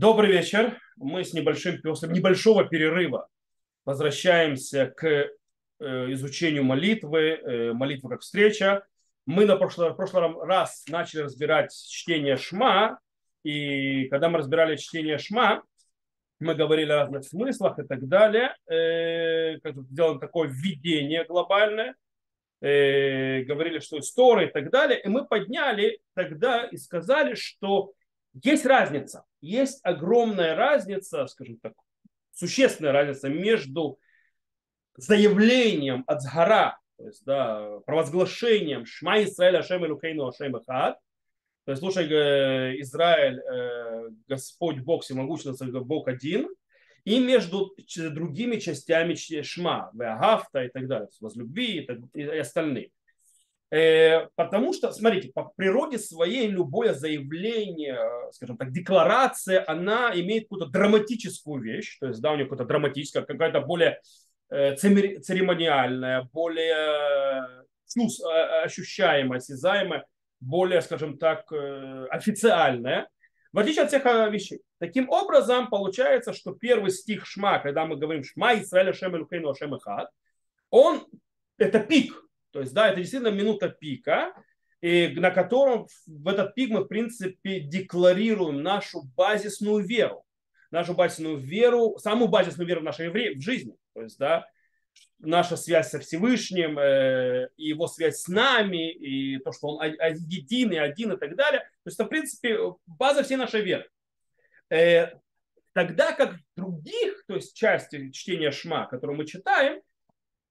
Добрый 0.00 0.30
вечер. 0.30 0.78
Мы 0.94 1.24
с 1.24 1.32
небольшим, 1.32 1.82
после 1.82 2.08
небольшого 2.10 2.64
перерыва 2.64 3.26
возвращаемся 3.84 4.86
к 4.86 5.04
э, 5.04 6.12
изучению 6.12 6.62
молитвы, 6.62 7.20
э, 7.20 7.72
молитвы 7.72 8.10
как 8.10 8.20
встреча. 8.20 8.86
Мы 9.26 9.44
на 9.44 9.56
прошлый, 9.56 9.92
прошлый 9.96 10.32
раз 10.46 10.84
начали 10.86 11.22
разбирать 11.22 11.72
чтение 11.72 12.36
Шма, 12.36 13.00
и 13.42 14.04
когда 14.04 14.28
мы 14.28 14.38
разбирали 14.38 14.76
чтение 14.76 15.18
Шма, 15.18 15.64
мы 16.38 16.54
говорили 16.54 16.92
о 16.92 16.98
разных 16.98 17.24
смыслах 17.24 17.80
и 17.80 17.82
так 17.82 18.06
далее, 18.06 18.54
э, 18.70 19.58
как 19.64 19.74
сделано 19.90 20.20
такое 20.20 20.48
введение 20.48 21.24
глобальное, 21.24 21.96
говорили, 22.60 23.80
что 23.80 23.98
история 23.98 24.46
и 24.46 24.52
так 24.52 24.70
далее, 24.70 25.00
и 25.00 25.08
мы 25.08 25.26
подняли 25.26 25.98
тогда 26.14 26.66
и 26.66 26.76
сказали, 26.76 27.34
что 27.34 27.94
есть 28.42 28.66
разница, 28.66 29.24
есть 29.40 29.80
огромная 29.82 30.54
разница, 30.54 31.26
скажем 31.26 31.58
так, 31.58 31.74
существенная 32.32 32.92
разница 32.92 33.28
между 33.28 33.98
заявлением 34.96 36.04
от 36.06 36.22
сгора, 36.22 36.78
то 36.96 37.06
есть 37.06 37.24
да, 37.24 37.78
провозглашением 37.86 38.84
Шма 38.84 39.22
Исраэль 39.22 39.56
Ашем 39.56 39.84
Илюкейну 39.84 40.26
Ашем 40.26 40.56
Ихад, 40.56 40.98
то 41.64 41.72
есть 41.72 41.80
слушай, 41.80 42.06
Израиль, 42.80 43.40
э, 43.40 44.08
Господь 44.26 44.78
Бог 44.80 45.04
всемогущий, 45.04 45.50
Бог 45.80 46.08
один, 46.08 46.48
и 47.04 47.20
между 47.20 47.74
другими 47.96 48.56
частями 48.56 49.14
Шма, 49.14 49.90
Веагафта 49.94 50.64
и 50.64 50.68
так 50.68 50.86
далее, 50.88 51.08
возлюби 51.20 51.86
и 52.14 52.22
остальные. 52.22 52.90
Э, 53.70 54.28
потому 54.34 54.72
что, 54.72 54.92
смотрите, 54.92 55.30
по 55.32 55.44
природе 55.56 55.98
своей 55.98 56.48
любое 56.48 56.94
заявление, 56.94 57.98
скажем 58.32 58.56
так, 58.56 58.72
декларация, 58.72 59.62
она 59.66 60.10
имеет 60.14 60.44
какую-то 60.44 60.70
драматическую 60.70 61.62
вещь, 61.62 61.98
то 62.00 62.06
есть, 62.06 62.20
да, 62.22 62.32
у 62.32 62.36
нее 62.36 62.46
какая-то 62.46 62.64
драматическая, 62.64 63.24
какая-то 63.24 63.60
более 63.60 64.00
э, 64.48 64.74
церемониальная, 64.76 66.28
более 66.32 67.64
э, 67.94 68.64
ощущаемая, 68.64 69.38
осязаемая, 69.38 70.06
более, 70.40 70.80
скажем 70.80 71.18
так, 71.18 71.50
официальная, 72.10 73.08
в 73.52 73.58
отличие 73.58 73.82
от 73.82 73.88
всех 73.88 74.04
вещей. 74.04 74.60
Таким 74.78 75.08
образом, 75.10 75.68
получается, 75.68 76.32
что 76.32 76.52
первый 76.52 76.90
стих 76.92 77.26
Шма, 77.26 77.58
когда 77.58 77.86
мы 77.86 77.96
говорим 77.96 78.22
Шма, 78.22 78.54
Исраэль, 78.54 78.94
Шем, 78.94 79.16
Элюхейну, 79.16 79.54
Шем, 79.54 79.76
Ихад, 79.76 80.10
он, 80.70 81.04
это 81.56 81.80
пик, 81.80 82.27
то 82.50 82.60
есть, 82.60 82.72
да, 82.72 82.88
это 82.88 83.00
действительно 83.00 83.30
минута 83.30 83.68
пика, 83.68 84.32
и 84.80 85.08
на 85.08 85.30
котором 85.30 85.86
в 86.06 86.28
этот 86.28 86.54
пик 86.54 86.70
мы, 86.70 86.80
в 86.84 86.88
принципе, 86.88 87.60
декларируем 87.60 88.62
нашу 88.62 89.02
базисную 89.16 89.84
веру. 89.84 90.24
Нашу 90.70 90.94
базисную 90.94 91.38
веру, 91.38 91.96
самую 91.98 92.28
базисную 92.28 92.68
веру 92.68 92.82
в 92.82 92.84
нашей 92.84 93.08
в 93.08 93.40
жизни. 93.40 93.74
То 93.94 94.02
есть, 94.02 94.18
да, 94.18 94.46
наша 95.18 95.56
связь 95.56 95.90
со 95.90 95.98
Всевышним, 95.98 96.78
э, 96.78 97.48
и 97.56 97.68
его 97.68 97.88
связь 97.88 98.20
с 98.20 98.28
нами, 98.28 98.92
и 98.92 99.38
то, 99.38 99.52
что 99.52 99.68
он 99.68 99.82
един 99.82 100.72
и 100.72 100.76
один 100.76 101.12
и 101.12 101.16
так 101.16 101.34
далее. 101.36 101.60
То 101.60 101.86
есть, 101.86 101.98
это, 101.98 102.06
в 102.06 102.10
принципе, 102.10 102.58
база 102.86 103.22
всей 103.22 103.36
нашей 103.36 103.62
веры. 103.62 103.88
Э, 104.70 105.12
тогда 105.72 106.12
как 106.12 106.36
других, 106.56 107.24
то 107.26 107.34
есть 107.34 107.56
части 107.56 108.10
чтения 108.10 108.50
Шма, 108.50 108.86
которую 108.86 109.16
мы 109.16 109.26
читаем, 109.26 109.80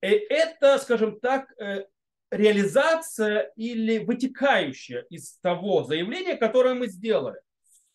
это, 0.02 0.78
скажем 0.78 1.20
так, 1.20 1.52
э, 1.59 1.86
реализация 2.31 3.52
или 3.56 4.00
вытекающая 4.00 5.06
из 5.09 5.38
того 5.40 5.84
заявления, 5.84 6.36
которое 6.36 6.73
мы 6.73 6.88
сделали. 6.88 7.40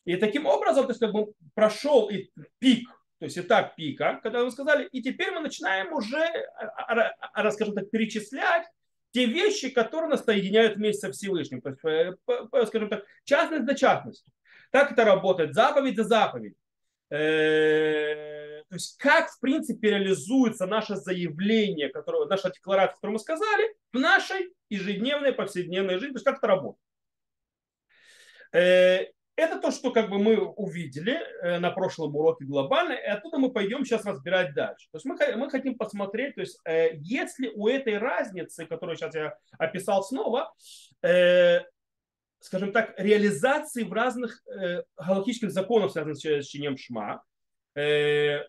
И 0.04 0.16
таким 0.16 0.46
образом, 0.46 0.84
то 0.84 0.90
есть 0.90 1.00
как 1.00 1.12
бы 1.12 1.32
прошел 1.54 2.08
и 2.08 2.30
пик, 2.58 2.88
то 3.18 3.26
есть 3.26 3.38
этап 3.38 3.76
пика, 3.76 4.18
когда 4.22 4.42
мы 4.44 4.50
сказали, 4.50 4.88
и 4.90 5.00
теперь 5.00 5.30
мы 5.30 5.40
начинаем 5.40 5.92
уже, 5.92 6.24
а, 6.56 7.12
а, 7.34 7.50
скажем 7.52 7.74
так, 7.74 7.88
перечислять 7.90 8.66
те 9.12 9.26
вещи, 9.26 9.70
которые 9.70 10.10
нас 10.10 10.24
соединяют 10.24 10.76
вместе 10.76 11.06
со 11.06 11.12
Всевышним. 11.12 11.60
То 11.60 11.68
есть, 11.68 11.84
э, 11.84 12.14
скажем 12.66 12.88
так, 12.88 13.04
частность 13.24 13.66
за 13.66 13.74
частностью. 13.74 14.32
Так 14.70 14.90
это 14.90 15.04
работает, 15.04 15.54
заповедь 15.54 15.96
за 15.96 16.04
заповедь. 16.04 16.56
Э, 18.72 18.74
то 18.74 18.76
есть 18.76 18.96
как, 18.98 19.30
в 19.30 19.40
принципе, 19.40 19.90
реализуется 19.90 20.66
наше 20.66 20.96
заявление, 20.96 21.88
которое, 21.90 22.26
наша 22.26 22.50
декларация, 22.50 22.94
которую 22.94 23.14
мы 23.14 23.20
сказали, 23.20 23.74
в 23.92 23.98
нашей 23.98 24.52
ежедневной, 24.70 25.32
повседневной 25.32 25.98
жизни, 25.98 26.14
то 26.14 26.16
есть 26.16 26.24
как 26.24 26.38
это 26.38 26.46
работает. 26.46 26.82
Э, 28.52 29.06
это 29.34 29.58
то, 29.60 29.70
что 29.70 29.92
как 29.92 30.10
бы 30.10 30.18
мы 30.18 30.36
увидели 30.36 31.14
э, 31.14 31.58
на 31.58 31.70
прошлом 31.70 32.14
уроке 32.14 32.44
глобально, 32.44 32.92
и 32.92 33.06
оттуда 33.06 33.38
мы 33.38 33.50
пойдем 33.50 33.84
сейчас 33.84 34.04
разбирать 34.04 34.54
дальше. 34.54 34.88
То 34.90 34.96
есть 34.96 35.04
мы, 35.04 35.16
мы 35.36 35.50
хотим 35.50 35.76
посмотреть, 35.76 36.34
то 36.34 36.42
есть 36.42 36.58
если 36.94 37.48
у 37.48 37.66
этой 37.66 37.98
разницы, 37.98 38.66
которую 38.66 38.96
сейчас 38.96 39.14
я 39.14 39.36
описал 39.58 40.02
снова, 40.02 40.52
скажем 42.40 42.72
так, 42.72 42.94
реализации 42.98 43.84
в 43.84 43.92
разных 43.92 44.42
э, 44.46 44.82
галактических 44.96 45.50
законах, 45.50 45.92
связанных 45.92 46.18
с 46.18 46.46
чтением 46.46 46.76
Шма. 46.76 47.22
Э, 47.74 48.40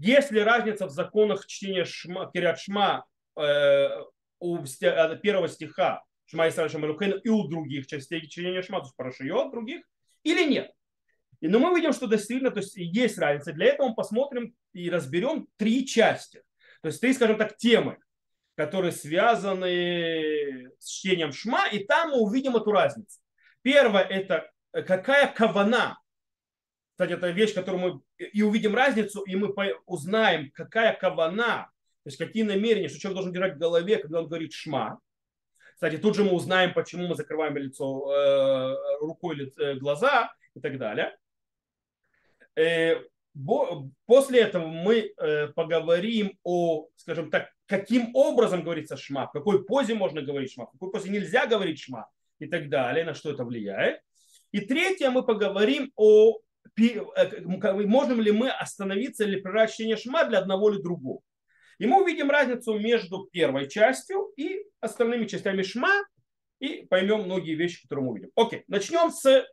есть 0.00 0.30
ли 0.30 0.40
разница 0.40 0.86
в 0.86 0.90
законах 0.90 1.46
чтения 1.46 1.84
Шма, 1.84 2.30
Кирят 2.32 2.58
Шма 2.58 3.04
э, 3.36 3.88
у 4.38 4.58
э, 4.58 5.16
первого 5.22 5.48
стиха 5.48 6.02
Шма 6.26 6.48
Исраиль 6.48 6.70
Шамалюкен 6.70 7.18
и 7.18 7.28
у 7.28 7.48
других 7.48 7.86
частей 7.86 8.26
чтения 8.26 8.62
Шма, 8.62 8.78
то 8.78 8.86
есть 8.86 8.96
Парашиот 8.96 9.50
других, 9.52 9.84
или 10.22 10.48
нет? 10.48 10.70
И, 11.40 11.48
но 11.48 11.58
мы 11.58 11.76
видим, 11.76 11.92
что 11.92 12.06
действительно 12.06 12.50
то 12.50 12.60
есть, 12.60 12.76
есть 12.76 13.18
разница. 13.18 13.52
Для 13.52 13.66
этого 13.66 13.88
мы 13.88 13.94
посмотрим 13.94 14.54
и 14.72 14.88
разберем 14.88 15.48
три 15.56 15.86
части. 15.86 16.42
То 16.80 16.88
есть 16.88 17.00
три, 17.00 17.12
скажем 17.12 17.36
так, 17.36 17.56
темы 17.56 17.98
которые 18.54 18.92
связаны 18.92 20.70
с 20.78 20.88
чтением 20.88 21.32
шма, 21.32 21.68
и 21.68 21.84
там 21.84 22.10
мы 22.10 22.18
увидим 22.18 22.56
эту 22.56 22.70
разницу. 22.70 23.20
Первое– 23.62 24.02
это 24.10 24.50
э, 24.72 24.82
какая 24.82 25.32
кавана. 25.32 25.98
Кстати, 27.02 27.18
это 27.18 27.30
вещь, 27.30 27.52
которую 27.52 27.82
мы 27.82 28.26
и 28.32 28.42
увидим 28.42 28.76
разницу, 28.76 29.22
и 29.22 29.34
мы 29.34 29.52
узнаем, 29.86 30.52
какая 30.54 30.94
кавана, 30.94 31.68
то 32.04 32.08
есть 32.08 32.16
какие 32.16 32.44
намерения, 32.44 32.88
что 32.88 33.00
человек 33.00 33.16
должен 33.16 33.32
держать 33.32 33.56
в 33.56 33.58
голове, 33.58 33.96
когда 33.96 34.20
он 34.20 34.28
говорит 34.28 34.52
шма. 34.52 35.00
Кстати, 35.74 35.96
тут 35.96 36.14
же 36.14 36.22
мы 36.22 36.30
узнаем, 36.30 36.72
почему 36.74 37.08
мы 37.08 37.16
закрываем 37.16 37.56
лицо 37.56 38.08
э, 38.08 38.76
рукой 39.00 39.34
или 39.34 39.52
э, 39.60 39.74
глаза 39.80 40.32
и 40.54 40.60
так 40.60 40.78
далее. 40.78 41.18
Э, 42.54 43.00
после 44.06 44.42
этого 44.42 44.68
мы 44.68 45.12
э, 45.16 45.48
поговорим 45.48 46.38
о, 46.44 46.86
скажем 46.94 47.32
так, 47.32 47.50
каким 47.66 48.14
образом 48.14 48.62
говорится 48.62 48.96
шма, 48.96 49.26
в 49.26 49.32
какой 49.32 49.64
позе 49.64 49.94
можно 49.94 50.22
говорить 50.22 50.52
шма, 50.52 50.66
в 50.66 50.70
какой 50.70 50.92
позе 50.92 51.10
нельзя 51.10 51.46
говорить 51.48 51.80
шма 51.80 52.08
и 52.38 52.46
так 52.46 52.68
далее, 52.68 53.04
на 53.04 53.14
что 53.14 53.32
это 53.32 53.44
влияет. 53.44 54.00
И 54.52 54.60
третье, 54.60 55.10
мы 55.10 55.24
поговорим 55.24 55.90
о 55.96 56.38
можем 56.76 58.20
ли 58.20 58.32
мы 58.32 58.50
остановиться 58.50 59.24
или 59.24 59.40
прервать 59.40 59.72
чтение 59.72 59.96
шма 59.96 60.24
для 60.24 60.38
одного 60.38 60.70
или 60.70 60.80
другого. 60.80 61.20
И 61.78 61.86
мы 61.86 62.02
увидим 62.02 62.30
разницу 62.30 62.78
между 62.78 63.28
первой 63.32 63.68
частью 63.68 64.32
и 64.36 64.64
остальными 64.80 65.26
частями 65.26 65.62
шма 65.62 65.92
и 66.60 66.86
поймем 66.86 67.22
многие 67.22 67.54
вещи, 67.54 67.82
которые 67.82 68.04
мы 68.04 68.12
увидим. 68.12 68.30
Окей, 68.36 68.64
начнем 68.68 69.10
с 69.10 69.46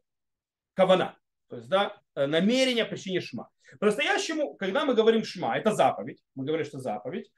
кавана, 0.76 1.18
то 1.50 1.58
есть 1.58 1.70
да, 1.70 1.98
э, 2.16 2.28
намерение 2.28 2.86
причине 2.86 3.22
шма. 3.22 3.50
По-настоящему, 3.80 4.56
когда 4.56 4.86
мы 4.86 4.94
говорим 4.94 5.24
шма, 5.24 5.58
это 5.58 5.74
заповедь, 5.74 6.22
мы 6.36 6.46
говорим, 6.46 6.66
что 6.66 6.80
заповедь, 6.80 7.30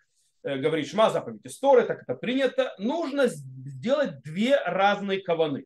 Э, 0.43 0.57
говорит 0.57 0.87
шма, 0.87 1.09
заповедь 1.11 1.45
истории, 1.45 1.85
так 1.85 2.01
это 2.01 2.15
принято, 2.15 2.73
нужно 2.79 3.27
сделать 3.27 4.21
две 4.23 4.57
разные 4.57 5.21
каваны. 5.21 5.65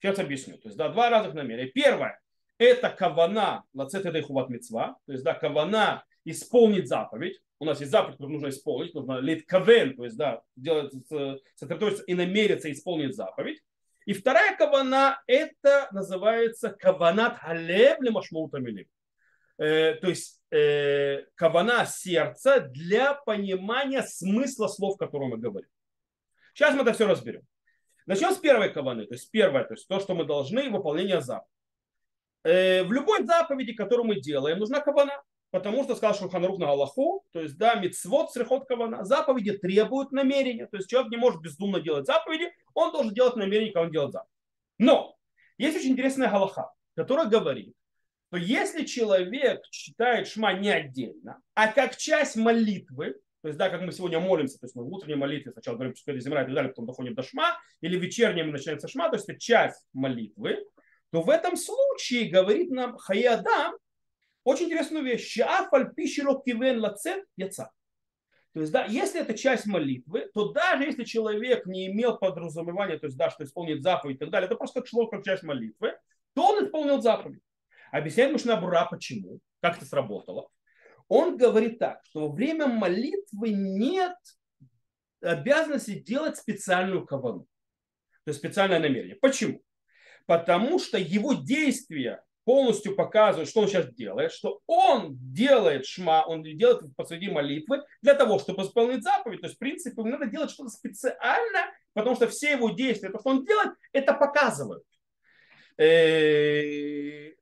Сейчас 0.00 0.18
объясню. 0.18 0.58
То 0.58 0.68
есть, 0.68 0.76
да, 0.76 0.88
два 0.88 1.10
разных 1.10 1.34
намерения. 1.34 1.70
Первое, 1.70 2.20
это 2.60 2.90
кавана 2.90 3.64
лацет 3.72 4.04
и 4.04 4.20
хуват 4.20 4.50
мецва, 4.50 4.98
то 5.06 5.12
есть, 5.12 5.24
да, 5.24 5.32
кавана 5.32 6.04
исполнить 6.26 6.88
заповедь. 6.88 7.40
У 7.58 7.64
нас 7.64 7.80
есть 7.80 7.90
заповедь, 7.90 8.16
которую 8.16 8.34
нужно 8.34 8.50
исполнить, 8.50 8.94
нужно 8.94 9.18
лит 9.18 9.46
кавен, 9.46 9.96
то 9.96 10.04
есть, 10.04 10.16
да, 10.18 10.42
делать, 10.56 10.92
сосредоточиться 11.54 12.04
и 12.04 12.12
намериться 12.12 12.70
исполнить 12.70 13.16
заповедь. 13.16 13.62
И 14.04 14.12
вторая 14.12 14.56
кавана, 14.56 15.22
это 15.26 15.88
называется 15.92 16.68
каванат 16.68 17.38
халев 17.38 17.98
лемашмаутамилим. 18.00 18.86
Э, 19.56 19.94
то 19.94 20.08
есть 20.08 20.42
э, 20.50 21.24
кавана 21.36 21.86
сердца 21.86 22.60
для 22.60 23.14
понимания 23.14 24.02
смысла 24.02 24.68
слов, 24.68 24.98
которые 24.98 25.30
мы 25.30 25.38
говорим. 25.38 25.70
Сейчас 26.52 26.74
мы 26.74 26.82
это 26.82 26.92
все 26.92 27.06
разберем. 27.06 27.42
Начнем 28.04 28.32
с 28.32 28.38
первой 28.38 28.70
каваны, 28.70 29.06
то 29.06 29.14
есть 29.14 29.30
первое, 29.30 29.64
то 29.64 29.74
есть 29.74 29.88
то, 29.88 29.98
что 29.98 30.14
мы 30.14 30.24
должны, 30.24 30.68
выполнение 30.68 31.22
заповеди. 31.22 31.59
Э, 32.44 32.84
в 32.84 32.92
любой 32.92 33.24
заповеди, 33.24 33.72
которую 33.74 34.06
мы 34.06 34.20
делаем, 34.20 34.58
нужна 34.58 34.80
кавана. 34.80 35.22
Потому 35.50 35.82
что 35.82 35.96
сказал 35.96 36.14
Шурханрух 36.14 36.60
на 36.60 36.70
Аллаху, 36.70 37.24
то 37.32 37.40
есть, 37.40 37.58
да, 37.58 37.74
мицвод, 37.74 38.30
срехот 38.30 38.68
кавана, 38.68 39.04
заповеди 39.04 39.58
требуют 39.58 40.12
намерения. 40.12 40.66
То 40.66 40.76
есть 40.76 40.88
человек 40.88 41.10
не 41.10 41.16
может 41.16 41.40
бездумно 41.40 41.80
делать 41.80 42.06
заповеди, 42.06 42.52
он 42.72 42.92
должен 42.92 43.12
делать 43.12 43.34
намерение, 43.34 43.72
когда 43.72 43.86
он 43.86 43.90
делает 43.90 44.12
заповедь. 44.12 44.30
Но 44.78 45.16
есть 45.58 45.76
очень 45.76 45.90
интересная 45.90 46.30
галаха, 46.30 46.72
которая 46.94 47.26
говорит, 47.26 47.74
то 48.30 48.36
если 48.36 48.84
человек 48.84 49.62
читает 49.70 50.28
шма 50.28 50.52
не 50.52 50.70
отдельно, 50.70 51.40
а 51.54 51.66
как 51.66 51.96
часть 51.96 52.36
молитвы, 52.36 53.16
то 53.42 53.48
есть, 53.48 53.58
да, 53.58 53.70
как 53.70 53.80
мы 53.82 53.90
сегодня 53.90 54.20
молимся, 54.20 54.58
то 54.58 54.66
есть 54.66 54.76
мы 54.76 54.84
в 54.84 54.92
утренней 54.92 55.16
молитве 55.16 55.50
сначала 55.50 55.74
говорим 55.74 55.94
Пускай 55.94 56.18
земля 56.20 56.44
и 56.44 56.54
далее, 56.54 56.68
потом 56.68 56.86
доходим 56.86 57.14
до 57.14 57.24
шма, 57.24 57.58
или 57.80 57.98
вечерней 57.98 58.44
начинается 58.44 58.86
шма, 58.86 59.08
то 59.08 59.16
есть 59.16 59.28
это 59.28 59.40
часть 59.40 59.84
молитвы, 59.92 60.64
то 61.10 61.22
в 61.22 61.30
этом 61.30 61.56
случае 61.56 62.30
говорит 62.30 62.70
нам 62.70 62.96
Хаядам 62.96 63.74
очень 64.44 64.66
интересную 64.66 65.04
вещь. 65.04 65.32
Шаафаль 65.34 65.92
пиширок 65.94 66.44
кивен 66.44 66.80
лацет 66.80 67.24
яца. 67.36 67.70
То 68.52 68.60
есть, 68.60 68.72
да, 68.72 68.84
если 68.86 69.20
это 69.20 69.34
часть 69.34 69.66
молитвы, 69.66 70.28
то 70.34 70.52
даже 70.52 70.84
если 70.84 71.04
человек 71.04 71.66
не 71.66 71.86
имел 71.86 72.18
подразумевания, 72.18 72.98
то 72.98 73.06
есть, 73.06 73.16
да, 73.16 73.30
что 73.30 73.44
исполнит 73.44 73.82
заповедь 73.82 74.16
и 74.16 74.18
так 74.18 74.30
далее, 74.30 74.46
это 74.46 74.56
просто 74.56 74.84
шло 74.84 75.06
как 75.06 75.24
часть 75.24 75.44
молитвы, 75.44 75.96
то 76.34 76.48
он 76.48 76.64
исполнил 76.64 77.00
заповедь. 77.00 77.42
Объясняет 77.92 78.32
Мишнабура, 78.32 78.86
почему, 78.90 79.40
как 79.60 79.76
это 79.76 79.86
сработало. 79.86 80.48
Он 81.06 81.36
говорит 81.36 81.78
так, 81.78 82.00
что 82.04 82.28
во 82.28 82.32
время 82.32 82.66
молитвы 82.66 83.50
нет 83.50 84.16
обязанности 85.20 85.98
делать 85.98 86.36
специальную 86.36 87.04
кавану. 87.04 87.46
То 88.24 88.30
есть 88.30 88.38
специальное 88.38 88.80
намерение. 88.80 89.16
Почему? 89.16 89.60
Потому 90.30 90.78
что 90.78 90.96
его 90.96 91.32
действия 91.32 92.22
полностью 92.44 92.94
показывают, 92.94 93.48
что 93.48 93.62
он 93.62 93.66
сейчас 93.66 93.92
делает, 93.92 94.30
что 94.30 94.60
он 94.68 95.16
делает 95.32 95.86
шма, 95.86 96.24
он 96.24 96.44
делает 96.44 96.82
посреди 96.94 97.28
молитвы 97.28 97.82
для 98.00 98.14
того, 98.14 98.38
чтобы 98.38 98.62
исполнить 98.62 99.02
заповедь. 99.02 99.40
То 99.40 99.48
есть, 99.48 99.56
в 99.56 99.58
принципе, 99.58 100.00
ему 100.00 100.12
надо 100.12 100.26
делать 100.26 100.52
что-то 100.52 100.70
специально, 100.70 101.72
потому 101.94 102.14
что 102.14 102.28
все 102.28 102.52
его 102.52 102.70
действия, 102.70 103.10
то, 103.10 103.18
что 103.18 103.30
он 103.30 103.44
делает, 103.44 103.72
это 103.90 104.14
показывают. 104.14 104.84
Э, 105.78 107.32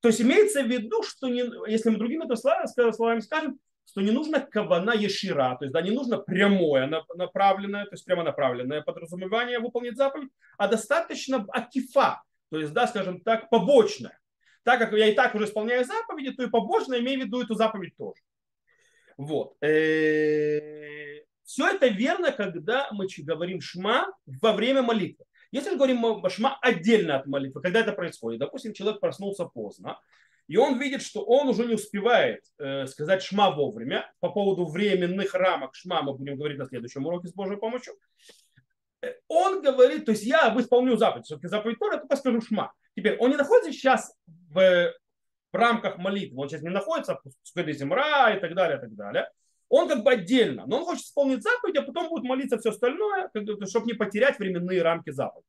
то 0.00 0.08
есть 0.08 0.22
имеется 0.22 0.62
в 0.62 0.66
виду, 0.66 1.02
что 1.02 1.28
не, 1.28 1.44
если 1.70 1.90
мы 1.90 1.98
другими 1.98 2.24
словами 2.34 3.20
скажем, 3.20 3.60
что 3.88 4.02
не 4.02 4.10
нужно 4.10 4.40
кавана 4.40 4.90
ешира, 4.90 5.56
то 5.58 5.64
есть 5.64 5.72
да, 5.72 5.80
не 5.80 5.90
нужно 5.90 6.18
прямое 6.18 6.90
направленное, 7.14 7.84
то 7.84 7.94
есть 7.94 8.04
прямо 8.04 8.22
направленное 8.22 8.82
подразумевание 8.82 9.58
выполнить 9.60 9.96
заповедь, 9.96 10.30
а 10.58 10.68
достаточно 10.68 11.46
акифа, 11.48 12.22
то 12.50 12.58
есть, 12.58 12.72
да, 12.72 12.86
скажем 12.86 13.20
так, 13.20 13.48
побочное. 13.48 14.18
Так 14.62 14.78
как 14.78 14.92
я 14.92 15.06
и 15.06 15.14
так 15.14 15.34
уже 15.34 15.46
исполняю 15.46 15.84
заповеди, 15.84 16.32
то 16.32 16.42
и 16.42 16.50
побочно 16.50 16.98
имею 16.98 17.20
в 17.20 17.24
виду 17.24 17.42
эту 17.42 17.54
заповедь 17.54 17.96
тоже. 17.96 18.20
Вот. 19.16 19.56
Э, 19.62 21.22
Все 21.44 21.66
это 21.68 21.88
верно, 21.88 22.30
когда 22.30 22.88
мы 22.92 23.06
говорим 23.18 23.62
шма 23.62 24.06
во 24.26 24.52
время 24.52 24.82
молитвы. 24.82 25.24
Если 25.50 25.70
мы 25.70 25.76
говорим 25.76 26.28
шма 26.28 26.58
отдельно 26.60 27.16
от 27.16 27.26
молитвы, 27.26 27.62
когда 27.62 27.80
это 27.80 27.92
происходит, 27.92 28.40
допустим, 28.40 28.74
человек 28.74 29.00
проснулся 29.00 29.46
поздно, 29.46 29.98
и 30.48 30.56
он 30.56 30.78
видит, 30.78 31.02
что 31.02 31.22
он 31.22 31.48
уже 31.48 31.66
не 31.66 31.74
успевает 31.74 32.42
э, 32.58 32.86
сказать 32.86 33.22
шма 33.22 33.50
вовремя. 33.50 34.10
По 34.20 34.30
поводу 34.30 34.66
временных 34.66 35.34
рамок 35.34 35.74
шма 35.74 36.02
мы 36.02 36.14
будем 36.14 36.36
говорить 36.36 36.58
на 36.58 36.66
следующем 36.66 37.06
уроке 37.06 37.28
с 37.28 37.34
Божьей 37.34 37.58
помощью. 37.58 37.94
Э, 39.02 39.12
он 39.28 39.60
говорит, 39.60 40.06
то 40.06 40.12
есть 40.12 40.24
я 40.24 40.54
исполню 40.58 40.96
заповедь, 40.96 41.26
все-таки 41.26 41.48
заповедь 41.48 41.78
Тора, 41.78 41.98
только 41.98 42.16
скажу 42.16 42.40
шма. 42.40 42.72
Теперь 42.96 43.18
он 43.18 43.30
не 43.30 43.36
находится 43.36 43.72
сейчас 43.72 44.16
в, 44.26 44.92
в 45.52 45.54
рамках 45.54 45.98
молитвы, 45.98 46.40
он 46.40 46.48
сейчас 46.48 46.62
не 46.62 46.70
находится 46.70 47.20
в 47.22 47.30
Скоде 47.42 47.74
Земра 47.74 48.34
и 48.34 48.40
так 48.40 48.54
далее, 48.54 48.78
и 48.78 48.80
так 48.80 48.94
далее. 48.94 49.30
Он 49.68 49.86
как 49.86 50.02
бы 50.02 50.12
отдельно, 50.12 50.64
но 50.66 50.78
он 50.78 50.84
хочет 50.84 51.04
исполнить 51.04 51.42
заповедь, 51.42 51.76
а 51.76 51.82
потом 51.82 52.08
будет 52.08 52.24
молиться 52.24 52.56
все 52.56 52.70
остальное, 52.70 53.30
чтобы 53.66 53.86
не 53.86 53.92
потерять 53.92 54.38
временные 54.38 54.80
рамки 54.80 55.10
заповеди. 55.10 55.46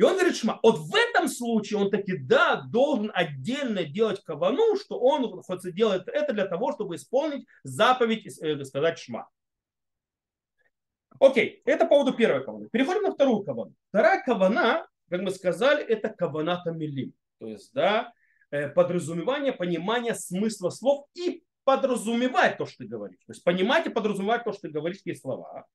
И 0.00 0.02
он 0.02 0.14
говорит, 0.14 0.34
шма, 0.34 0.58
вот 0.62 0.78
в 0.78 0.94
этом 0.94 1.28
случае 1.28 1.78
он 1.78 1.90
таки, 1.90 2.16
да, 2.16 2.62
должен 2.62 3.10
отдельно 3.12 3.84
делать 3.84 4.24
кавану, 4.24 4.74
что 4.76 4.98
он 4.98 5.42
хоть 5.42 5.74
делает 5.74 6.08
это 6.08 6.32
для 6.32 6.46
того, 6.46 6.72
чтобы 6.72 6.94
исполнить 6.94 7.46
заповедь, 7.64 8.26
э, 8.40 8.64
сказать 8.64 8.98
шма. 8.98 9.28
Окей, 11.18 11.60
это 11.66 11.84
по 11.84 11.90
поводу 11.90 12.14
первой 12.14 12.42
каваны. 12.42 12.70
Переходим 12.70 13.02
на 13.02 13.12
вторую 13.12 13.44
кавану. 13.44 13.74
Вторая 13.90 14.22
кавана, 14.22 14.88
как 15.10 15.20
мы 15.20 15.30
сказали, 15.32 15.84
это 15.84 16.08
кавана 16.08 16.62
тамилим. 16.64 17.12
То 17.38 17.48
есть, 17.48 17.74
да, 17.74 18.10
э, 18.50 18.70
подразумевание, 18.70 19.52
понимание 19.52 20.14
смысла 20.14 20.70
слов 20.70 21.08
и 21.12 21.44
подразумевать 21.64 22.56
то, 22.56 22.64
что 22.64 22.84
ты 22.84 22.86
говоришь. 22.86 23.20
То 23.26 23.32
есть 23.32 23.44
понимать 23.44 23.86
и 23.86 23.90
подразумевать 23.90 24.44
то, 24.44 24.52
что 24.52 24.62
ты 24.62 24.70
говоришь, 24.70 24.96
какие 24.96 25.12
слова. 25.12 25.66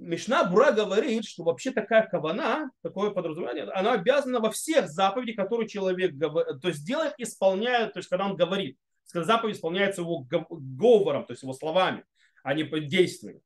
Мишна 0.00 0.44
Бура 0.44 0.72
говорит, 0.72 1.26
что 1.26 1.44
вообще 1.44 1.72
такая 1.72 2.08
кавана, 2.08 2.70
такое 2.82 3.10
подразумевание, 3.10 3.64
она 3.64 3.92
обязана 3.92 4.40
во 4.40 4.50
всех 4.50 4.88
заповедях, 4.88 5.36
которые 5.36 5.68
человек 5.68 6.12
говорит, 6.14 6.62
то 6.62 6.68
есть 6.68 6.86
делает, 6.86 7.12
исполняет, 7.18 7.92
то 7.92 7.98
есть 7.98 8.08
когда 8.08 8.26
он 8.26 8.34
говорит. 8.34 8.78
Заповедь 9.12 9.56
исполняется 9.56 10.02
его 10.02 10.26
говором, 10.30 11.26
то 11.26 11.32
есть 11.32 11.42
его 11.42 11.52
словами, 11.52 12.04
а 12.44 12.54
не 12.54 12.62
действием. 12.62 13.40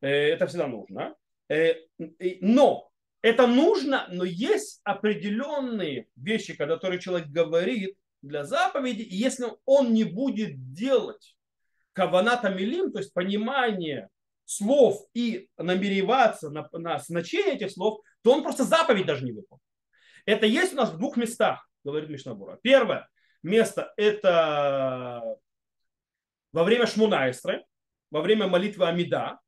Э, 0.00 0.08
это 0.08 0.46
всегда 0.46 0.66
нужно. 0.66 1.16
Э, 1.48 1.74
но 2.40 2.90
это 3.22 3.46
нужно, 3.46 4.06
но 4.10 4.24
есть 4.24 4.80
определенные 4.84 6.08
вещи, 6.14 6.54
которые 6.54 7.00
человек 7.00 7.28
говорит 7.28 7.96
для 8.22 8.44
заповеди, 8.44 9.02
и 9.02 9.16
если 9.16 9.46
он 9.64 9.92
не 9.94 10.04
будет 10.04 10.72
делать 10.74 11.34
каваната 11.92 12.50
милим, 12.50 12.92
то 12.92 12.98
есть 12.98 13.12
понимание 13.12 14.10
слов 14.48 15.06
и 15.12 15.48
намереваться 15.58 16.48
на, 16.48 16.66
на 16.72 16.98
значение 16.98 17.56
этих 17.56 17.70
слов, 17.70 18.00
то 18.22 18.32
он 18.32 18.42
просто 18.42 18.64
заповедь 18.64 19.04
даже 19.04 19.24
не 19.24 19.32
выполнил. 19.32 19.60
Это 20.24 20.46
есть 20.46 20.72
у 20.72 20.76
нас 20.76 20.90
в 20.90 20.96
двух 20.96 21.18
местах, 21.18 21.68
говорит 21.84 22.08
Мишнабура. 22.08 22.58
Первое 22.62 23.08
место– 23.42 23.92
это 23.98 25.22
во 26.52 26.64
время 26.64 26.86
Шмунайстры, 26.86 27.62
во 28.10 28.22
время 28.22 28.46
молитвы 28.46 28.88
Амида, 28.88 29.38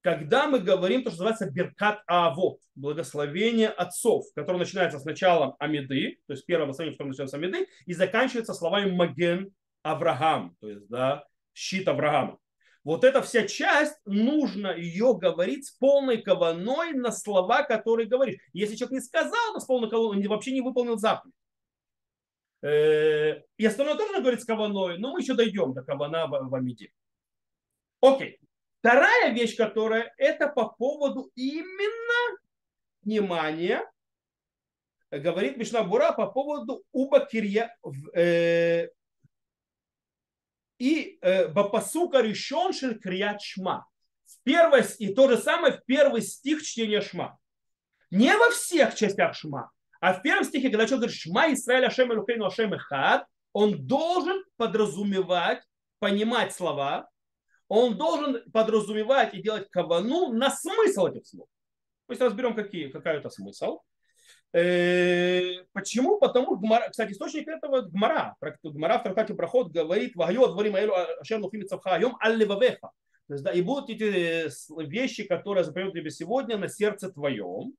когда 0.00 0.46
мы 0.46 0.60
говорим 0.60 1.02
то, 1.02 1.10
что 1.10 1.24
называется 1.24 1.50
Беркат 1.50 2.00
Авот, 2.06 2.60
благословение 2.74 3.68
отцов, 3.68 4.24
которое 4.34 4.60
начинается 4.60 4.98
с 4.98 5.04
началом 5.04 5.56
Амиды, 5.58 6.20
то 6.26 6.32
есть 6.32 6.46
первое 6.46 6.66
благословение, 6.66 6.96
которое 6.96 7.08
начинается 7.08 7.36
с 7.36 7.38
Амиды, 7.38 7.68
и 7.84 7.92
заканчивается 7.92 8.54
словами 8.54 8.90
Маген 8.92 9.50
Авраам, 9.82 10.56
то 10.60 10.70
есть 10.70 10.88
да, 10.88 11.24
щит 11.52 11.86
Авраама. 11.86 12.38
Вот 12.88 13.04
эта 13.04 13.20
вся 13.20 13.46
часть, 13.46 13.98
нужно 14.06 14.74
ее 14.74 15.14
говорить 15.14 15.66
с 15.66 15.72
полной 15.72 16.22
каваной 16.22 16.94
на 16.94 17.12
слова, 17.12 17.62
которые 17.62 18.08
говоришь. 18.08 18.40
Если 18.54 18.76
человек 18.76 18.92
не 18.92 19.00
сказал 19.02 19.52
то 19.52 19.60
с 19.60 19.66
полной 19.66 19.90
каваной, 19.90 20.16
он 20.16 20.26
вообще 20.26 20.52
не 20.52 20.62
выполнил 20.62 20.96
заповедь. 20.96 21.34
Э, 22.62 23.42
и 23.58 23.66
остальное 23.66 23.94
тоже 23.94 24.22
говорит 24.22 24.40
с 24.40 24.46
каваной, 24.46 24.96
но 24.96 25.12
мы 25.12 25.20
еще 25.20 25.34
дойдем 25.34 25.74
до 25.74 25.82
кавана 25.82 26.28
в 26.28 26.54
Амиде. 26.54 26.90
Окей. 28.00 28.40
Вторая 28.78 29.34
вещь, 29.34 29.54
которая, 29.54 30.14
это 30.16 30.48
по 30.48 30.70
поводу 30.70 31.30
именно 31.34 32.38
внимания, 33.02 33.82
говорит 35.10 35.58
Мишнабура 35.58 36.12
по 36.12 36.26
поводу 36.28 36.82
Убакирья, 36.92 37.76
э, 38.14 38.88
и 40.78 41.18
э, 41.20 41.48
Бапасука 41.48 42.20
решен 42.20 42.72
шель 42.72 42.98
крият 42.98 43.42
шма. 43.42 43.86
В 44.26 44.42
первой, 44.44 44.84
и 44.98 45.14
то 45.14 45.28
же 45.28 45.38
самое 45.38 45.74
в 45.74 45.84
первый 45.84 46.22
стих 46.22 46.62
чтения 46.62 47.00
шма. 47.00 47.38
Не 48.10 48.36
во 48.36 48.50
всех 48.50 48.94
частях 48.94 49.34
шма, 49.34 49.70
а 50.00 50.14
в 50.14 50.22
первом 50.22 50.44
стихе, 50.44 50.70
когда 50.70 50.86
человек 50.86 51.00
говорит 51.00 51.16
шма 51.20 51.52
Исраиль 51.52 51.86
Ашем 51.86 52.12
Элухейну 52.12 52.46
Ашем 52.46 52.74
Эхад, 52.74 53.26
он 53.52 53.86
должен 53.86 54.44
подразумевать, 54.56 55.62
понимать 55.98 56.54
слова, 56.54 57.08
он 57.66 57.96
должен 57.96 58.42
подразумевать 58.52 59.34
и 59.34 59.42
делать 59.42 59.68
кавану 59.70 60.32
на 60.32 60.50
смысл 60.50 61.06
этих 61.06 61.26
слов. 61.26 61.48
То 62.06 62.12
есть 62.12 62.22
разберем, 62.22 62.54
какие, 62.54 62.88
какая 62.88 63.18
это 63.18 63.28
смысл. 63.28 63.80
Э, 64.52 65.64
почему? 65.72 66.18
Потому, 66.18 66.60
кстати, 66.90 67.12
источник 67.12 67.48
этого 67.48 67.82
Гмара. 67.82 68.36
Гмара 68.62 68.98
в 68.98 69.02
трактате 69.02 69.34
Проход 69.34 69.70
говорит, 69.70 70.16
«Вагайо 70.16 70.48
дворим 70.48 70.74
аэлу 70.74 70.94
ашер 71.20 71.40
лухим 71.40 71.66
цавхаем 71.66 72.16
аллевавеха». 72.20 72.90
То 73.28 73.34
есть, 73.34 73.44
да, 73.44 73.52
и 73.52 73.60
будут 73.60 73.90
эти 73.90 74.04
э, 74.04 74.48
вещи, 74.86 75.24
которые 75.24 75.64
запоют 75.64 75.92
тебе 75.92 76.10
сегодня 76.10 76.56
на 76.56 76.68
сердце 76.68 77.12
твоем, 77.12 77.74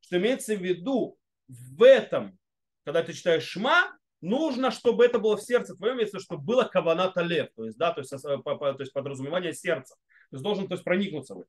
что 0.00 0.18
имеется 0.18 0.56
в 0.56 0.60
виду 0.60 1.16
в 1.46 1.82
этом, 1.84 2.36
когда 2.84 3.04
ты 3.04 3.12
читаешь 3.12 3.44
Шма, 3.44 3.96
нужно, 4.20 4.72
чтобы 4.72 5.04
это 5.04 5.20
было 5.20 5.36
в 5.36 5.42
сердце 5.42 5.76
твоем, 5.76 5.96
имеется, 5.96 6.18
чтобы 6.18 6.42
было 6.42 6.64
каваната 6.64 7.20
лев, 7.20 7.48
то 7.54 7.64
есть, 7.64 7.78
да, 7.78 7.92
то 7.92 8.00
есть, 8.00 8.12
э, 8.12 8.16
то 8.18 8.76
есть 8.80 8.92
подразумевание 8.92 9.52
сердца. 9.52 9.94
То 10.30 10.36
есть 10.36 10.42
должен 10.42 10.66
то 10.66 10.74
есть, 10.74 10.84
проникнуться 10.84 11.36
в 11.36 11.40
это. 11.42 11.48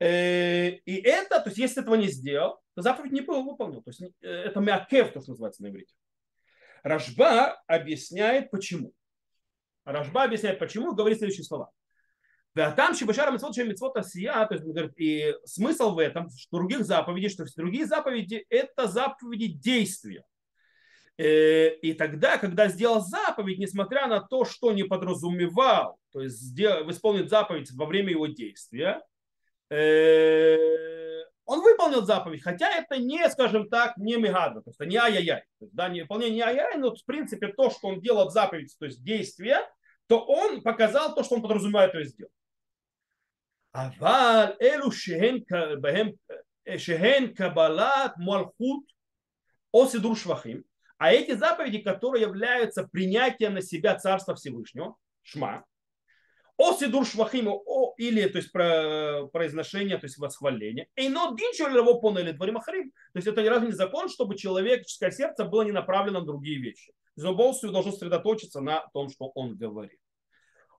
Э, 0.00 0.70
и 0.70 0.96
это, 1.02 1.40
то 1.40 1.48
есть 1.48 1.58
если 1.58 1.82
этого 1.82 1.94
не 1.94 2.08
сделал, 2.08 2.60
то 2.74 2.82
заповедь 2.82 3.12
не 3.12 3.20
был 3.20 3.44
выполнен. 3.44 3.82
То 3.82 3.90
есть 3.90 4.02
э, 4.20 4.28
это 4.28 4.60
мякев, 4.60 5.12
то, 5.12 5.20
что 5.20 5.30
называется 5.30 5.62
на 5.62 5.68
иврите. 5.68 5.94
Рашба 6.82 7.62
объясняет 7.66 8.50
почему. 8.50 8.92
Рашба 9.84 10.24
объясняет 10.24 10.58
почему 10.58 10.94
говорит 10.94 11.18
следующие 11.18 11.44
слова. 11.44 11.70
Там 12.54 12.94
Шибашара 12.94 13.32
Митцвот 13.32 13.56
Митцвот 13.56 13.96
Асия, 13.96 14.46
то 14.46 14.54
есть 14.54 14.64
говорит, 14.64 14.92
и 14.96 15.34
смысл 15.44 15.94
в 15.94 15.98
этом, 15.98 16.30
что 16.30 16.58
других 16.58 16.84
заповедей, 16.84 17.28
что 17.28 17.44
другие 17.56 17.84
заповеди 17.84 18.46
это 18.48 18.86
заповеди 18.86 19.48
действия. 19.48 20.24
Э, 21.16 21.74
и 21.76 21.94
тогда, 21.94 22.38
когда 22.38 22.68
сделал 22.68 23.00
заповедь, 23.00 23.58
несмотря 23.58 24.06
на 24.06 24.20
то, 24.20 24.44
что 24.44 24.72
не 24.72 24.84
подразумевал, 24.84 25.98
то 26.12 26.20
есть 26.20 26.36
сделал, 26.36 26.88
исполнить 26.90 27.28
заповедь 27.28 27.72
во 27.72 27.86
время 27.86 28.10
его 28.10 28.26
действия, 28.26 29.02
он 31.45 31.61
выполнил 31.61 32.03
заповедь, 32.05 32.43
хотя 32.43 32.69
это 32.69 32.97
не, 32.97 33.27
скажем 33.29 33.69
так, 33.69 33.97
не 33.97 34.17
мегадра, 34.17 34.61
то 34.61 34.69
есть 34.69 34.79
это 34.79 34.89
не 34.89 34.97
ай-яй-яй. 34.97 35.41
То 35.59 35.65
есть, 35.65 35.73
да, 35.75 35.89
не 35.89 36.01
выполнение 36.01 36.35
не 36.35 36.41
ай-яй, 36.41 36.77
но 36.77 36.95
в 36.95 37.05
принципе 37.05 37.47
то, 37.47 37.69
что 37.69 37.87
он 37.87 38.01
делал 38.01 38.27
в 38.27 38.31
заповедь, 38.31 38.75
то 38.79 38.85
есть 38.85 39.03
действие, 39.03 39.59
то 40.07 40.23
он 40.25 40.61
показал 40.61 41.15
то, 41.15 41.23
что 41.23 41.35
он 41.35 41.41
подразумевает, 41.41 41.91
то 41.91 41.99
есть 41.99 42.13
сделал. 42.13 42.31
אבל 43.73 44.51
אלו 44.61 44.91
שהן, 44.91 45.37
בהם, 45.81 46.09
שהן 46.77 47.33
קבלת 47.33 48.11
מלכות 48.17 48.83
או 49.73 49.87
סידור 49.87 50.15
שבחים, 50.15 50.61
а 50.99 51.13
эти 51.13 51.31
заповеди, 51.31 51.77
которые 51.77 52.23
являются 52.23 52.83
принятием 52.83 53.53
на 53.53 53.61
себя 53.61 53.95
Царства 53.95 54.35
Всевышнего, 54.35 54.95
Шма, 55.23 55.63
о 56.56 56.72
сидур 56.74 57.06
швахиму, 57.06 57.62
о, 57.66 57.94
или 57.98 58.26
то 58.28 58.38
есть 58.38 58.52
про, 58.52 59.26
произношение, 59.32 59.98
то 59.98 60.06
есть 60.06 60.18
восхваление. 60.18 60.88
И 60.96 61.08
но 61.08 61.34
динчу 61.36 61.68
его 61.68 62.00
поняли 62.00 62.32
дворим 62.32 62.58
ахарим. 62.58 62.90
То 63.12 63.18
есть 63.18 63.26
это 63.26 63.42
ни 63.42 63.48
разу 63.48 63.66
не 63.66 63.72
закон, 63.72 64.08
чтобы 64.08 64.36
человеческое 64.36 65.10
сердце 65.10 65.44
было 65.44 65.62
не 65.62 65.72
направлено 65.72 66.20
на 66.20 66.26
другие 66.26 66.60
вещи. 66.60 66.92
То 67.16 67.22
есть 67.22 67.72
должен 67.72 67.92
сосредоточиться 67.92 68.60
на 68.60 68.86
том, 68.92 69.08
что 69.08 69.30
он 69.34 69.56
говорит. 69.56 69.98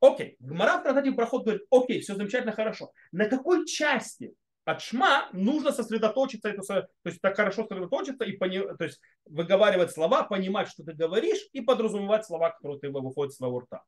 Окей, 0.01 0.35
Гмара 0.39 0.79
в 0.79 0.83
трактате 0.83 1.11
проход 1.11 1.43
говорит, 1.43 1.63
окей, 1.71 2.01
все 2.01 2.15
замечательно, 2.15 2.51
хорошо. 2.51 2.91
На 3.11 3.25
какой 3.25 3.65
части 3.65 4.33
от 4.65 4.81
шма 4.81 5.29
нужно 5.31 5.71
сосредоточиться, 5.71 6.51
то 6.51 6.87
есть 7.05 7.21
так 7.21 7.35
хорошо 7.35 7.63
сосредоточиться 7.63 8.25
и 8.25 8.33
пони, 8.33 8.59
то 8.59 8.83
есть 8.83 8.99
выговаривать 9.25 9.91
слова, 9.91 10.23
понимать, 10.23 10.67
что 10.67 10.83
ты 10.83 10.93
говоришь, 10.93 11.47
и 11.53 11.61
подразумевать 11.61 12.25
слова, 12.25 12.49
которые 12.49 12.91
выходят 12.91 13.31
из 13.31 13.37
своего 13.37 13.59
рта. 13.59 13.83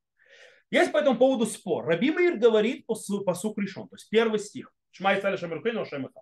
Есть 0.69 0.91
по 0.91 0.97
этому 0.97 1.17
поводу 1.17 1.45
спор. 1.45 1.85
Раби 1.85 2.11
Маир 2.11 2.37
говорит 2.37 2.85
по, 2.85 2.95
сук 2.95 3.57
решен, 3.57 3.87
то 3.87 3.95
есть 3.95 4.09
первый 4.09 4.39
стих. 4.39 4.71
Шма 4.91 5.17
Исраиля 5.17 5.37
Шамиркейну 5.37 5.85
Шемеха. 5.85 6.21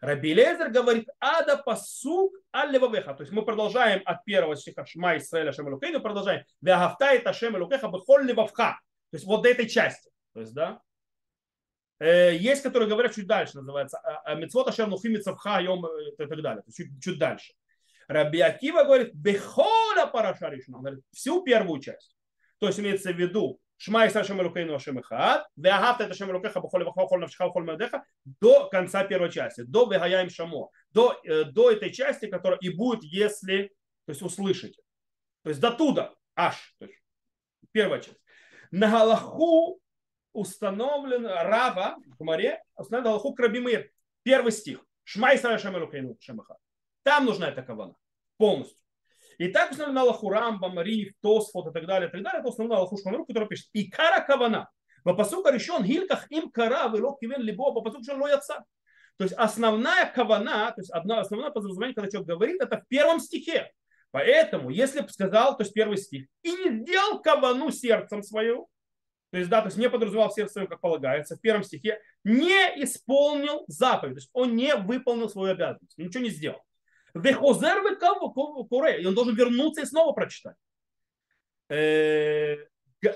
Раби 0.00 0.34
Лезер 0.34 0.70
говорит 0.70 1.08
ада 1.20 1.56
пасук 1.58 2.34
аллевавеха. 2.50 3.14
То 3.14 3.22
есть 3.22 3.32
мы 3.32 3.44
продолжаем 3.44 4.02
от 4.04 4.24
первого 4.24 4.56
стиха 4.56 4.84
Шма 4.84 5.16
Исраиля 5.16 5.52
Шамиркейну, 5.52 6.00
продолжаем. 6.00 6.44
Вягафта 6.60 7.14
и 7.14 7.18
Ташем 7.18 7.56
Элукеха 7.56 7.88
бехоль 7.88 8.26
левавха. 8.26 8.80
То 9.10 9.16
есть 9.16 9.26
вот 9.26 9.42
до 9.42 9.50
этой 9.50 9.68
части. 9.68 10.10
То 10.32 10.40
есть, 10.40 10.54
да, 10.54 10.80
э, 12.00 12.34
есть, 12.36 12.62
которые 12.62 12.88
говорят 12.88 13.14
чуть 13.14 13.26
дальше, 13.26 13.58
называется 13.58 13.98
«А, 13.98 14.22
а 14.24 14.34
Мецвот 14.34 14.68
Ашер 14.68 14.88
Нухим 14.88 15.12
Мецавха 15.12 15.60
Йом 15.60 15.86
и 15.86 16.16
так 16.16 16.40
далее, 16.40 16.64
чуть, 16.74 16.88
чуть 17.02 17.18
дальше. 17.18 17.52
Раби 18.08 18.40
Акива 18.40 18.84
говорит, 18.84 19.14
Бехола 19.14 20.06
Параша 20.06 20.48
Ришна, 20.48 20.78
говорит, 20.78 21.04
всю 21.12 21.44
первую 21.44 21.80
часть. 21.80 22.16
То 22.62 22.68
есть 22.68 22.78
имеется 22.78 23.12
в 23.12 23.16
виду 23.16 23.60
Шма 23.76 24.06
Исра 24.06 24.22
Шем 24.22 24.40
Элукейну 24.40 24.76
Ашем 24.76 25.00
Эхад, 25.00 25.44
Веагавта 25.56 26.04
это 26.04 26.14
Шем 26.14 26.30
Элукеха 26.30 26.60
Бахоли 26.60 26.84
Вахал 26.84 27.08
Холь 27.08 27.18
Навшха 27.18 27.50
Холь 27.50 27.64
Медеха 27.64 28.04
до 28.24 28.68
конца 28.68 29.02
первой 29.02 29.32
части, 29.32 29.62
до 29.62 29.90
Вегаяем 29.90 30.30
Шамо, 30.30 30.70
до, 30.92 31.20
э, 31.24 31.42
до 31.42 31.72
этой 31.72 31.90
части, 31.90 32.26
которая 32.26 32.60
и 32.60 32.68
будет, 32.68 33.02
если, 33.02 33.72
то 34.06 34.10
есть 34.10 34.22
услышите. 34.22 34.80
То 35.42 35.48
есть 35.50 35.60
до 35.60 35.72
туда, 35.72 36.14
аж, 36.36 36.54
то 36.78 36.84
есть 36.84 36.96
первая 37.72 38.00
часть. 38.00 38.20
На 38.70 38.88
Галаху 38.88 39.80
установлен 40.32 41.26
Рава 41.26 41.96
в 42.16 42.22
море, 42.22 42.62
установлен 42.76 43.10
Галаху 43.10 43.34
Крабимир. 43.34 43.90
Первый 44.22 44.52
стих. 44.52 44.86
Шма 45.02 45.34
Исра 45.34 45.58
Шем 45.58 45.74
Ашем 45.74 46.40
Эхад. 46.40 46.58
Там 47.02 47.26
нужна 47.26 47.48
эта 47.48 47.62
кавана 47.64 47.96
полностью. 48.36 48.78
И 49.42 49.48
так 49.48 49.72
установлено 49.72 50.02
Аллаху 50.02 50.28
Рамбам, 50.30 50.80
Риф, 50.80 51.14
Тосфот 51.20 51.66
и 51.66 51.72
так 51.72 51.84
далее, 51.84 52.08
и 52.08 52.12
так 52.12 52.22
далее. 52.22 52.38
Это 52.38 52.48
установлено 52.48 52.78
Аллаху 52.78 52.96
Шмарук, 52.96 53.26
который 53.26 53.48
пишет. 53.48 53.66
И 53.72 53.90
кара 53.90 54.24
кавана. 54.24 54.70
Вапасука 55.02 55.50
решен 55.50 55.82
гильках 55.82 56.30
им 56.30 56.48
кара 56.48 56.86
вылок 56.86 57.18
кивен 57.18 57.42
либо 57.42 57.62
вапасук 57.62 58.04
шен 58.04 58.20
яца. 58.20 58.64
То 59.16 59.24
есть 59.24 59.34
основная 59.34 60.06
кавана, 60.06 60.70
то 60.70 60.80
есть 60.80 60.92
одна 60.92 61.18
основное 61.18 61.50
подразумение, 61.50 61.92
когда 61.92 62.08
человек 62.08 62.28
говорит, 62.28 62.62
это 62.62 62.78
в 62.78 62.86
первом 62.86 63.18
стихе. 63.18 63.72
Поэтому, 64.12 64.70
если 64.70 65.00
бы 65.00 65.08
сказал, 65.08 65.56
то 65.56 65.64
есть 65.64 65.74
первый 65.74 65.96
стих, 65.96 66.28
и 66.44 66.52
не 66.52 66.80
сделал 66.80 67.20
кавану 67.20 67.72
сердцем 67.72 68.22
свою, 68.22 68.68
то 69.32 69.38
есть, 69.38 69.50
да, 69.50 69.60
то 69.62 69.66
есть 69.66 69.76
не 69.76 69.90
подразумевал 69.90 70.28
в 70.28 70.34
сердце 70.34 70.52
свое, 70.52 70.68
как 70.68 70.80
полагается, 70.80 71.36
в 71.36 71.40
первом 71.40 71.64
стихе, 71.64 72.00
не 72.22 72.84
исполнил 72.84 73.64
заповедь, 73.66 74.14
то 74.14 74.20
есть 74.20 74.30
он 74.34 74.54
не 74.54 74.76
выполнил 74.76 75.28
свою 75.28 75.54
обязанность, 75.54 75.98
ничего 75.98 76.22
не 76.22 76.30
сделал. 76.30 76.60
Вехозер 77.14 77.82
куре. 78.68 79.02
И 79.02 79.06
он 79.06 79.14
должен 79.14 79.34
вернуться 79.34 79.82
и 79.82 79.86
снова 79.86 80.12
прочитать. 80.12 80.56
Э, 81.68 82.56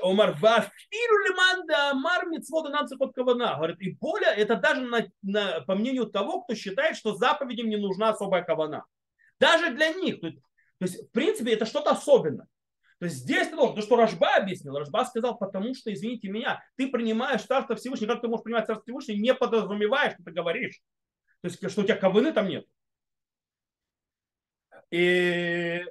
Омар 0.03 0.33
Вафиру 0.33 1.19
лиманда 1.29 1.91
Амар 1.91 2.27
митцвода 2.29 2.71
нам 2.71 2.89
цехот 2.89 3.15
кавана. 3.15 3.57
Говорит, 3.57 3.81
и 3.81 3.93
более, 3.93 4.31
это 4.31 4.57
даже 4.57 4.81
на, 4.81 5.07
на, 5.23 5.61
по 5.61 5.75
мнению 5.75 6.07
того, 6.07 6.43
кто 6.43 6.55
считает, 6.55 6.97
что 6.97 7.15
заповедям 7.15 7.69
не 7.69 7.77
нужна 7.77 8.11
особая 8.11 8.43
кавана. 8.43 8.85
Даже 9.39 9.71
для 9.71 9.93
них. 9.93 10.21
То 10.21 10.27
есть, 10.27 10.39
то 10.79 10.85
есть 10.85 11.09
в 11.09 11.11
принципе, 11.13 11.53
это 11.53 11.67
что-то 11.67 11.91
особенное. 11.91 12.47
То 12.99 13.07
есть 13.07 13.19
здесь 13.19 13.49
ты 13.49 13.57
должен, 13.57 13.77
то, 13.77 13.83
что 13.83 13.97
Рожба 13.97 14.37
объяснил, 14.37 14.79
Рожба 14.79 15.05
сказал, 15.05 15.37
потому 15.37 15.75
что, 15.75 15.93
извините 15.93 16.29
меня, 16.29 16.63
ты 16.77 16.89
принимаешь 16.89 17.43
Царство 17.43 17.77
Всевышнего, 17.77 18.13
как 18.13 18.23
ты 18.23 18.29
можешь 18.29 18.45
принимать 18.45 18.67
Царство 18.67 18.85
Всевышнего, 18.85 19.19
не 19.19 19.35
подразумеваешь, 19.35 20.15
что 20.15 20.25
ты 20.25 20.31
говоришь. 20.31 20.81
То 21.43 21.49
есть, 21.49 21.71
что 21.71 21.83
у 21.83 21.85
тебя 21.85 21.97
каваны 21.97 22.33
там 22.33 22.49
нет. 22.49 22.65
И, 24.91 25.85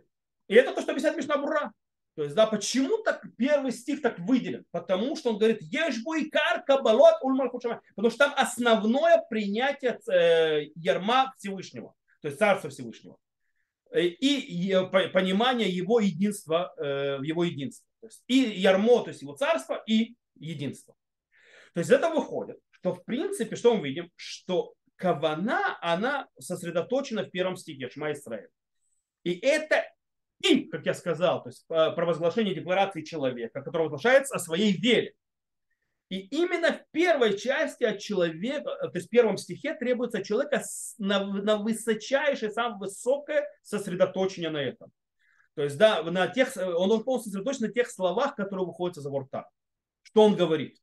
и 0.48 0.56
это 0.56 0.74
то, 0.74 0.82
что 0.82 0.92
объясняет 0.92 1.18
Мишнабура. 1.18 1.72
То 2.16 2.24
есть, 2.24 2.36
да, 2.36 2.48
почему 2.48 3.00
так 3.04 3.26
первый 3.38 3.74
стих 3.74 4.02
так 4.02 4.20
выделен? 4.20 4.66
Потому 4.72 5.18
что 5.18 5.32
он 5.32 5.38
говорит, 5.38 5.62
ешбуикар 5.62 6.64
кабалот 6.64 7.16
ульмар 7.22 7.52
Потому 7.52 8.10
что 8.10 8.18
там 8.18 8.34
основное 8.38 9.22
принятие 9.30 10.00
э, 10.10 10.70
ярма 10.76 11.34
Всевышнего, 11.38 11.94
то 12.22 12.30
есть 12.30 12.40
Царства 12.40 12.70
Всевышнего. 12.70 13.18
И 13.94 14.74
понимание 15.14 15.70
его 15.70 16.00
единства, 16.00 16.74
э, 16.78 17.20
его 17.22 17.44
единства. 17.44 17.86
То 18.00 18.08
есть 18.08 18.24
и 18.28 18.60
ярмо, 18.62 19.04
то 19.04 19.10
есть 19.10 19.22
его 19.22 19.36
царство, 19.36 19.82
и 19.86 20.16
единство. 20.36 20.96
То 21.74 21.80
есть 21.80 21.92
это 21.92 22.10
выходит, 22.10 22.60
что 22.72 22.94
в 22.94 23.04
принципе, 23.04 23.56
что 23.56 23.76
мы 23.76 23.88
видим, 23.88 24.12
что 24.16 24.74
кавана, 24.96 25.78
она 25.82 26.28
сосредоточена 26.40 27.24
в 27.24 27.32
первом 27.32 27.58
стихе 27.58 27.90
Шма 27.90 28.14
Исраиль. 28.14 28.50
И 29.26 29.34
это 29.40 29.84
и, 30.42 30.66
как 30.66 30.86
я 30.86 30.94
сказал, 30.94 31.44
то 31.44 31.50
есть 31.50 31.66
э, 31.70 31.92
провозглашение 31.92 32.54
декларации 32.54 33.02
человека, 33.02 33.62
который 33.62 33.84
возглашается 33.84 34.36
о 34.36 34.40
своей 34.40 34.72
вере. 34.72 35.14
И 36.10 36.20
именно 36.20 36.74
в 36.74 36.84
первой 36.92 37.38
части 37.38 37.84
от 37.84 38.00
человека, 38.00 38.70
э, 38.70 38.90
то 38.90 38.92
есть 38.96 39.08
в 39.08 39.10
первом 39.10 39.38
стихе 39.38 39.74
требуется 39.74 40.24
человека 40.24 40.62
на, 41.00 41.26
на 41.26 41.58
высочайшее, 41.58 42.52
самое 42.52 42.78
высокое 42.78 43.48
сосредоточение 43.64 44.52
на 44.52 44.62
этом. 44.62 44.92
То 45.56 45.64
есть, 45.64 45.78
да, 45.78 46.04
на 46.04 46.28
тех, 46.28 46.56
э, 46.58 46.64
он 46.64 46.90
должен 46.90 47.06
полностью 47.06 47.32
сосредоточиться 47.32 47.68
на 47.68 47.74
тех 47.74 47.90
словах, 47.90 48.36
которые 48.36 48.68
выходят 48.68 48.98
из 48.98 49.06
его 49.06 49.22
рта. 49.22 49.50
Что 50.04 50.24
он 50.24 50.36
говорит. 50.36 50.78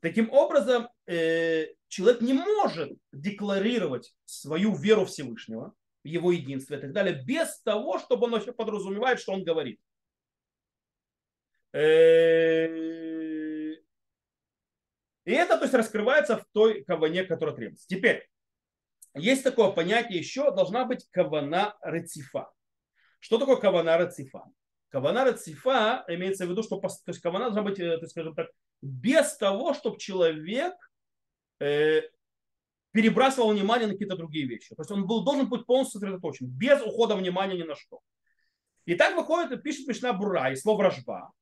Таким 0.00 0.30
образом, 0.30 0.88
э, 1.06 1.66
человек 1.88 2.22
не 2.22 2.32
может 2.32 2.92
декларировать 3.12 4.14
свою 4.24 4.74
веру 4.74 5.04
Всевышнего, 5.04 5.74
его 6.04 6.30
единство 6.32 6.74
и 6.74 6.80
так 6.80 6.92
далее, 6.92 7.22
без 7.24 7.60
того, 7.62 7.98
чтобы 7.98 8.26
он 8.26 8.32
вообще 8.32 8.52
подразумевает, 8.52 9.18
что 9.18 9.32
он 9.32 9.42
говорит. 9.42 9.80
И 15.24 15.32
это 15.32 15.56
то 15.56 15.64
есть, 15.64 15.74
раскрывается 15.74 16.36
в 16.36 16.44
той 16.52 16.84
каване, 16.84 17.24
которая 17.24 17.56
требуется. 17.56 17.88
Теперь, 17.88 18.28
есть 19.14 19.42
такое 19.42 19.70
понятие 19.70 20.18
еще, 20.18 20.54
должна 20.54 20.84
быть 20.84 21.08
кавана 21.10 21.76
рецифа. 21.82 22.50
Что 23.20 23.38
такое 23.38 23.56
кавана 23.56 23.96
рецифа? 23.96 24.44
Кавана 24.90 25.24
рецифа 25.24 26.04
имеется 26.08 26.46
в 26.46 26.50
виду, 26.50 26.62
что 26.62 26.76
то 26.78 26.88
есть, 27.06 27.20
кавана 27.20 27.46
должна 27.46 27.62
быть, 27.62 27.80
э, 27.80 27.98
так 27.98 28.10
скажем 28.10 28.34
так, 28.34 28.50
без 28.82 29.36
того, 29.36 29.72
чтобы 29.72 29.98
человек 29.98 30.74
э, 31.58 32.02
перебрасывал 32.94 33.50
внимание 33.50 33.88
на 33.88 33.94
какие-то 33.94 34.16
другие 34.16 34.46
вещи. 34.46 34.72
То 34.76 34.82
есть 34.82 34.90
он 34.92 35.04
был, 35.04 35.24
должен 35.24 35.48
быть 35.48 35.66
полностью 35.66 36.00
сосредоточен, 36.00 36.46
без 36.46 36.80
ухода 36.80 37.16
внимания 37.16 37.56
ни 37.56 37.64
на 37.64 37.74
что. 37.74 38.00
И 38.84 38.94
так 38.94 39.16
выходит, 39.16 39.62
пишет 39.64 39.88
Мишна 39.88 40.12
Бура, 40.12 40.52
и 40.52 40.56
слово 40.56 40.84
«рожба». 40.84 41.32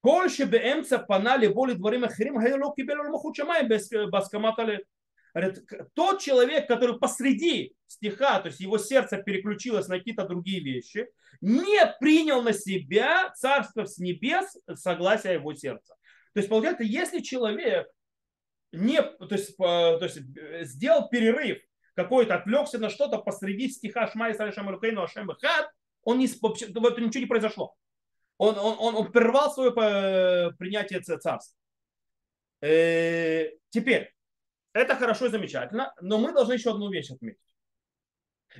Коль 0.00 0.30
шебеэмца 0.30 0.98
пана 0.98 1.36
леволи 1.36 1.72
дворим 1.72 2.04
ахрим 2.04 2.38
хайло 2.38 2.72
кибелю 2.72 3.10
махучамай 3.10 3.66
баскаматали. 4.08 4.86
Говорит, 5.34 5.64
тот 5.94 6.20
человек, 6.20 6.68
который 6.68 6.98
посреди 7.00 7.74
стиха, 7.88 8.38
то 8.38 8.46
есть 8.46 8.60
его 8.60 8.78
сердце 8.78 9.18
переключилось 9.18 9.88
на 9.88 9.98
какие-то 9.98 10.24
другие 10.26 10.60
вещи, 10.60 11.08
не 11.40 11.80
принял 11.98 12.42
на 12.42 12.52
себя 12.52 13.32
царство 13.34 13.86
с 13.86 13.98
небес 13.98 14.56
согласия 14.76 15.32
его 15.32 15.52
сердца. 15.52 15.96
То 16.32 16.38
есть, 16.38 16.48
получается, 16.48 16.84
если 16.84 17.20
человек 17.20 17.88
не, 18.72 19.02
то 19.02 19.28
есть, 19.30 19.56
то 19.56 20.00
есть 20.00 20.18
э, 20.36 20.64
сделал 20.64 21.08
перерыв, 21.08 21.58
какой-то 21.94 22.34
отвлекся 22.34 22.78
на 22.78 22.90
что-то 22.90 23.18
посреди 23.18 23.68
стиха 23.68 24.06
Шма 24.06 24.30
Исраиль 24.30 24.52
Шам 24.52 24.68
Рукейну 24.68 25.02
Ашем 25.02 25.28
Хад, 25.28 25.70
он 26.02 26.18
не, 26.18 26.28
вот, 26.40 26.60
ничего 26.60 27.20
не 27.20 27.26
произошло. 27.26 27.74
Он, 28.38 28.56
он, 28.58 28.76
он, 28.78 28.94
он 28.96 29.12
прервал 29.12 29.50
свое 29.50 29.70
э, 29.70 30.50
принятие 30.58 31.00
царства. 31.00 31.56
Э, 32.60 33.50
теперь, 33.70 34.14
это 34.72 34.94
хорошо 34.94 35.26
и 35.26 35.30
замечательно, 35.30 35.94
но 36.00 36.18
мы 36.18 36.32
должны 36.32 36.52
еще 36.52 36.70
одну 36.70 36.90
вещь 36.90 37.10
отметить. 37.10 37.40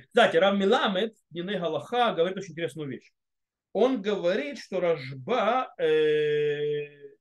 Кстати, 0.07 0.37
Рав 0.37 0.57
Миламед, 0.57 1.15
Диней 1.29 1.59
Галаха, 1.59 2.13
говорит 2.13 2.37
очень 2.37 2.53
интересную 2.53 2.89
вещь. 2.89 3.11
Он 3.73 4.01
говорит, 4.01 4.57
что 4.57 4.79
Рожба, 4.79 5.73
э, 5.77 7.16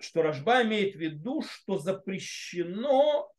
что 0.00 0.22
Рожба 0.22 0.62
имеет 0.62 0.94
в 0.94 0.98
виду, 0.98 1.42
что 1.42 1.78
запрещено, 1.78 3.30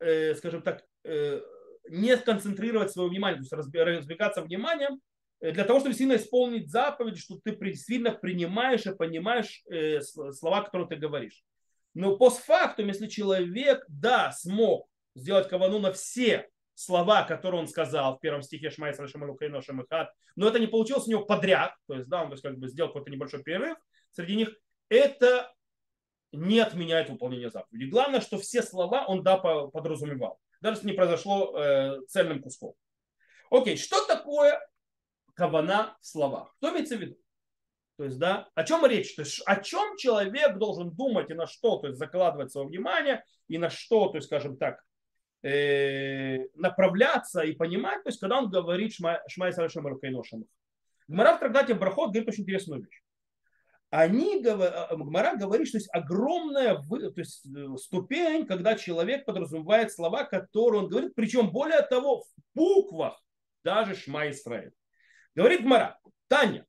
э, 0.00 0.34
скажем 0.34 0.62
так, 0.62 0.84
э, 1.04 1.40
не 1.88 2.16
концентрировать 2.16 2.90
свое 2.90 3.08
внимание, 3.08 3.42
то 3.42 3.56
есть 3.56 3.74
разбегаться 3.74 4.42
вниманием, 4.42 5.00
э, 5.40 5.52
для 5.52 5.64
того, 5.64 5.80
чтобы 5.80 5.94
сильно 5.94 6.16
исполнить 6.16 6.70
заповедь, 6.70 7.18
что 7.18 7.38
ты 7.42 7.74
сильно 7.74 8.10
принимаешь 8.12 8.86
и 8.86 8.94
понимаешь 8.94 9.62
э, 9.70 10.00
слова, 10.00 10.62
которые 10.62 10.88
ты 10.88 10.96
говоришь. 10.96 11.42
Но 11.94 12.16
постфактум, 12.16 12.88
если 12.88 13.06
человек, 13.06 13.84
да, 13.88 14.32
смог 14.32 14.88
сделать 15.14 15.48
кавану 15.48 15.78
на 15.78 15.92
все 15.92 16.48
слова, 16.74 17.22
которые 17.22 17.60
он 17.60 17.68
сказал 17.68 18.16
в 18.16 18.20
первом 18.20 18.42
стихе 18.42 18.70
Шмайс 18.70 18.96
Шамалукейно 18.96 19.62
Шамихат, 19.62 20.12
но 20.34 20.48
это 20.48 20.58
не 20.58 20.66
получилось 20.66 21.06
у 21.06 21.10
него 21.10 21.24
подряд, 21.24 21.74
то 21.86 21.94
есть, 21.94 22.08
да, 22.08 22.22
он 22.22 22.28
то 22.28 22.32
есть, 22.32 22.42
как 22.42 22.58
бы 22.58 22.68
сделал 22.68 22.90
какой-то 22.90 23.10
небольшой 23.10 23.42
перерыв 23.44 23.78
среди 24.10 24.34
них, 24.36 24.56
это 24.88 25.53
не 26.34 26.60
отменяет 26.60 27.10
выполнение 27.10 27.50
заповеди. 27.50 27.90
Главное, 27.90 28.20
что 28.20 28.38
все 28.38 28.62
слова 28.62 29.06
он 29.06 29.22
да 29.22 29.36
подразумевал, 29.36 30.38
даже 30.60 30.76
если 30.76 30.88
не 30.88 30.96
произошло 30.96 31.56
э, 31.56 32.00
цельным 32.08 32.42
куском. 32.42 32.74
Окей, 33.50 33.76
что 33.76 34.04
такое 34.06 34.60
кавана 35.34 35.96
в 36.00 36.06
словах? 36.06 36.54
Что 36.58 36.70
имеется 36.70 36.96
в 36.96 37.00
виду? 37.00 37.16
То 37.96 38.04
есть, 38.04 38.18
да, 38.18 38.48
о 38.54 38.64
чем 38.64 38.84
речь? 38.86 39.14
То 39.14 39.22
есть, 39.22 39.40
о 39.46 39.56
чем 39.56 39.96
человек 39.96 40.58
должен 40.58 40.90
думать 40.90 41.30
и 41.30 41.34
на 41.34 41.46
что, 41.46 41.78
то 41.78 41.86
есть, 41.86 41.98
закладывать 41.98 42.50
свое 42.50 42.66
внимание 42.66 43.24
и 43.46 43.56
на 43.56 43.70
что, 43.70 44.08
то 44.08 44.16
есть, 44.16 44.26
скажем 44.26 44.56
так, 44.56 44.82
э, 45.42 46.48
направляться 46.54 47.42
и 47.42 47.52
понимать, 47.52 48.02
то 48.02 48.08
есть, 48.08 48.18
когда 48.18 48.38
он 48.38 48.50
говорит 48.50 48.94
Шмай 48.94 49.52
Сарашем 49.52 49.86
Рукайношам. 49.86 50.44
Гмара 51.06 51.36
в 51.36 51.40
трактате 51.40 51.74
Брахот 51.74 52.10
говорит 52.10 52.28
очень 52.28 52.42
интересную 52.42 52.82
вещь. 52.82 53.03
Они, 53.96 54.40
Гмара 54.40 55.36
говорит, 55.36 55.68
что 55.68 55.78
есть 55.78 55.88
огромная 55.92 56.82
то 56.82 57.12
есть, 57.14 57.46
э, 57.46 57.76
ступень, 57.76 58.44
когда 58.44 58.74
человек 58.74 59.24
подразумевает 59.24 59.92
слова, 59.92 60.24
которые 60.24 60.82
он 60.82 60.88
говорит, 60.88 61.14
причем 61.14 61.52
более 61.52 61.80
того, 61.82 62.22
в 62.22 62.26
буквах 62.56 63.22
даже 63.62 63.94
Шма 63.94 64.30
Исраиль. 64.30 64.72
Говорит 65.36 65.62
Гмара, 65.62 66.00
Таня, 66.26 66.66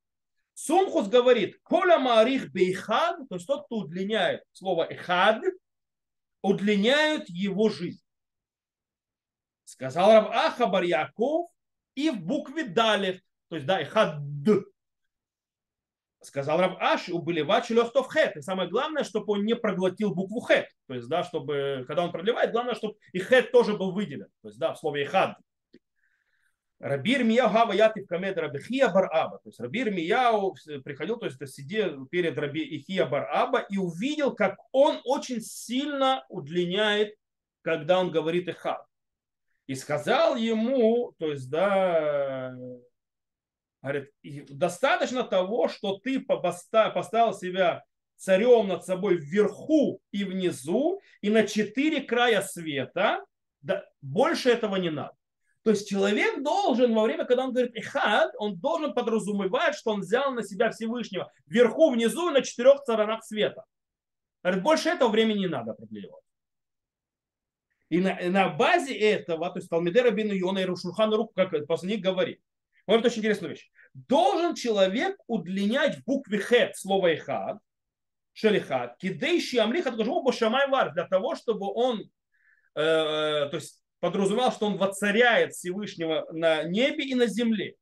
Сумхус 0.53 1.07
говорит, 1.07 1.59
коля 1.63 1.97
марих 1.97 2.51
бейхад, 2.51 3.17
то 3.27 3.35
есть 3.35 3.47
тот, 3.47 3.65
кто 3.65 3.77
удлиняет 3.77 4.43
слово 4.51 4.83
эхад, 4.83 5.41
удлиняют 6.43 7.27
его 7.27 7.69
жизнь. 7.69 8.03
Сказал 9.63 10.11
Рав 10.11 10.29
Ахабар 10.29 10.83
Яков 10.83 11.49
и 11.95 12.11
в 12.11 12.21
букве 12.21 12.65
Далев, 12.65 13.19
то 13.49 13.55
есть 13.55 13.65
да, 13.65 13.81
эхад. 13.81 14.19
Сказал 16.25 16.59
Рав 16.59 16.77
Аш, 16.79 17.09
убылевать 17.09 17.69
лехтов 17.69 18.11
хет. 18.11 18.35
И 18.35 18.41
самое 18.41 18.67
главное, 18.67 19.03
чтобы 19.03 19.33
он 19.33 19.45
не 19.45 19.55
проглотил 19.55 20.13
букву 20.13 20.41
хет. 20.41 20.67
То 20.87 20.95
есть, 20.95 21.07
да, 21.07 21.23
чтобы, 21.23 21.85
когда 21.87 22.03
он 22.03 22.11
продлевает, 22.11 22.51
главное, 22.51 22.73
чтобы 22.73 22.95
и 23.13 23.19
хет 23.19 23.51
тоже 23.51 23.77
был 23.77 23.91
выделен. 23.91 24.27
То 24.41 24.47
есть, 24.47 24.59
да, 24.59 24.73
в 24.73 24.79
слове 24.79 25.03
эхад. 25.03 25.37
Рабир 26.79 27.23
Мияу 27.23 27.51
Гава 27.51 27.71
Ятив 27.73 28.07
Камед 28.07 28.37
Рабихия 28.37 28.89
Бараба. 28.89 29.37
То 29.37 29.49
есть 29.49 29.59
Рабир 29.59 29.91
Мияу 29.91 30.55
приходил, 30.83 31.17
то 31.17 31.27
есть 31.27 31.47
сидел 31.47 32.05
перед 32.07 32.37
Раби 32.37 32.63
Ихия 32.63 33.05
Бараба 33.05 33.59
и 33.59 33.77
увидел, 33.77 34.35
как 34.35 34.57
он 34.71 34.99
очень 35.05 35.41
сильно 35.41 36.25
удлиняет, 36.29 37.15
когда 37.61 37.99
он 37.99 38.11
говорит 38.11 38.49
Ихад. 38.49 38.83
И 39.67 39.75
сказал 39.75 40.35
ему, 40.35 41.13
то 41.17 41.31
есть, 41.31 41.49
да, 41.49 42.53
говорит, 43.91 44.11
достаточно 44.49 45.23
того, 45.23 45.67
что 45.67 45.97
ты 45.97 46.19
поставил 46.19 47.33
себя 47.33 47.83
царем 48.17 48.67
над 48.67 48.85
собой 48.85 49.17
вверху 49.17 50.01
и 50.11 50.23
внизу, 50.23 51.01
и 51.21 51.29
на 51.29 51.45
четыре 51.45 52.01
края 52.01 52.41
света, 52.41 53.23
да, 53.61 53.85
больше 54.01 54.49
этого 54.49 54.77
не 54.77 54.89
надо. 54.89 55.13
То 55.63 55.71
есть 55.71 55.89
человек 55.89 56.43
должен 56.43 56.93
во 56.93 57.03
время, 57.03 57.25
когда 57.25 57.43
он 57.43 57.51
говорит 57.51 57.75
ихад, 57.75 58.31
он 58.37 58.59
должен 58.59 58.93
подразумевать, 58.93 59.75
что 59.75 59.91
он 59.91 60.01
взял 60.01 60.31
на 60.31 60.43
себя 60.43 60.71
Всевышнего 60.71 61.31
вверху, 61.47 61.91
внизу 61.91 62.29
и 62.29 62.33
на 62.33 62.41
четырех 62.41 62.79
сторонах 62.81 63.23
света. 63.23 63.65
Говорит, 64.43 64.63
больше 64.63 64.89
этого 64.89 65.09
времени 65.09 65.39
не 65.39 65.47
надо 65.47 65.71
определять. 65.71 66.11
И 67.89 67.99
на, 67.99 68.17
на 68.29 68.49
базе 68.49 68.95
этого, 68.95 69.49
то 69.49 69.57
есть 69.57 69.69
Талмидера 69.69 70.11
Бину 70.11 70.33
Йона 70.33 70.59
и 70.59 70.65
Рушурхан 70.65 71.13
Рук, 71.13 71.33
как 71.35 71.51
после 71.67 71.95
них 71.95 72.01
говорит, 72.01 72.39
вот 72.87 72.99
это 72.99 73.07
очень 73.07 73.19
интересная 73.19 73.49
вещь. 73.49 73.69
Должен 73.93 74.55
человек 74.55 75.15
удлинять 75.27 75.97
в 75.97 76.03
букве 76.05 76.39
хет 76.39 76.75
слово 76.75 77.15
ихад, 77.15 77.57
шелихад, 78.33 78.97
кидейши 78.97 79.57
амлих 79.57 79.87
от 79.87 80.35
шамай 80.35 80.67
вар, 80.67 80.93
для 80.93 81.07
того, 81.07 81.35
чтобы 81.35 81.71
он, 81.73 82.01
э, 82.01 82.07
то 82.75 83.51
есть 83.53 83.81
подразумевал, 83.99 84.51
что 84.51 84.67
он 84.67 84.77
воцаряет 84.77 85.53
Всевышнего 85.53 86.27
на 86.31 86.63
небе 86.63 87.05
и 87.05 87.15
на 87.15 87.27
земле. 87.27 87.75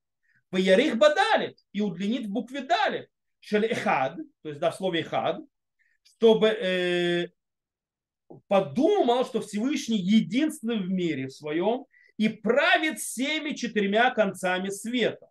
Поярих 0.50 0.98
бадалит 0.98 1.58
и 1.72 1.82
удлинит 1.82 2.28
в 2.28 2.32
букве 2.32 2.62
далит. 2.62 3.08
Шелехад, 3.40 4.16
то 4.42 4.50
есть 4.50 4.60
да, 4.62 4.72
в 4.72 4.76
слове 4.76 5.04
хад, 5.04 5.40
чтобы 6.04 6.48
э, 6.48 7.30
подумал, 8.48 9.26
что 9.26 9.42
Всевышний 9.42 9.98
единственный 9.98 10.78
в 10.78 10.90
мире 10.90 11.28
в 11.28 11.34
своем 11.34 11.86
и 12.18 12.30
правит 12.30 13.00
всеми 13.00 13.52
четырьмя 13.52 14.12
концами 14.12 14.70
света. 14.70 15.28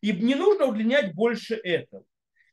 И 0.00 0.12
не 0.12 0.34
нужно 0.34 0.66
удлинять 0.66 1.14
больше 1.14 1.54
этого. 1.54 2.04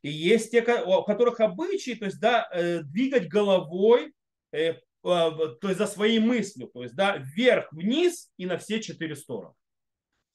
И 0.01 0.09
есть 0.09 0.51
те, 0.51 0.61
у 0.61 1.03
которых 1.03 1.39
обычаи, 1.39 1.95
то 1.95 2.05
есть 2.05 2.19
да, 2.19 2.49
э, 2.51 2.81
двигать 2.81 3.27
головой 3.27 4.13
э, 4.51 4.75
а, 5.03 5.31
то 5.31 5.67
есть 5.67 5.79
за 5.79 5.87
своей 5.87 6.19
мыслью, 6.19 6.67
то 6.67 6.83
есть 6.83 6.95
да, 6.95 7.17
вверх-вниз 7.17 8.31
и 8.37 8.45
на 8.45 8.57
все 8.57 8.79
четыре 8.81 9.15
стороны. 9.15 9.53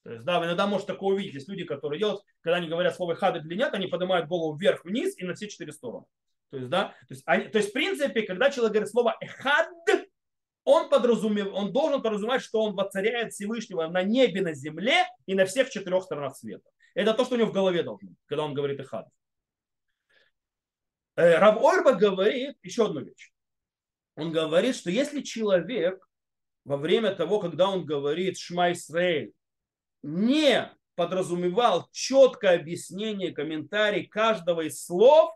То 0.03 0.13
есть, 0.13 0.25
да, 0.25 0.39
вы 0.39 0.47
иногда 0.47 0.67
можете 0.67 0.93
такое 0.93 1.17
увидеть. 1.17 1.35
Есть 1.35 1.49
люди, 1.49 1.65
которые 1.65 1.99
делают, 1.99 2.23
когда 2.41 2.57
они 2.59 2.69
говорят 2.69 2.95
слово 2.95 3.15
хады 3.17 3.41
длинят, 3.41 3.75
они 3.75 3.87
поднимают 3.87 4.29
голову 4.29 4.57
вверх-вниз 4.57 5.19
и 5.19 5.25
на 5.25 5.35
все 5.35 5.49
четыре 5.49 5.73
стороны. 5.73 6.07
То 6.51 6.59
есть, 6.59 6.69
да, 6.69 6.95
то 7.09 7.15
есть, 7.15 7.23
они, 7.27 7.49
то 7.49 7.59
есть, 7.59 7.71
в 7.71 7.73
принципе, 7.73 8.23
когда 8.23 8.51
человек 8.51 8.73
говорит 8.73 8.91
слово 8.91 9.17
эхад, 9.21 9.69
он, 10.67 10.91
подразумев, 10.91 11.49
он 11.55 11.73
должен 11.73 12.03
подразумевать, 12.03 12.43
что 12.43 12.61
он 12.61 12.75
воцаряет 12.75 13.33
Всевышнего 13.33 13.87
на 13.87 14.03
небе, 14.03 14.43
на 14.43 14.53
земле 14.53 15.07
и 15.25 15.35
на 15.35 15.47
всех 15.47 15.71
четырех 15.71 16.03
сторонах 16.03 16.37
света. 16.37 16.69
Это 16.95 17.15
то, 17.15 17.25
что 17.25 17.37
у 17.37 17.39
него 17.39 17.49
в 17.49 17.55
голове 17.55 17.83
должно 17.83 18.09
быть, 18.09 18.19
когда 18.27 18.45
он 18.45 18.53
говорит 18.53 18.79
эхад. 18.81 19.09
Э, 21.15 21.39
Рав 21.39 21.57
Ойрба 21.63 21.95
говорит 21.95 22.59
еще 22.63 22.85
одну 22.85 23.01
вещь 23.01 23.33
он 24.17 24.33
говорит, 24.33 24.75
что 24.75 24.91
если 24.91 25.21
человек 25.21 26.09
во 26.65 26.77
время 26.77 27.15
того, 27.15 27.39
когда 27.39 27.69
он 27.71 27.85
говорит 27.85 28.39
Шма 28.39 28.73
Исраэль, 28.73 29.33
не 30.03 30.73
подразумевал 30.95 31.89
четкое 31.93 32.59
объяснение, 32.59 33.33
комментарий 33.33 34.07
каждого 34.07 34.63
из 34.63 34.83
слов, 34.83 35.31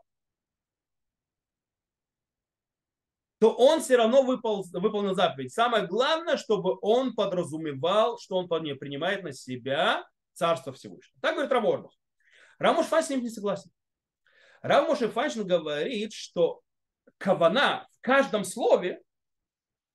то 3.40 3.54
он 3.54 3.80
все 3.80 3.96
равно 3.96 4.22
выпол, 4.22 4.66
выполнил 4.70 5.14
заповедь. 5.14 5.52
Самое 5.52 5.86
главное, 5.86 6.36
чтобы 6.36 6.76
он 6.82 7.14
подразумевал, 7.14 8.18
что 8.18 8.36
он 8.36 8.48
принимает 8.48 9.24
на 9.24 9.32
себя 9.32 10.04
Царство 10.34 10.72
Всевышнего. 10.72 11.18
Так 11.20 11.34
говорит 11.34 11.52
Раворбах. 11.52 11.92
Рамуш 12.58 12.86
Файн 12.86 13.02
с 13.02 13.10
ним 13.10 13.22
не 13.22 13.30
согласен. 13.30 13.70
Рамуш 14.62 14.98
Файшин 14.98 15.46
говорит, 15.46 16.12
что 16.12 16.60
кавана 17.16 17.88
в 17.98 18.00
каждом 18.02 18.44
слове, 18.44 19.00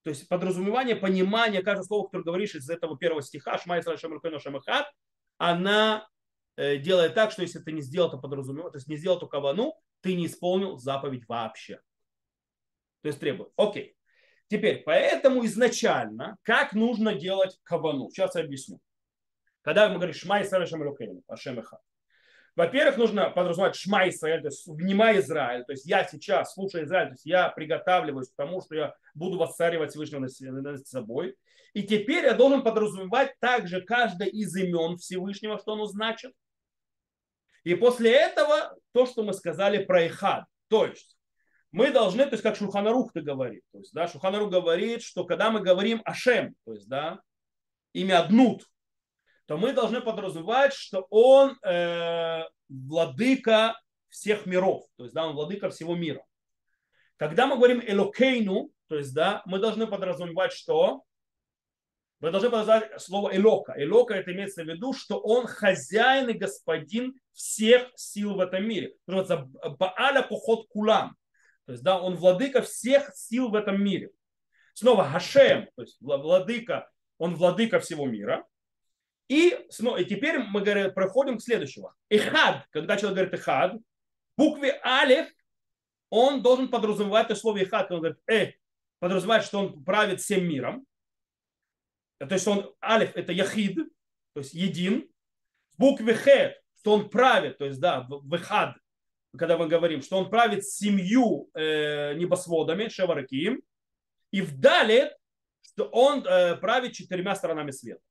то 0.04 0.10
есть 0.10 0.28
подразумевание, 0.28 0.96
понимание 0.96 1.62
каждого 1.62 1.86
слова, 1.86 2.06
которое 2.08 2.24
говоришь 2.24 2.56
из 2.56 2.70
этого 2.70 2.98
первого 2.98 3.22
стиха, 3.22 3.60
Шмайсра 3.60 3.98
Шамаркойно 3.98 4.40
Шамахат, 4.40 4.88
она 5.38 6.08
э, 6.58 6.78
делает 6.78 7.14
так, 7.14 7.32
что 7.32 7.44
если 7.44 7.60
ты 7.60 7.72
не 7.72 7.82
сделал 7.82 8.10
то 8.10 8.18
подразумевание, 8.18 8.72
то 8.72 8.78
есть 8.78 8.88
не 8.88 8.98
сделал 8.98 9.18
эту 9.18 9.28
кавану, 9.28 9.76
ты 10.02 10.16
не 10.16 10.26
исполнил 10.26 10.78
заповедь 10.78 11.28
вообще. 11.28 11.80
То 13.06 13.10
есть 13.10 13.20
требует. 13.20 13.52
Окей. 13.56 13.96
Теперь, 14.48 14.82
поэтому 14.84 15.46
изначально, 15.46 16.38
как 16.42 16.74
нужно 16.74 17.14
делать 17.14 17.56
кавану? 17.62 18.10
Сейчас 18.10 18.34
я 18.34 18.42
объясню. 18.42 18.80
Когда 19.62 19.90
мы 19.90 19.98
говорим 19.98 20.16
Шмай 20.16 20.44
Сарашам 20.44 20.82
Рукейну, 20.82 21.22
Ашем 21.28 21.60
Эхад. 21.60 21.82
Во-первых, 22.56 22.98
нужно 22.98 23.30
подразумевать 23.30 23.76
шма 23.76 24.10
Израиль, 24.10 24.42
то 24.42 24.48
есть 24.48 24.66
внимай 24.66 25.20
Израиль. 25.20 25.66
То 25.66 25.74
есть 25.74 25.86
я 25.86 26.04
сейчас, 26.04 26.56
слушаю 26.56 26.86
Израиль, 26.86 27.10
то 27.10 27.14
есть 27.14 27.28
я 27.28 27.50
приготавливаюсь 27.50 28.32
к 28.32 28.36
тому, 28.36 28.60
что 28.64 28.74
я 28.74 28.96
буду 29.14 29.38
воцаривать 29.38 29.92
Всевышнего 29.92 30.22
над 30.22 30.88
собой. 30.88 31.36
И 31.74 31.84
теперь 31.84 32.26
я 32.26 32.34
должен 32.34 32.64
подразумевать 32.64 33.36
также 33.40 33.82
каждое 33.82 34.30
из 34.30 34.56
имен 34.56 34.98
Всевышнего, 34.98 35.60
что 35.60 35.74
оно 35.74 35.86
значит. 35.86 36.34
И 37.66 37.76
после 37.76 38.14
этого 38.14 38.76
то, 38.94 39.06
что 39.06 39.22
мы 39.22 39.34
сказали 39.34 39.84
про 39.84 40.08
Ихад. 40.08 40.46
То 40.70 40.88
есть 40.88 41.15
мы 41.76 41.92
должны, 41.92 42.24
то 42.24 42.32
есть 42.32 42.44
как 42.44 42.56
Шуханарух 42.56 43.12
ты 43.12 43.20
говорит, 43.20 43.62
то 43.74 43.80
есть, 43.80 43.94
да, 43.94 44.08
Шуханарух 44.08 44.50
говорит, 44.50 45.02
что 45.02 45.26
когда 45.26 45.52
мы 45.52 45.60
говорим 45.60 46.02
Ашем, 46.06 46.56
то 46.64 46.72
есть, 46.72 46.88
да, 46.88 47.20
имя 47.92 48.22
Аднут, 48.22 48.64
то 49.46 49.58
мы 49.58 49.74
должны 49.74 50.00
подразумевать, 50.00 50.74
что 50.74 51.06
он 51.10 51.58
э, 51.64 52.44
владыка 52.70 53.78
всех 54.08 54.46
миров, 54.46 54.86
то 54.96 55.04
есть, 55.04 55.14
да, 55.14 55.28
он 55.28 55.36
владыка 55.36 55.70
всего 55.70 55.96
мира. 55.96 56.24
Когда 57.18 57.46
мы 57.46 57.58
говорим 57.58 57.84
Элокейну, 57.86 58.70
то 58.88 58.96
есть, 58.96 59.14
да, 59.14 59.42
мы 59.46 59.60
должны 59.60 59.86
подразумевать, 59.86 60.54
что 60.54 61.04
вы 62.22 62.32
должны 62.32 62.50
подразумевать 62.50 63.02
слово 63.02 63.36
Элока. 63.36 63.74
Элока 63.76 64.14
это 64.14 64.32
имеется 64.32 64.64
в 64.64 64.68
виду, 64.68 64.94
что 64.94 65.20
он 65.20 65.46
хозяин 65.46 66.30
и 66.30 66.34
господин 66.34 67.16
всех 67.34 67.92
сил 67.96 68.36
в 68.36 68.40
этом 68.40 68.66
мире. 68.66 68.96
Называется 69.08 69.50
Бааля 69.78 70.22
Поход 70.22 70.68
Кулам. 70.70 71.18
То 71.66 71.72
есть, 71.72 71.84
да, 71.84 72.00
он 72.00 72.16
владыка 72.16 72.62
всех 72.62 73.12
сил 73.16 73.50
в 73.50 73.56
этом 73.56 73.84
мире. 73.84 74.12
Снова 74.74 75.04
Хашем, 75.04 75.70
то 75.76 75.84
есть 75.84 75.98
владыка, 76.00 76.90
он 77.18 77.36
владыка 77.36 77.80
всего 77.80 78.06
мира. 78.06 78.46
И, 79.28 79.58
снова, 79.70 79.98
и 79.98 80.06
теперь 80.06 80.38
мы 80.40 80.62
говорим, 80.62 80.94
проходим 80.94 81.38
к 81.38 81.42
следующему. 81.42 81.92
Ихад, 82.10 82.68
когда 82.70 82.98
человек 82.98 83.16
говорит 83.18 83.40
Ихад, 83.40 83.74
в 83.74 83.82
букве 84.38 84.80
Алиф 84.84 85.28
он 86.10 86.42
должен 86.42 86.70
подразумевать 86.70 87.26
это 87.26 87.36
слово 87.36 87.64
Ихад, 87.64 87.92
он 87.92 88.00
говорит, 88.00 88.20
э, 88.30 88.54
подразумевает, 89.00 89.44
что 89.44 89.60
он 89.60 89.84
правит 89.84 90.22
всем 90.22 90.48
миром. 90.48 90.86
То 92.20 92.34
есть 92.34 92.48
он, 92.48 92.74
Алиф, 92.84 93.16
это 93.16 93.32
Яхид, 93.32 93.76
то 94.34 94.40
есть 94.40 94.54
един. 94.54 95.10
В 95.74 95.80
букве 95.80 96.14
Хет, 96.14 96.62
что 96.80 96.94
он 96.94 97.10
правит, 97.10 97.58
то 97.58 97.66
есть, 97.66 97.80
да, 97.80 98.02
в 98.08 98.36
Ихад, 98.36 98.78
когда 99.38 99.58
мы 99.58 99.68
говорим, 99.68 100.02
что 100.02 100.18
он 100.18 100.30
правит 100.30 100.66
семью 100.66 101.50
э, 101.54 102.14
небосводами, 102.16 102.88
Шевараким, 102.88 103.62
и 104.32 104.42
в 104.42 104.60
Далит, 104.60 105.14
что 105.62 105.86
он 105.86 106.26
э, 106.26 106.56
правит 106.58 106.94
четырьмя 106.94 107.36
сторонами 107.36 107.72
света. 107.72 108.02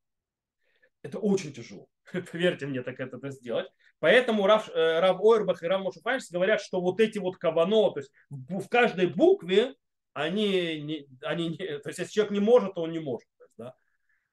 Это 1.02 1.18
очень 1.18 1.52
тяжело. 1.52 1.86
Поверьте 2.32 2.66
мне, 2.66 2.82
так 2.82 2.98
это, 2.98 3.30
сделать. 3.30 3.68
Поэтому 3.98 4.46
Рав, 4.46 4.68
э, 4.68 5.00
Рав 5.00 5.20
Ойрбах 5.20 5.62
и 5.62 5.66
Рав 5.66 5.82
Мошефанш 5.82 6.30
говорят, 6.30 6.60
что 6.60 6.80
вот 6.80 7.00
эти 7.00 7.18
вот 7.18 7.36
кавано, 7.36 7.90
то 7.90 8.00
есть 8.00 8.10
в, 8.30 8.60
в 8.60 8.68
каждой 8.68 9.06
букве, 9.06 9.74
они, 10.14 10.80
не, 10.80 11.06
они 11.22 11.48
не, 11.48 11.56
то 11.56 11.88
есть 11.88 11.98
если 11.98 12.12
человек 12.12 12.32
не 12.32 12.40
может, 12.40 12.74
то 12.74 12.82
он 12.82 12.92
не 12.92 13.00
может. 13.00 13.28
Да. 13.58 13.74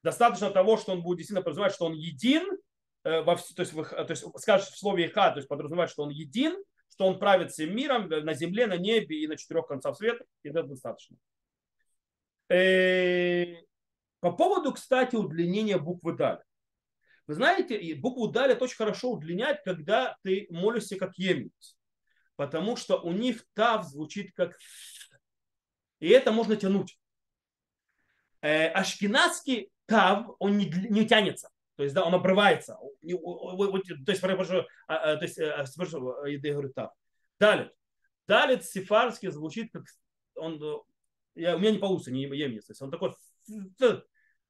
Достаточно 0.04 0.50
того, 0.50 0.78
что 0.78 0.94
он 0.94 1.04
будет 1.04 1.18
действительно 1.18 1.44
подразумевать, 1.44 1.74
что 1.74 1.86
он 1.86 1.94
един, 1.94 2.44
э, 3.04 3.22
во, 3.22 3.36
то, 3.36 3.62
есть, 3.62 3.74
то 3.74 4.06
есть 4.10 4.26
скажет 4.38 4.70
в 4.70 4.78
слове 4.78 5.08
«иха», 5.08 5.32
то 5.32 5.38
есть 5.38 5.50
подразумевать, 5.50 5.90
что 5.90 6.04
он 6.04 6.10
един, 6.10 6.56
что 6.92 7.08
он 7.08 7.20
правит 7.20 7.52
всем 7.52 7.76
миром 7.76 8.08
на 8.08 8.34
земле, 8.34 8.68
на 8.68 8.78
небе 8.78 9.24
и 9.24 9.28
на 9.28 9.38
четырех 9.38 9.68
концах 9.68 9.98
света, 9.98 10.26
и 10.44 10.50
это 10.50 10.64
достаточно. 10.64 11.18
Э, 12.50 13.56
по 14.20 14.32
поводу, 14.32 14.74
кстати, 14.74 15.16
удлинения 15.16 15.78
буквы 15.78 16.16
Даль. 16.16 16.42
Вы 17.28 17.34
знаете, 17.36 17.96
букву 17.96 18.28
Даль 18.28 18.54
очень 18.54 18.76
хорошо 18.76 19.12
удлинять, 19.12 19.62
когда 19.64 20.18
ты 20.24 20.48
молишься 20.50 20.98
как 20.98 21.18
емец. 21.18 21.78
Потому 22.36 22.76
что 22.76 23.00
у 23.00 23.12
них 23.14 23.46
тав 23.54 23.86
звучит 23.86 24.32
как 24.34 24.58
и 26.02 26.10
это 26.10 26.32
можно 26.32 26.56
тянуть. 26.58 27.00
Э, 28.42 28.68
ашкенадский 28.70 29.72
тав, 29.86 30.36
он 30.40 30.58
не, 30.58 30.66
не 30.66 31.08
тянется. 31.08 31.51
То 31.76 31.84
есть, 31.84 31.96
да, 31.96 32.04
он 32.06 32.14
обрывается. 32.14 32.78
То 33.02 34.12
есть, 34.12 34.22
прошу, 34.22 34.66
а, 34.88 34.96
а, 34.96 35.16
то 35.16 35.24
есть, 35.24 35.40
э, 35.40 35.66
прошу, 35.76 36.26
я 36.26 36.40
говорю 36.40 36.72
так. 36.74 36.92
Далит. 37.40 37.72
Далит 38.28 38.66
сефарский 38.66 39.30
звучит 39.30 39.72
как 39.72 39.84
он, 40.36 40.62
я, 41.36 41.56
у 41.56 41.60
меня 41.60 41.72
не 41.72 41.80
получится, 41.80 42.12
не 42.12 42.24
емец. 42.24 42.70
Он 42.82 42.92
такой, 42.92 43.14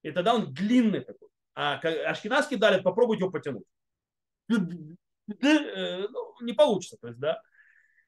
и 0.03 0.11
тогда 0.11 0.35
он 0.35 0.53
длинный 0.53 1.01
такой. 1.01 1.29
А 1.53 1.79
ашкенадский 1.79 2.57
далит, 2.57 2.83
попробуйте 2.83 3.23
его 3.23 3.31
потянуть. 3.31 3.65
Э, 5.41 6.07
ну, 6.09 6.35
не 6.41 6.53
получится. 6.53 6.97
То 6.99 7.07
есть, 7.07 7.19
да. 7.19 7.41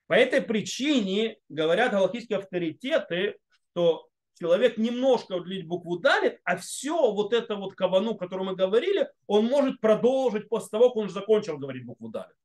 По 0.07 0.13
этой 0.13 0.41
причине 0.41 1.37
говорят 1.47 1.91
галактические 1.91 2.39
авторитеты, 2.39 3.37
что 3.71 4.09
человек 4.39 4.77
немножко 4.77 5.33
удлинить 5.33 5.67
букву 5.67 5.99
далит, 5.99 6.39
а 6.43 6.57
все 6.57 7.11
вот 7.11 7.33
это 7.33 7.55
вот 7.55 7.75
кавану, 7.75 8.11
о 8.11 8.17
котором 8.17 8.47
мы 8.47 8.55
говорили, 8.55 9.09
он 9.27 9.45
может 9.45 9.79
продолжить 9.79 10.49
после 10.49 10.69
того, 10.69 10.89
как 10.89 10.97
он 10.97 11.05
уже 11.05 11.13
закончил 11.13 11.57
говорить 11.57 11.85
букву 11.85 12.09
далит. 12.09 12.35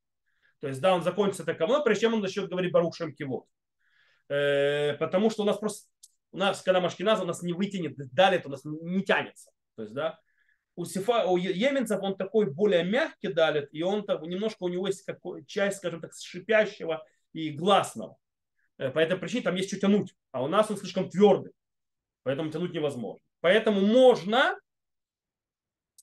То 0.59 0.67
есть, 0.67 0.81
да, 0.81 0.93
он 0.93 1.03
закончится 1.03 1.43
это 1.43 1.53
кавану, 1.53 1.83
прежде 1.83 2.01
чем 2.01 2.13
он 2.13 2.21
начнет 2.21 2.49
говорить 2.49 2.71
Барух 2.71 2.95
Шемкивот. 2.95 3.45
Э, 4.29 4.93
потому 4.95 5.29
что 5.29 5.43
у 5.43 5.45
нас 5.45 5.57
просто, 5.57 5.87
у 6.31 6.37
нас, 6.37 6.61
когда 6.61 6.81
Машкиназа, 6.81 7.23
у 7.23 7.27
нас 7.27 7.41
не 7.41 7.53
вытянет 7.53 7.95
далит, 8.13 8.45
у 8.45 8.49
нас 8.49 8.61
не 8.63 9.03
тянется. 9.03 9.51
То 9.75 9.83
есть, 9.83 9.93
да, 9.93 10.19
у, 10.75 10.85
сифа, 10.85 11.25
у 11.25 11.37
еменцев 11.37 12.01
он 12.01 12.15
такой 12.15 12.51
более 12.51 12.83
мягкий 12.83 13.33
далит, 13.33 13.69
и 13.71 13.83
он 13.83 14.05
так, 14.05 14.21
немножко 14.21 14.63
у 14.63 14.69
него 14.69 14.87
есть 14.87 15.03
какой, 15.03 15.45
часть, 15.45 15.77
скажем 15.77 16.01
так, 16.01 16.11
шипящего 16.13 17.03
и 17.33 17.49
гласного. 17.49 18.17
Э, 18.77 18.89
по 18.89 18.99
этой 18.99 19.17
причине 19.17 19.43
там 19.43 19.55
есть 19.55 19.69
что 19.69 19.79
тянуть. 19.79 20.15
А 20.31 20.43
у 20.43 20.47
нас 20.47 20.69
он 20.69 20.77
слишком 20.77 21.09
твердый. 21.09 21.51
Поэтому 22.29 22.51
тянуть 22.51 22.73
невозможно. 22.73 23.19
Поэтому 23.41 23.81
можно 23.81 24.55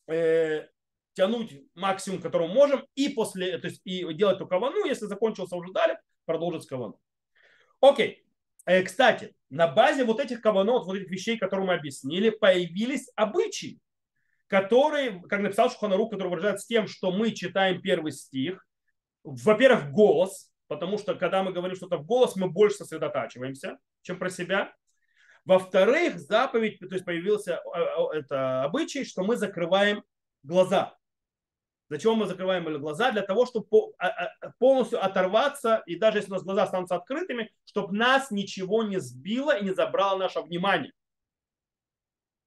э, 0.09 0.67
тянуть 1.13 1.63
максимум, 1.77 2.21
который 2.21 2.49
можем, 2.49 2.85
и 2.97 3.09
после, 3.11 3.57
то 3.59 3.69
есть 3.69 3.81
и 3.85 4.13
делать 4.13 4.35
эту 4.35 4.49
кавану, 4.49 4.85
если 4.85 5.07
закончился 5.07 5.55
уже 5.55 5.73
далее, 5.73 6.01
продолжить 6.25 6.67
кавану. 6.67 6.99
Окей. 7.81 8.27
Э, 8.65 8.83
кстати, 8.83 9.37
на 9.51 9.69
базе 9.69 10.05
вот 10.05 10.19
этих 10.19 10.41
каванот, 10.41 10.87
вот 10.87 10.97
этих 10.97 11.09
вещей, 11.09 11.39
которые 11.39 11.69
мы 11.69 11.75
объяснили, 11.75 12.31
появились 12.31 13.09
обычаи, 13.15 13.79
которые, 14.49 15.23
как 15.29 15.43
написал 15.43 15.71
Шуханарук, 15.71 16.11
который 16.11 16.31
выражается 16.31 16.67
тем, 16.67 16.89
что 16.89 17.13
мы 17.13 17.31
читаем 17.31 17.81
первый 17.81 18.11
стих, 18.11 18.67
во-первых, 19.23 19.93
голос, 19.93 20.51
потому 20.67 20.99
что 20.99 21.15
когда 21.15 21.45
мы 21.45 21.53
говорим 21.53 21.77
что-то 21.77 21.99
в 21.99 22.05
голос, 22.05 22.35
мы 22.35 22.51
больше 22.51 22.79
сосредотачиваемся, 22.79 23.79
чем 24.03 24.19
про 24.19 24.29
себя. 24.29 24.75
Во-вторых, 25.47 26.19
заповедь, 26.19 26.81
то 26.81 26.93
есть 26.93 27.05
появился 27.05 27.63
э, 27.75 27.79
э, 27.79 28.19
это 28.19 28.65
обычай, 28.65 29.05
что 29.05 29.23
мы 29.23 29.37
закрываем 29.37 30.03
глаза. 30.43 30.99
Зачем 31.89 32.17
мы 32.17 32.27
закрываем 32.27 32.65
глаза? 32.81 33.13
Для 33.13 33.23
того, 33.23 33.47
чтобы 33.47 33.69
а, 33.99 34.09
а, 34.09 34.53
полностью 34.59 35.03
оторваться, 35.03 35.85
и 35.87 35.95
даже 35.95 36.19
если 36.19 36.33
у 36.33 36.35
нас 36.35 36.43
глаза 36.43 36.65
останутся 36.65 36.97
открытыми, 36.97 37.53
чтобы 37.65 37.97
нас 37.97 38.33
ничего 38.33 38.83
не 38.83 38.99
сбило 38.99 39.57
и 39.57 39.63
не 39.63 39.73
забрало 39.73 40.19
наше 40.19 40.41
внимание. 40.41 40.93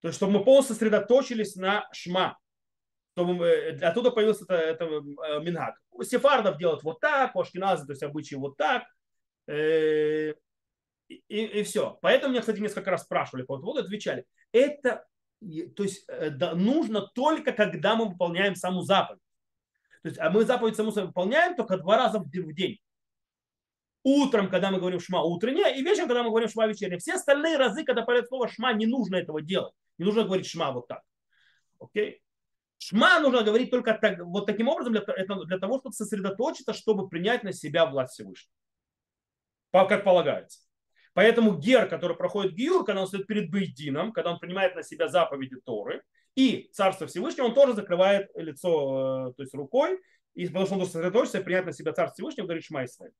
То 0.01 0.09
есть, 0.09 0.17
чтобы 0.17 0.33
мы 0.33 0.43
полностью 0.43 0.75
сосредоточились 0.75 1.55
на 1.55 1.87
шма. 1.93 2.37
Чтобы 3.15 3.45
э, 3.45 3.79
оттуда 3.79 4.11
появился 4.11 4.43
это, 4.43 4.55
это 4.55 4.85
мингак. 5.39 5.79
У 5.91 6.03
сефардов 6.03 6.57
делают 6.57 6.83
вот 6.83 6.99
так, 6.99 7.33
у 7.37 7.39
ашкеназы, 7.39 7.85
то 7.85 7.93
есть 7.93 8.03
обычаи 8.03 8.35
вот 8.35 8.57
так 8.57 8.83
и, 11.09 11.45
и 11.59 11.63
все. 11.63 11.97
Поэтому 12.01 12.31
меня, 12.31 12.41
кстати, 12.41 12.59
несколько 12.59 12.91
раз 12.91 13.03
спрашивали 13.03 13.43
по 13.43 13.57
этому 13.57 13.75
отвечали. 13.75 14.25
Это 14.51 15.05
то 15.75 15.83
есть, 15.83 16.03
э, 16.07 16.31
да, 16.31 16.53
нужно 16.53 17.01
только, 17.01 17.53
когда 17.53 17.95
мы 17.95 18.09
выполняем 18.09 18.55
саму 18.55 18.81
заповедь. 18.81 19.21
То 20.01 20.09
есть, 20.09 20.19
а 20.19 20.29
мы 20.29 20.43
заповедь 20.43 20.75
саму 20.75 20.91
выполняем 20.91 21.55
только 21.55 21.77
два 21.77 21.97
раза 21.97 22.19
в 22.19 22.29
день. 22.29 22.77
Утром, 24.03 24.49
когда 24.49 24.71
мы 24.71 24.79
говорим 24.79 24.99
шма 24.99 25.23
утренняя, 25.23 25.73
и 25.73 25.81
вечером, 25.81 26.07
когда 26.07 26.23
мы 26.23 26.29
говорим 26.29 26.49
шма 26.49 26.67
вечерняя. 26.67 26.99
Все 26.99 27.13
остальные 27.13 27.57
разы, 27.57 27.83
когда 27.83 28.01
появляется 28.01 28.29
слово 28.29 28.47
шма, 28.47 28.73
не 28.73 28.85
нужно 28.85 29.17
этого 29.17 29.41
делать. 29.41 29.73
Не 29.97 30.05
нужно 30.05 30.23
говорить 30.23 30.47
шма 30.47 30.71
вот 30.71 30.87
так. 30.87 31.01
Окей? 31.79 32.21
Шма 32.77 33.19
нужно 33.19 33.43
говорить 33.43 33.71
только 33.71 33.93
так, 33.93 34.19
вот 34.19 34.45
таким 34.45 34.69
образом, 34.69 34.93
для, 34.93 35.01
для 35.01 35.59
того, 35.59 35.79
чтобы 35.79 35.93
сосредоточиться, 35.93 36.73
чтобы 36.73 37.09
принять 37.09 37.43
на 37.43 37.51
себя 37.51 37.85
власть 37.85 38.13
Всевышнего. 38.13 38.53
Как 39.71 40.03
полагается. 40.03 40.68
Поэтому 41.19 41.57
гер, 41.57 41.89
который 41.89 42.15
проходит 42.15 42.53
гиур, 42.53 42.85
когда 42.85 43.01
он 43.01 43.07
стоит 43.07 43.27
перед 43.27 43.51
Бейдином, 43.51 44.13
когда 44.13 44.31
он 44.31 44.39
принимает 44.39 44.77
на 44.77 44.83
себя 44.83 45.09
заповеди 45.09 45.57
Торы, 45.65 46.01
и 46.33 46.69
Царство 46.71 47.07
Всевышнего, 47.07 47.47
он 47.47 47.53
тоже 47.53 47.73
закрывает 47.73 48.31
лицо 48.35 49.27
э, 49.27 49.33
то 49.33 49.43
есть 49.43 49.53
рукой, 49.53 49.99
и 50.33 50.45
потому 50.45 50.65
что 50.65 50.75
он 50.75 50.79
должен 50.79 50.93
сосредоточиться 50.93 51.39
и 51.39 51.43
принять 51.43 51.65
на 51.65 51.73
себя 51.73 51.91
Царство 51.91 52.13
Всевышнего, 52.13 52.45
говорит 52.45 52.63
Шмай 52.63 52.85
Исраиль. 52.85 53.11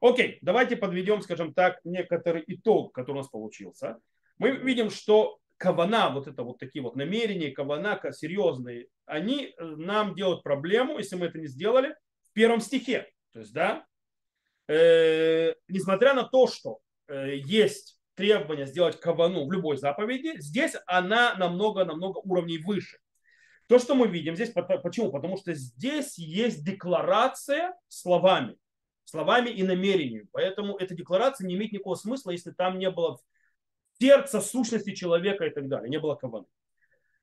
Окей, 0.00 0.38
давайте 0.40 0.78
подведем, 0.78 1.20
скажем 1.20 1.52
так, 1.52 1.80
некоторый 1.84 2.42
итог, 2.46 2.94
который 2.94 3.16
у 3.16 3.18
нас 3.18 3.28
получился. 3.28 3.98
Мы 4.38 4.52
видим, 4.52 4.88
что 4.88 5.40
кавана, 5.58 6.08
вот 6.08 6.26
это 6.26 6.42
вот 6.42 6.58
такие 6.58 6.82
вот 6.82 6.96
намерения, 6.96 7.50
кавана 7.50 8.00
серьезные, 8.12 8.86
они 9.04 9.52
э, 9.58 9.62
нам 9.62 10.14
делают 10.14 10.42
проблему, 10.42 10.96
если 10.96 11.16
мы 11.16 11.26
это 11.26 11.38
не 11.38 11.48
сделали, 11.48 11.94
в 12.22 12.32
первом 12.32 12.62
стихе. 12.62 13.10
То 13.34 13.40
есть, 13.40 13.52
да, 13.52 13.84
э, 14.68 15.52
несмотря 15.68 16.14
на 16.14 16.22
то, 16.22 16.46
что 16.46 16.78
есть 17.10 17.98
требование 18.14 18.66
сделать 18.66 19.00
кавану 19.00 19.46
в 19.46 19.52
любой 19.52 19.76
заповеди, 19.76 20.38
здесь 20.40 20.74
она 20.86 21.34
намного-намного 21.36 22.18
уровней 22.18 22.58
выше. 22.58 22.98
То, 23.66 23.78
что 23.78 23.94
мы 23.94 24.08
видим 24.08 24.34
здесь, 24.34 24.50
почему? 24.50 25.10
Потому 25.12 25.36
что 25.36 25.54
здесь 25.54 26.18
есть 26.18 26.64
декларация 26.64 27.74
словами, 27.88 28.56
словами 29.04 29.48
и 29.48 29.62
намерениями. 29.62 30.28
Поэтому 30.32 30.76
эта 30.76 30.94
декларация 30.94 31.46
не 31.46 31.54
имеет 31.54 31.72
никакого 31.72 31.94
смысла, 31.94 32.32
если 32.32 32.50
там 32.50 32.78
не 32.78 32.90
было 32.90 33.18
сердца, 34.00 34.40
сущности 34.40 34.94
человека 34.94 35.44
и 35.44 35.50
так 35.50 35.68
далее, 35.68 35.88
не 35.88 36.00
было 36.00 36.16
каваны. 36.16 36.46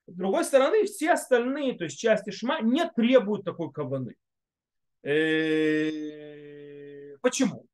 С 0.08 0.15
другой 0.15 0.45
стороны, 0.45 0.86
все 0.86 1.12
остальные, 1.12 1.78
то 1.78 1.84
есть 1.84 2.00
части 2.00 2.30
шма, 2.32 2.62
не 2.62 2.89
требуют 2.89 3.43
такой 3.43 3.71
каваны. 3.71 4.15
Э, 5.04 6.38
почему? 7.21 7.67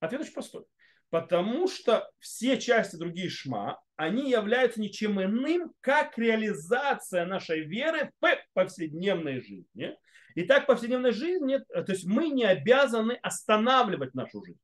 Ответ 0.00 0.22
очень 0.22 0.32
простой. 0.32 0.64
Потому 1.10 1.66
что 1.68 2.08
все 2.20 2.58
части 2.58 2.96
другие 2.96 3.28
шма, 3.28 3.80
они 3.96 4.30
являются 4.30 4.80
ничем 4.80 5.20
иным, 5.20 5.72
как 5.80 6.16
реализация 6.16 7.26
нашей 7.26 7.64
веры 7.64 8.12
в 8.20 8.38
повседневной 8.54 9.40
жизни. 9.40 9.96
И 10.36 10.44
так 10.44 10.64
в 10.64 10.66
повседневной 10.66 11.10
жизни, 11.10 11.58
то 11.58 11.84
есть 11.88 12.06
мы 12.06 12.28
не 12.28 12.44
обязаны 12.44 13.18
останавливать 13.22 14.14
нашу 14.14 14.44
жизнь. 14.44 14.60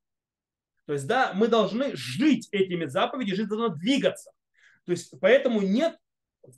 То 0.86 0.92
есть, 0.92 1.06
да, 1.08 1.32
мы 1.34 1.48
должны 1.48 1.96
жить 1.96 2.48
этими 2.52 2.86
заповедями, 2.86 3.34
жизнь 3.34 3.48
должна 3.48 3.70
двигаться. 3.70 4.30
То 4.84 4.92
есть, 4.92 5.12
поэтому 5.20 5.60
нет 5.60 5.98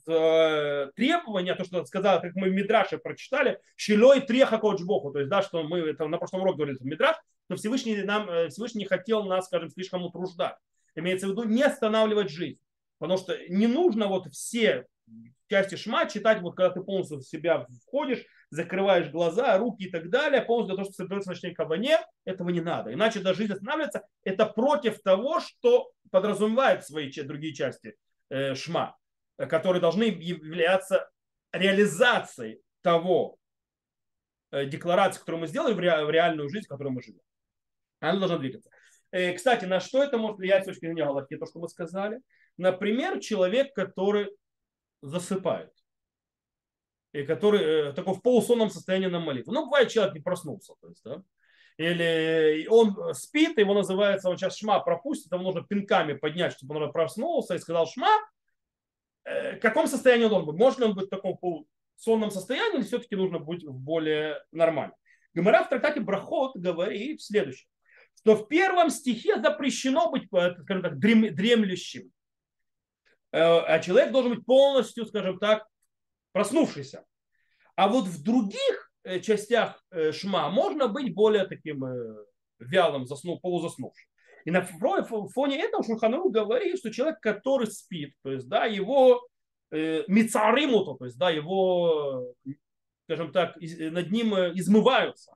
э, 0.06 0.90
требования, 0.94 1.54
то, 1.54 1.64
что 1.64 1.82
сказал, 1.86 2.20
как 2.20 2.34
мы 2.34 2.50
в 2.50 2.52
Мидраше 2.52 2.98
прочитали, 2.98 3.58
щелой 3.74 4.20
треха 4.20 4.58
богу, 4.58 5.12
то 5.12 5.20
есть, 5.20 5.30
да, 5.30 5.40
что 5.40 5.62
мы 5.62 5.78
это 5.78 6.06
на 6.06 6.18
прошлом 6.18 6.42
уроке 6.42 6.58
говорили, 6.58 6.78
Мидраш, 6.82 7.16
но 7.48 7.56
Всевышний, 7.56 8.02
нам, 8.02 8.28
э, 8.28 8.48
Всевышний 8.48 8.84
хотел 8.84 9.24
нас, 9.24 9.46
скажем, 9.46 9.70
слишком 9.70 10.04
утруждать. 10.04 10.56
Имеется 10.94 11.26
в 11.26 11.30
виду 11.30 11.44
не 11.44 11.62
останавливать 11.62 12.30
жизнь. 12.30 12.58
Потому 12.98 13.18
что 13.18 13.36
не 13.48 13.66
нужно 13.66 14.08
вот 14.08 14.26
все 14.32 14.86
части 15.48 15.76
шма 15.76 16.06
читать, 16.06 16.40
вот 16.42 16.56
когда 16.56 16.70
ты 16.70 16.82
полностью 16.82 17.18
в 17.18 17.22
себя 17.22 17.66
входишь, 17.86 18.24
закрываешь 18.50 19.10
глаза, 19.10 19.56
руки 19.58 19.84
и 19.84 19.90
так 19.90 20.10
далее, 20.10 20.42
полностью 20.42 20.74
для 20.74 20.82
того, 20.82 20.92
чтобы 20.92 21.08
собираться 21.08 21.30
ночной 21.30 21.54
кабане, 21.54 21.98
этого 22.24 22.50
не 22.50 22.60
надо. 22.60 22.92
Иначе 22.92 23.20
даже 23.20 23.38
жизнь 23.38 23.52
останавливается. 23.52 24.06
Это 24.24 24.46
против 24.46 25.00
того, 25.02 25.40
что 25.40 25.90
подразумевает 26.10 26.84
свои 26.84 27.10
другие 27.10 27.54
части 27.54 27.96
э, 28.30 28.54
шма, 28.54 28.96
которые 29.36 29.80
должны 29.80 30.04
являться 30.04 31.08
реализацией 31.52 32.60
того 32.82 33.36
э, 34.50 34.66
декларации, 34.66 35.20
которую 35.20 35.42
мы 35.42 35.46
сделали 35.46 35.74
в, 35.74 35.78
ре, 35.78 36.04
в 36.04 36.10
реальную 36.10 36.48
жизнь, 36.48 36.66
в 36.66 36.68
которой 36.68 36.90
мы 36.90 37.02
живем. 37.02 37.20
Она 38.00 38.18
должна 38.18 38.38
двигаться. 38.38 38.70
Э, 39.10 39.32
кстати, 39.32 39.64
на 39.64 39.80
что 39.80 40.02
это 40.02 40.18
может 40.18 40.38
влиять 40.38 40.64
с 40.64 40.66
точки 40.66 40.86
зрения 40.86 41.04
Галахи, 41.04 41.36
то, 41.36 41.46
что 41.46 41.60
мы 41.60 41.68
сказали? 41.68 42.20
Например, 42.56 43.18
человек, 43.20 43.74
который 43.74 44.30
засыпает 45.00 45.72
и 47.12 47.24
который 47.24 47.60
э, 47.62 47.92
такой 47.92 48.14
в 48.14 48.22
полусонном 48.22 48.70
состоянии 48.70 49.06
на 49.06 49.20
молитву. 49.20 49.52
Ну, 49.52 49.64
бывает, 49.64 49.88
человек 49.88 50.14
не 50.14 50.20
проснулся, 50.20 50.74
то 50.80 50.88
есть, 50.88 51.02
да, 51.04 51.22
или 51.78 52.66
он 52.68 53.14
спит, 53.14 53.56
его 53.56 53.72
называется, 53.72 54.28
он 54.28 54.36
сейчас 54.36 54.58
шма 54.58 54.80
пропустит, 54.80 55.32
ему 55.32 55.44
нужно 55.44 55.62
пинками 55.62 56.14
поднять, 56.14 56.52
чтобы 56.52 56.76
он 56.76 56.92
проснулся 56.92 57.54
и 57.54 57.58
сказал 57.58 57.86
шма, 57.86 58.10
э, 59.24 59.56
в 59.56 59.60
каком 59.60 59.86
состоянии 59.86 60.24
он 60.24 60.44
быть? 60.44 60.56
Может 60.56 60.80
ли 60.80 60.86
он 60.86 60.94
быть 60.94 61.06
в 61.06 61.10
таком 61.10 61.38
полусонном 61.38 62.30
состоянии, 62.30 62.78
или 62.78 62.84
все-таки 62.84 63.14
нужно 63.14 63.38
быть 63.38 63.64
более 63.64 64.42
нормальном? 64.50 64.96
Гомера 65.34 65.62
в 65.62 65.68
трактате 65.68 66.00
Брахот 66.00 66.56
говорит 66.56 67.22
следующее, 67.22 67.68
что 68.20 68.36
в 68.36 68.48
первом 68.48 68.90
стихе 68.90 69.40
запрещено 69.40 70.10
быть, 70.10 70.24
э, 70.32 70.54
скажем 70.62 70.82
так, 70.82 70.98
дремлющим. 70.98 72.10
А 73.30 73.78
человек 73.80 74.10
должен 74.10 74.34
быть 74.34 74.46
полностью, 74.46 75.04
скажем 75.04 75.38
так, 75.38 75.66
проснувшийся. 76.32 77.04
А 77.78 77.88
вот 77.88 78.06
в 78.06 78.22
других 78.22 78.90
э, 79.04 79.20
частях 79.20 79.84
э, 79.90 80.12
шма 80.12 80.50
можно 80.50 80.88
быть 80.88 81.14
более 81.14 81.46
таким 81.46 81.84
э, 81.84 82.24
вялым, 82.58 83.06
заснув, 83.06 83.40
полузаснувшим. 83.40 84.08
И 84.44 84.50
на 84.50 84.62
фоне 84.62 85.62
этого 85.62 85.84
Шульханру 85.84 86.30
говорит, 86.30 86.78
что 86.78 86.90
человек, 86.90 87.20
который 87.20 87.68
спит, 87.68 88.14
то 88.22 88.32
есть, 88.32 88.48
да, 88.48 88.64
его 88.64 89.26
э, 89.70 90.02
мицаримуту, 90.08 90.96
то 90.96 91.04
есть, 91.04 91.18
да, 91.18 91.30
его, 91.30 92.34
скажем 93.04 93.30
так, 93.30 93.56
над 93.60 94.10
ним 94.10 94.34
измываются. 94.34 95.34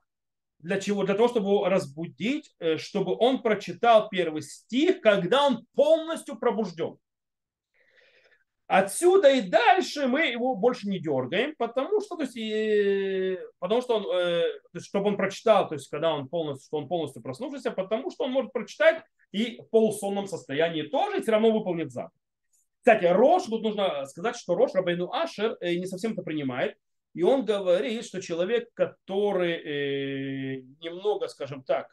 Для 0.62 0.81
чего? 0.81 1.05
Для 1.05 1.14
того, 1.14 1.29
чтобы 1.29 1.46
его 1.46 1.68
разбудить, 1.68 2.55
чтобы 2.77 3.16
он 3.18 3.42
прочитал 3.42 4.09
первый 4.09 4.42
стих, 4.42 5.01
когда 5.01 5.46
он 5.46 5.66
полностью 5.75 6.38
пробужден. 6.38 6.96
Отсюда 8.75 9.31
и 9.31 9.42
дальше 9.42 10.07
мы 10.07 10.29
его 10.29 10.55
больше 10.55 10.88
не 10.88 10.98
дергаем, 10.98 11.55
потому 11.59 12.01
что, 12.01 12.16
то 12.16 12.22
есть, 12.22 12.37
и, 12.37 13.38
потому 13.59 13.83
что 13.83 13.96
он, 13.96 14.07
э, 14.16 14.44
чтобы 14.79 15.09
он 15.09 15.18
прочитал, 15.18 15.68
то 15.68 15.75
есть, 15.75 15.90
когда 15.90 16.14
он 16.14 16.27
полностью, 16.27 16.68
что 16.68 16.79
он 16.79 16.88
полностью 16.88 17.22
проснувшийся, 17.22 17.70
потому 17.70 18.11
что 18.11 18.25
он 18.25 18.31
может 18.31 18.51
прочитать 18.51 19.05
и 19.31 19.61
в 19.61 19.68
полусонном 19.68 20.27
состоянии 20.27 20.85
тоже, 20.85 21.18
и 21.18 21.20
все 21.20 21.33
равно 21.33 21.51
выполнит 21.51 21.92
заповедь. 21.92 22.16
Кстати, 22.79 23.05
Рош, 23.05 23.42
тут 23.42 23.62
нужно 23.62 24.07
сказать, 24.07 24.37
что 24.37 24.55
Рош 24.55 24.72
Рабайну 24.72 25.12
Ашер 25.12 25.59
э, 25.61 25.75
не 25.75 25.85
совсем 25.85 26.12
это 26.12 26.22
принимает, 26.22 26.79
и 27.14 27.22
он 27.22 27.44
говорит, 27.44 28.05
что 28.05 28.22
человек, 28.22 28.68
который 28.75 29.53
э, 29.53 30.61
немного, 30.81 31.29
скажем 31.29 31.62
так, 31.62 31.88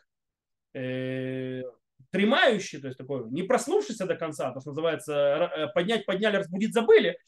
э, 0.74 1.64
дремающий, 2.12 2.80
то 2.80 2.88
есть 2.88 2.98
такой 2.98 3.30
не 3.30 3.44
проснувшийся 3.44 4.06
до 4.06 4.16
конца, 4.16 4.52
то, 4.52 4.62
что 4.62 4.72
называется 4.72 5.14
э, 5.14 5.68
поднять, 5.74 6.06
подняли, 6.06 6.38
разбудить, 6.38 6.74
забыли, 6.74 7.20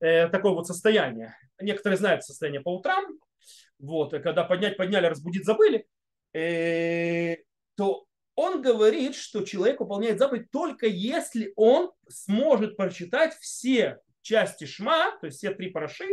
э, 0.00 0.28
такое 0.28 0.52
вот 0.52 0.66
состояние. 0.66 1.34
Некоторые 1.60 1.98
знают 1.98 2.24
состояние 2.24 2.60
по 2.60 2.74
утрам, 2.74 3.04
вот, 3.78 4.12
когда 4.12 4.44
поднять, 4.44 4.76
подняли, 4.76 5.06
разбудить, 5.06 5.44
забыли, 5.44 5.86
э, 6.32 7.36
то 7.74 8.06
он 8.34 8.62
говорит, 8.62 9.16
что 9.16 9.44
человек 9.44 9.80
выполняет 9.80 10.18
заповедь 10.18 10.50
только 10.50 10.86
если 10.86 11.52
он 11.56 11.90
сможет 12.08 12.76
прочитать 12.76 13.34
все 13.40 13.98
части 14.22 14.64
шма, 14.64 15.18
то 15.20 15.26
есть 15.26 15.38
все 15.38 15.52
три 15.52 15.70
параши, 15.70 16.06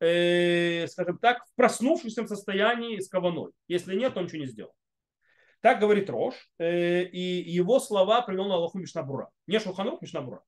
э, 0.00 0.86
скажем 0.88 1.18
так, 1.18 1.44
в 1.46 1.54
проснувшемся 1.54 2.26
состоянии 2.26 2.98
с 2.98 3.08
каваной. 3.08 3.52
Если 3.68 3.96
нет, 3.96 4.16
он 4.16 4.24
ничего 4.24 4.42
не 4.42 4.46
сделал. 4.46 4.72
Так 5.60 5.80
говорит 5.80 6.10
Рош, 6.10 6.34
э, 6.58 7.04
и 7.04 7.50
его 7.50 7.80
слова 7.80 8.20
привел 8.22 8.46
на 8.46 8.56
Аллаху 8.56 8.78
Мишнабура. 8.78 9.30
Не 9.46 9.58
Шулханух, 9.58 10.02
Мишнабура. 10.02 10.42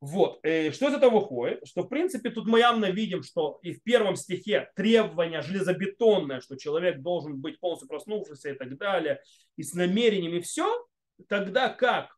Вот. 0.00 0.40
Э, 0.42 0.70
что 0.72 0.88
из 0.88 0.94
этого 0.94 1.20
выходит? 1.20 1.66
Что, 1.66 1.82
в 1.82 1.88
принципе, 1.88 2.30
тут 2.30 2.46
мы 2.46 2.58
явно 2.58 2.90
видим, 2.90 3.22
что 3.22 3.58
и 3.62 3.72
в 3.72 3.82
первом 3.82 4.16
стихе 4.16 4.70
требование 4.76 5.42
железобетонное, 5.42 6.40
что 6.40 6.56
человек 6.56 7.00
должен 7.00 7.40
быть 7.40 7.60
полностью 7.60 7.88
проснувшийся 7.88 8.50
и 8.50 8.54
так 8.54 8.76
далее, 8.76 9.20
и 9.56 9.62
с 9.62 9.74
намерениями 9.74 10.40
все, 10.40 10.86
тогда 11.28 11.68
как 11.68 12.16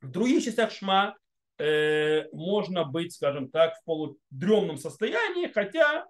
в 0.00 0.10
других 0.10 0.44
частях 0.44 0.70
Шма 0.70 1.16
э, 1.58 2.28
можно 2.32 2.84
быть, 2.84 3.12
скажем 3.12 3.50
так, 3.50 3.76
в 3.76 3.84
полудремном 3.84 4.76
состоянии, 4.76 5.46
хотя 5.46 6.06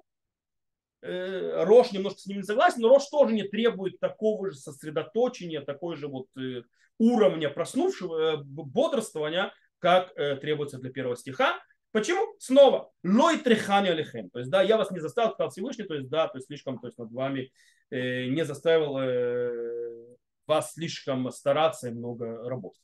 Э, 1.04 1.64
Рош 1.64 1.92
немножко 1.92 2.20
с 2.20 2.26
ним 2.26 2.38
не 2.38 2.42
согласен, 2.42 2.80
но 2.80 2.88
Рош 2.88 3.06
тоже 3.10 3.34
не 3.34 3.42
требует 3.42 4.00
такого 4.00 4.50
же 4.50 4.56
сосредоточения, 4.56 5.60
такой 5.60 5.96
же 5.96 6.08
вот 6.08 6.28
э, 6.38 6.62
уровня 6.98 7.50
проснувшего, 7.50 8.16
э, 8.16 8.36
бодрствования, 8.42 9.52
как 9.80 10.14
требуется 10.14 10.78
для 10.78 10.90
первого 10.90 11.14
стиха. 11.14 11.60
Почему? 11.92 12.34
Снова, 12.38 12.90
лой 13.02 13.36
трехани 13.36 13.90
алихем. 13.90 14.30
То 14.30 14.38
есть, 14.38 14.50
да, 14.50 14.62
я 14.62 14.78
вас 14.78 14.90
не 14.90 14.98
заставил, 14.98 15.32
сказал 15.32 15.50
Всевышний, 15.50 15.84
то 15.84 15.92
есть, 15.92 16.08
да, 16.08 16.26
то 16.26 16.38
есть, 16.38 16.46
слишком, 16.46 16.78
то 16.78 16.86
есть, 16.86 16.96
над 16.96 17.12
вами 17.12 17.52
э, 17.90 18.28
не 18.28 18.46
заставил 18.46 18.96
э, 18.96 20.16
вас 20.46 20.72
слишком 20.72 21.30
стараться 21.30 21.88
и 21.88 21.92
много 21.92 22.48
работать. 22.48 22.80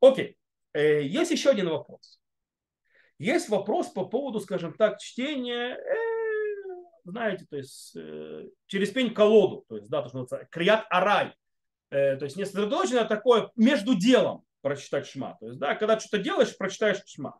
Окей. 0.00 0.36
Э, 0.72 1.02
есть 1.02 1.30
еще 1.30 1.50
один 1.50 1.68
вопрос. 1.68 2.20
Есть 3.18 3.48
вопрос 3.48 3.88
по 3.88 4.06
поводу, 4.06 4.40
скажем 4.40 4.72
так, 4.74 4.98
чтения 4.98 5.76
э, 5.76 5.96
знаете, 7.04 7.46
то 7.48 7.56
есть 7.56 7.94
э, 7.96 8.48
через 8.66 8.90
пень 8.90 9.12
колоду, 9.12 9.64
то 9.68 9.76
есть, 9.76 9.88
да, 9.88 10.02
то, 10.02 10.08
что 10.08 10.18
называется 10.18 10.48
крият 10.50 10.84
арай, 10.90 11.34
то 11.90 12.20
есть 12.20 12.36
не 12.36 12.44
сосредоточено, 12.44 13.04
такое 13.04 13.50
между 13.56 13.96
делом 13.96 14.44
прочитать 14.60 15.08
шма. 15.08 15.36
То 15.40 15.48
есть, 15.48 15.58
да, 15.58 15.74
когда 15.74 15.98
что-то 15.98 16.22
делаешь, 16.22 16.56
прочитаешь 16.56 17.02
шма. 17.04 17.36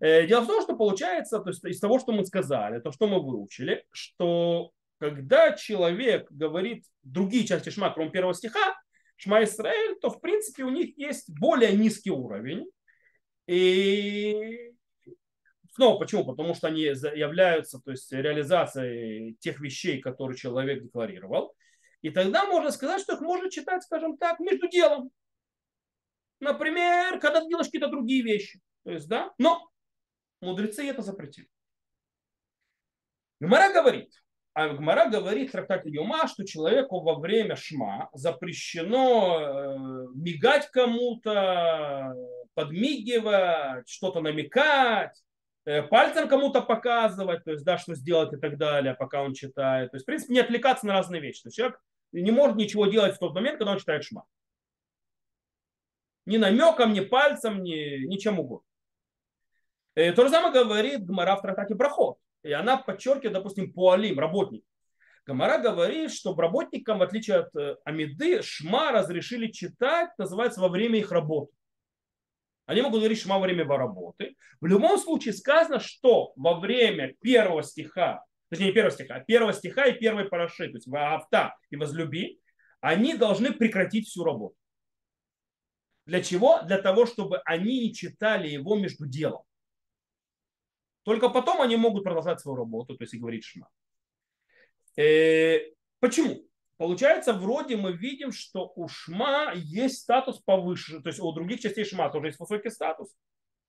Дело 0.00 0.40
в 0.40 0.46
том, 0.46 0.62
что 0.62 0.74
получается, 0.74 1.38
то 1.40 1.50
есть 1.50 1.62
из 1.62 1.78
того, 1.78 1.98
что 1.98 2.12
мы 2.12 2.24
сказали, 2.24 2.80
то, 2.80 2.92
что 2.92 3.06
мы 3.06 3.20
выучили, 3.20 3.84
что 3.90 4.70
когда 4.96 5.52
человек 5.52 6.30
говорит 6.30 6.86
другие 7.02 7.46
части 7.46 7.68
шма, 7.68 7.90
кроме 7.90 8.10
первого 8.10 8.32
стиха, 8.32 8.74
Шма 9.18 9.44
Исраэль, 9.44 9.98
то 10.00 10.08
в 10.08 10.20
принципе 10.20 10.64
у 10.64 10.70
них 10.70 10.96
есть 10.96 11.28
более 11.38 11.74
низкий 11.76 12.10
уровень. 12.10 12.70
И 13.46 14.72
Снова 15.78 16.00
почему? 16.00 16.24
Потому 16.24 16.56
что 16.56 16.66
они 16.66 16.80
являются 16.82 17.78
то 17.78 17.92
есть, 17.92 18.10
реализацией 18.10 19.36
тех 19.38 19.60
вещей, 19.60 20.00
которые 20.00 20.36
человек 20.36 20.82
декларировал. 20.82 21.54
И 22.02 22.10
тогда 22.10 22.46
можно 22.46 22.72
сказать, 22.72 23.00
что 23.00 23.14
их 23.14 23.20
можно 23.20 23.48
читать, 23.48 23.84
скажем 23.84 24.16
так, 24.16 24.40
между 24.40 24.68
делом. 24.68 25.12
Например, 26.40 27.20
когда 27.20 27.40
ты 27.40 27.48
делаешь 27.48 27.66
какие-то 27.66 27.90
другие 27.90 28.24
вещи. 28.24 28.60
То 28.82 28.90
есть, 28.90 29.08
да, 29.08 29.32
но 29.38 29.70
мудрецы 30.40 30.84
это 30.84 31.02
запретили. 31.02 31.48
Гмара 33.38 33.72
говорит, 33.72 34.12
а 34.58 34.70
Гмара 34.70 35.08
говорит 35.08 35.50
в 35.50 35.52
трактате 35.52 35.88
Юма, 35.88 36.26
что 36.26 36.44
человеку 36.44 36.98
во 36.98 37.14
время 37.14 37.54
шма 37.54 38.10
запрещено 38.12 39.38
э, 39.38 39.76
мигать 40.16 40.68
кому-то, 40.72 42.12
подмигивать, 42.54 43.88
что-то 43.88 44.20
намекать, 44.20 45.16
э, 45.64 45.82
пальцем 45.82 46.28
кому-то 46.28 46.60
показывать, 46.60 47.44
то 47.44 47.52
есть, 47.52 47.64
да, 47.64 47.78
что 47.78 47.94
сделать 47.94 48.32
и 48.32 48.36
так 48.36 48.58
далее, 48.58 48.94
пока 48.94 49.22
он 49.22 49.32
читает. 49.32 49.92
То 49.92 49.94
есть, 49.94 50.02
в 50.02 50.06
принципе, 50.06 50.34
не 50.34 50.40
отвлекаться 50.40 50.88
на 50.88 50.94
разные 50.94 51.20
вещи. 51.20 51.42
То 51.42 51.46
есть, 51.50 51.56
человек 51.56 51.80
не 52.10 52.32
может 52.32 52.56
ничего 52.56 52.86
делать 52.86 53.14
в 53.14 53.20
тот 53.20 53.36
момент, 53.36 53.58
когда 53.58 53.70
он 53.70 53.78
читает 53.78 54.02
шма. 54.02 54.24
Ни 56.26 56.36
намеком, 56.36 56.92
ни 56.94 57.00
пальцем, 57.00 57.62
ни, 57.62 58.06
ничем 58.06 58.40
угодно. 58.40 58.66
И 59.94 60.10
то 60.10 60.24
же 60.24 60.30
самое 60.30 60.52
говорит 60.52 61.06
Гмара 61.06 61.36
в 61.36 61.42
трактате 61.42 61.76
Брахот. 61.76 62.18
И 62.42 62.52
она 62.52 62.76
подчеркивает, 62.76 63.32
допустим, 63.32 63.72
пуалим, 63.72 64.18
работник. 64.18 64.64
Гамара 65.26 65.58
говорит, 65.58 66.10
что 66.12 66.34
работникам, 66.34 66.98
в 66.98 67.02
отличие 67.02 67.36
от 67.36 67.54
э, 67.54 67.76
Амиды, 67.84 68.40
шма 68.42 68.92
разрешили 68.92 69.48
читать, 69.48 70.10
называется, 70.16 70.60
во 70.60 70.68
время 70.68 70.98
их 70.98 71.12
работы. 71.12 71.52
Они 72.64 72.80
могут 72.80 73.00
говорить 73.00 73.20
шма 73.20 73.36
во 73.36 73.44
время 73.44 73.64
его 73.64 73.76
работы. 73.76 74.36
В 74.60 74.66
любом 74.66 74.98
случае 74.98 75.34
сказано, 75.34 75.80
что 75.80 76.32
во 76.36 76.58
время 76.58 77.14
первого 77.20 77.62
стиха, 77.62 78.24
точнее 78.48 78.66
не 78.66 78.72
первого 78.72 78.90
стиха, 78.90 79.16
а 79.16 79.20
первого 79.20 79.52
стиха 79.52 79.86
и 79.86 79.98
первой 79.98 80.26
параши, 80.26 80.68
то 80.68 80.76
есть 80.76 80.88
авто 80.90 81.52
и 81.70 81.76
возлюби, 81.76 82.40
они 82.80 83.14
должны 83.14 83.52
прекратить 83.52 84.06
всю 84.06 84.24
работу. 84.24 84.54
Для 86.06 86.22
чего? 86.22 86.62
Для 86.62 86.78
того, 86.78 87.04
чтобы 87.04 87.42
они 87.44 87.80
не 87.80 87.94
читали 87.94 88.48
его 88.48 88.76
между 88.76 89.06
делом. 89.06 89.42
Только 91.08 91.30
потом 91.30 91.62
они 91.62 91.74
могут 91.76 92.04
продолжать 92.04 92.38
свою 92.38 92.58
работу, 92.58 92.94
то 92.94 93.02
есть 93.02 93.14
и 93.14 93.18
говорить 93.18 93.42
шма. 93.42 93.70
Э, 94.94 95.58
почему? 96.00 96.46
Получается, 96.76 97.32
вроде 97.32 97.78
мы 97.78 97.94
видим, 97.94 98.30
что 98.30 98.70
у 98.76 98.88
шма 98.88 99.52
есть 99.54 100.02
статус 100.02 100.38
повыше, 100.42 101.00
то 101.00 101.08
есть 101.08 101.18
у 101.18 101.32
других 101.32 101.60
частей 101.60 101.86
шма 101.86 102.10
тоже 102.10 102.26
есть 102.26 102.38
высокий 102.38 102.68
статус. 102.68 103.08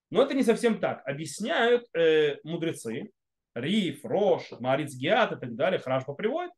Но 0.09 0.21
это 0.21 0.33
не 0.33 0.43
совсем 0.43 0.81
так. 0.81 1.01
Объясняют 1.07 1.87
э, 1.95 2.39
мудрецы, 2.43 3.09
Риф, 3.55 4.03
Рош, 4.03 4.51
Мариц 4.59 4.93
Гиат 4.93 5.31
и 5.31 5.39
так 5.39 5.55
далее, 5.55 5.79
Храшба 5.79 6.15
приводит, 6.15 6.51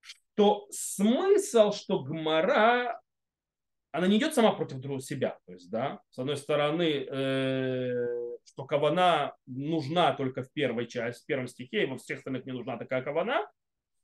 что 0.00 0.66
смысл, 0.72 1.70
что 1.70 2.02
Гмара 2.02 3.00
она 3.92 4.08
не 4.08 4.16
идет 4.16 4.34
сама 4.34 4.50
против 4.50 4.78
друг 4.80 5.00
себя. 5.00 5.38
То 5.46 5.52
есть, 5.52 5.70
да, 5.70 6.00
с 6.10 6.18
одной 6.18 6.38
стороны, 6.38 7.06
э, 7.08 8.31
что 8.44 8.64
кавана 8.64 9.34
нужна 9.46 10.14
только 10.14 10.42
в 10.42 10.52
первой 10.52 10.86
части, 10.86 11.22
в 11.22 11.26
первом 11.26 11.48
стихе, 11.48 11.84
и 11.84 11.86
во 11.86 11.98
всех 11.98 12.18
остальных 12.18 12.44
не 12.46 12.52
нужна 12.52 12.76
такая 12.76 13.02
кавана. 13.02 13.46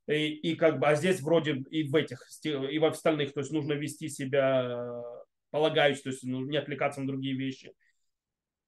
И, 0.07 0.29
и 0.29 0.57
как 0.57 0.79
бы, 0.79 0.87
а 0.87 0.95
здесь 0.95 1.21
вроде 1.21 1.63
и 1.71 1.89
в 1.89 1.95
этих, 1.95 2.27
и 2.45 2.79
в 2.79 2.85
остальных, 2.85 3.35
то 3.35 3.41
есть 3.41 3.53
нужно 3.53 3.75
вести 3.75 4.09
себя 4.09 5.03
полагаюсь, 5.51 6.01
то 6.03 6.11
есть 6.11 6.25
ну, 6.25 6.45
не 6.47 6.57
отвлекаться 6.57 7.01
на 7.01 7.07
другие 7.07 7.37
вещи. 7.37 7.75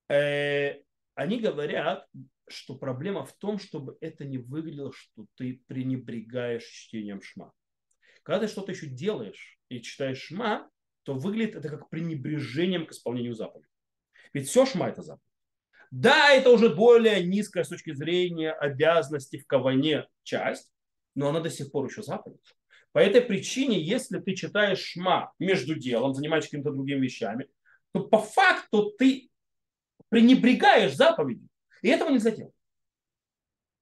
Э, 0.09 0.75
они 1.15 1.41
говорят, 1.41 2.07
что 2.49 2.77
проблема 2.77 3.25
в 3.25 3.33
том, 3.37 3.59
чтобы 3.59 3.97
это 4.01 4.25
не 4.25 4.39
выглядело, 4.39 4.93
что 4.93 5.27
ты 5.37 5.63
пренебрегаешь 5.67 6.65
чтением 6.65 7.23
шма. 7.23 7.53
Когда 8.23 8.41
ты 8.41 8.53
что-то 8.53 8.73
еще 8.73 8.87
делаешь 8.87 9.59
и 9.69 9.81
читаешь 9.81 10.21
шма, 10.21 10.69
то 11.05 11.15
выглядит 11.15 11.57
это 11.57 11.69
как 11.69 11.89
пренебрежением 11.89 12.87
к 12.87 12.93
исполнению 12.93 13.35
заповедей. 13.35 13.71
Ведь 14.33 14.49
все 14.49 14.67
шма 14.67 14.89
это 14.89 15.03
заповедь. 15.03 15.30
Да, 15.91 16.31
это 16.31 16.51
уже 16.51 16.75
более 16.75 17.25
низкая 17.25 17.65
с 17.65 17.69
точки 17.69 17.93
зрения 17.93 18.53
обязанности 18.53 19.39
в 19.39 19.47
каване 19.47 20.07
часть, 20.23 20.71
но 21.15 21.29
она 21.29 21.41
до 21.41 21.51
сих 21.51 21.73
пор 21.73 21.87
еще 21.87 22.03
заповедь. 22.03 22.41
По 22.93 22.99
этой 22.99 23.21
причине, 23.21 23.81
если 23.81 24.19
ты 24.21 24.35
читаешь 24.35 24.81
шма 24.81 25.33
между 25.39 25.75
делом, 25.75 26.15
занимаешься 26.15 26.51
какими-то 26.51 26.73
другими 26.73 27.01
вещами, 27.01 27.49
то 27.93 28.01
по 28.01 28.19
факту 28.19 28.93
ты 28.99 29.31
пренебрегаешь 30.09 30.95
заповедью. 30.95 31.49
И 31.83 31.89
этого 31.89 32.11
нельзя 32.11 32.31
делать. 32.31 32.55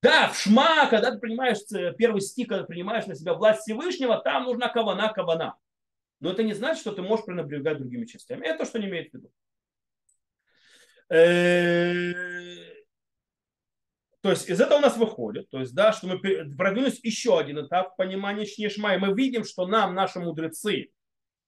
Да, 0.01 0.29
в 0.29 0.39
шма, 0.39 0.87
когда 0.89 1.11
ты 1.11 1.19
принимаешь 1.19 1.59
э, 1.75 1.93
первый 1.95 2.21
стих, 2.21 2.49
когда 2.49 2.65
принимаешь 2.65 3.07
на 3.07 3.17
себя 3.17 3.35
власть 3.35 3.63
Всевышнего, 3.63 4.19
там 4.19 4.45
нужна 4.45 4.69
кавана, 4.69 5.13
кавана. 5.13 5.57
Но 6.21 6.31
это 6.31 6.45
не 6.45 6.53
значит, 6.53 6.81
что 6.81 6.93
ты 6.93 7.03
можешь 7.03 7.25
пренебрегать 7.25 7.79
другими 7.79 8.07
частями. 8.07 8.47
Это 8.47 8.61
то, 8.61 8.65
что 8.67 8.79
не 8.79 8.87
имеет 8.87 9.11
в 9.11 9.15
виду. 9.15 9.33
Э, 11.11 12.13
то 14.21 14.31
есть 14.31 14.49
из 14.49 14.61
этого 14.61 14.79
у 14.79 14.83
нас 14.83 14.97
выходит, 14.97 15.49
то 15.49 15.61
есть, 15.61 15.75
да, 15.75 15.93
что 15.93 16.07
мы 16.07 16.19
продвинулись 16.19 17.01
еще 17.03 17.39
один 17.39 17.65
этап 17.65 17.97
понимания 17.97 18.47
Шнешма, 18.47 18.95
и 18.95 18.99
мы 18.99 19.15
видим, 19.15 19.45
что 19.45 19.67
нам, 19.67 19.95
наши 19.95 20.19
мудрецы, 20.19 20.91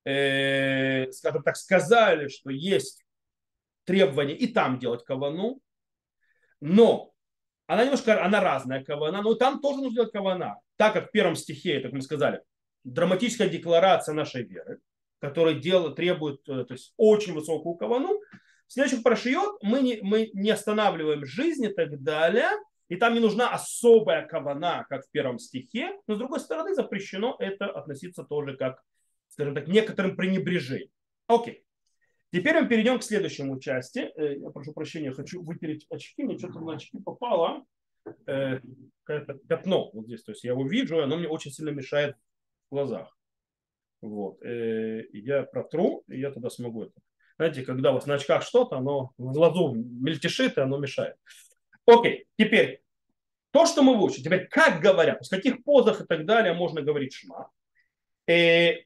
э, 0.05 1.11
скажем 1.13 1.43
так, 1.43 1.57
сказали, 1.57 2.29
что 2.29 2.51
есть 2.51 3.05
требование 3.85 4.37
и 4.37 4.47
там 4.47 4.79
делать 4.79 5.05
кавану, 5.05 5.61
но 6.61 7.13
она 7.67 7.85
немножко, 7.85 8.25
она 8.25 8.41
разная 8.41 8.83
кавана, 8.83 9.23
но 9.23 9.35
там 9.35 9.61
тоже 9.61 9.79
нужно 9.79 9.95
делать 9.95 10.13
кавана. 10.13 10.59
Так 10.77 10.95
как 10.95 11.09
в 11.09 11.11
первом 11.13 11.37
стихе, 11.37 11.81
как 11.81 11.93
мы 11.93 12.03
сказали, 12.03 12.43
драматическая 12.85 13.49
декларация 13.49 14.15
нашей 14.15 14.45
веры, 14.45 14.79
которая 15.19 15.55
дело, 15.55 15.95
требует 15.95 16.41
э, 16.49 16.65
то 16.65 16.73
есть, 16.75 16.95
очень 16.97 17.35
высокую 17.35 17.75
кавану, 17.75 18.21
в 18.71 18.73
следующих 18.73 19.03
парашиот 19.03 19.65
мы 19.65 19.81
не, 19.81 19.99
мы 20.01 20.31
не 20.33 20.51
останавливаем 20.51 21.27
жизнь 21.27 21.65
и 21.65 21.73
так 21.73 22.01
далее, 22.05 22.51
и 22.87 22.95
там 22.95 23.15
не 23.15 23.19
нужна 23.19 23.53
особая 23.53 24.25
кавана, 24.25 24.87
как 24.89 25.05
в 25.05 25.11
первом 25.11 25.41
стихе, 25.41 25.99
но 26.07 26.15
с 26.15 26.19
другой 26.19 26.39
стороны 26.39 26.73
запрещено 26.73 27.35
это 27.41 27.67
относиться 27.67 28.23
тоже 28.23 28.57
как, 28.57 28.81
скажем 29.27 29.57
так, 29.57 29.67
некоторым 29.67 30.15
пренебрежением. 30.15 30.89
Окей. 31.27 31.65
Теперь 32.33 32.61
мы 32.61 32.69
перейдем 32.69 33.01
к 33.01 33.03
следующему 33.03 33.59
части. 33.59 34.13
Э, 34.15 34.37
я 34.39 34.51
прошу 34.51 34.73
прощения, 34.73 35.11
хочу 35.11 35.43
вытереть 35.43 35.85
очки, 35.91 36.23
мне 36.23 36.39
что-то 36.39 36.61
на 36.61 36.75
очки 36.75 36.97
попало. 37.01 37.65
Э, 38.27 38.61
какое-то 39.03 39.35
пятно 39.49 39.91
вот 39.93 40.05
здесь. 40.05 40.23
То 40.23 40.31
есть 40.31 40.45
я 40.45 40.53
его 40.53 40.65
вижу, 40.65 41.03
оно 41.03 41.17
мне 41.17 41.27
очень 41.27 41.51
сильно 41.51 41.71
мешает 41.71 42.15
в 42.71 42.75
глазах. 42.77 43.19
Вот. 44.01 44.41
Э, 44.45 45.03
я 45.13 45.43
протру, 45.43 46.05
и 46.07 46.21
я 46.21 46.31
тогда 46.31 46.51
смогу 46.51 46.85
это. 46.85 47.01
Знаете, 47.41 47.63
когда 47.63 47.93
вот 47.93 48.07
на 48.07 48.17
очках 48.17 48.43
что-то, 48.43 48.77
оно 48.77 49.13
в 49.17 49.33
глазу 49.33 49.73
мельтешит, 49.73 50.59
и 50.59 50.61
оно 50.61 50.77
мешает. 50.77 51.17
Окей, 51.87 52.27
теперь 52.37 52.83
то, 53.51 53.65
что 53.65 53.83
мы 53.83 53.97
выучили. 53.97 54.25
Теперь 54.25 54.47
как 54.47 54.83
говорят, 54.83 55.25
в 55.25 55.31
каких 55.31 55.65
позах 55.65 56.03
и 56.03 56.05
так 56.05 56.27
далее 56.27 56.53
можно 56.53 56.83
говорить 56.83 57.15
шма. 57.15 57.51
И 58.27 58.33
э, 58.33 58.85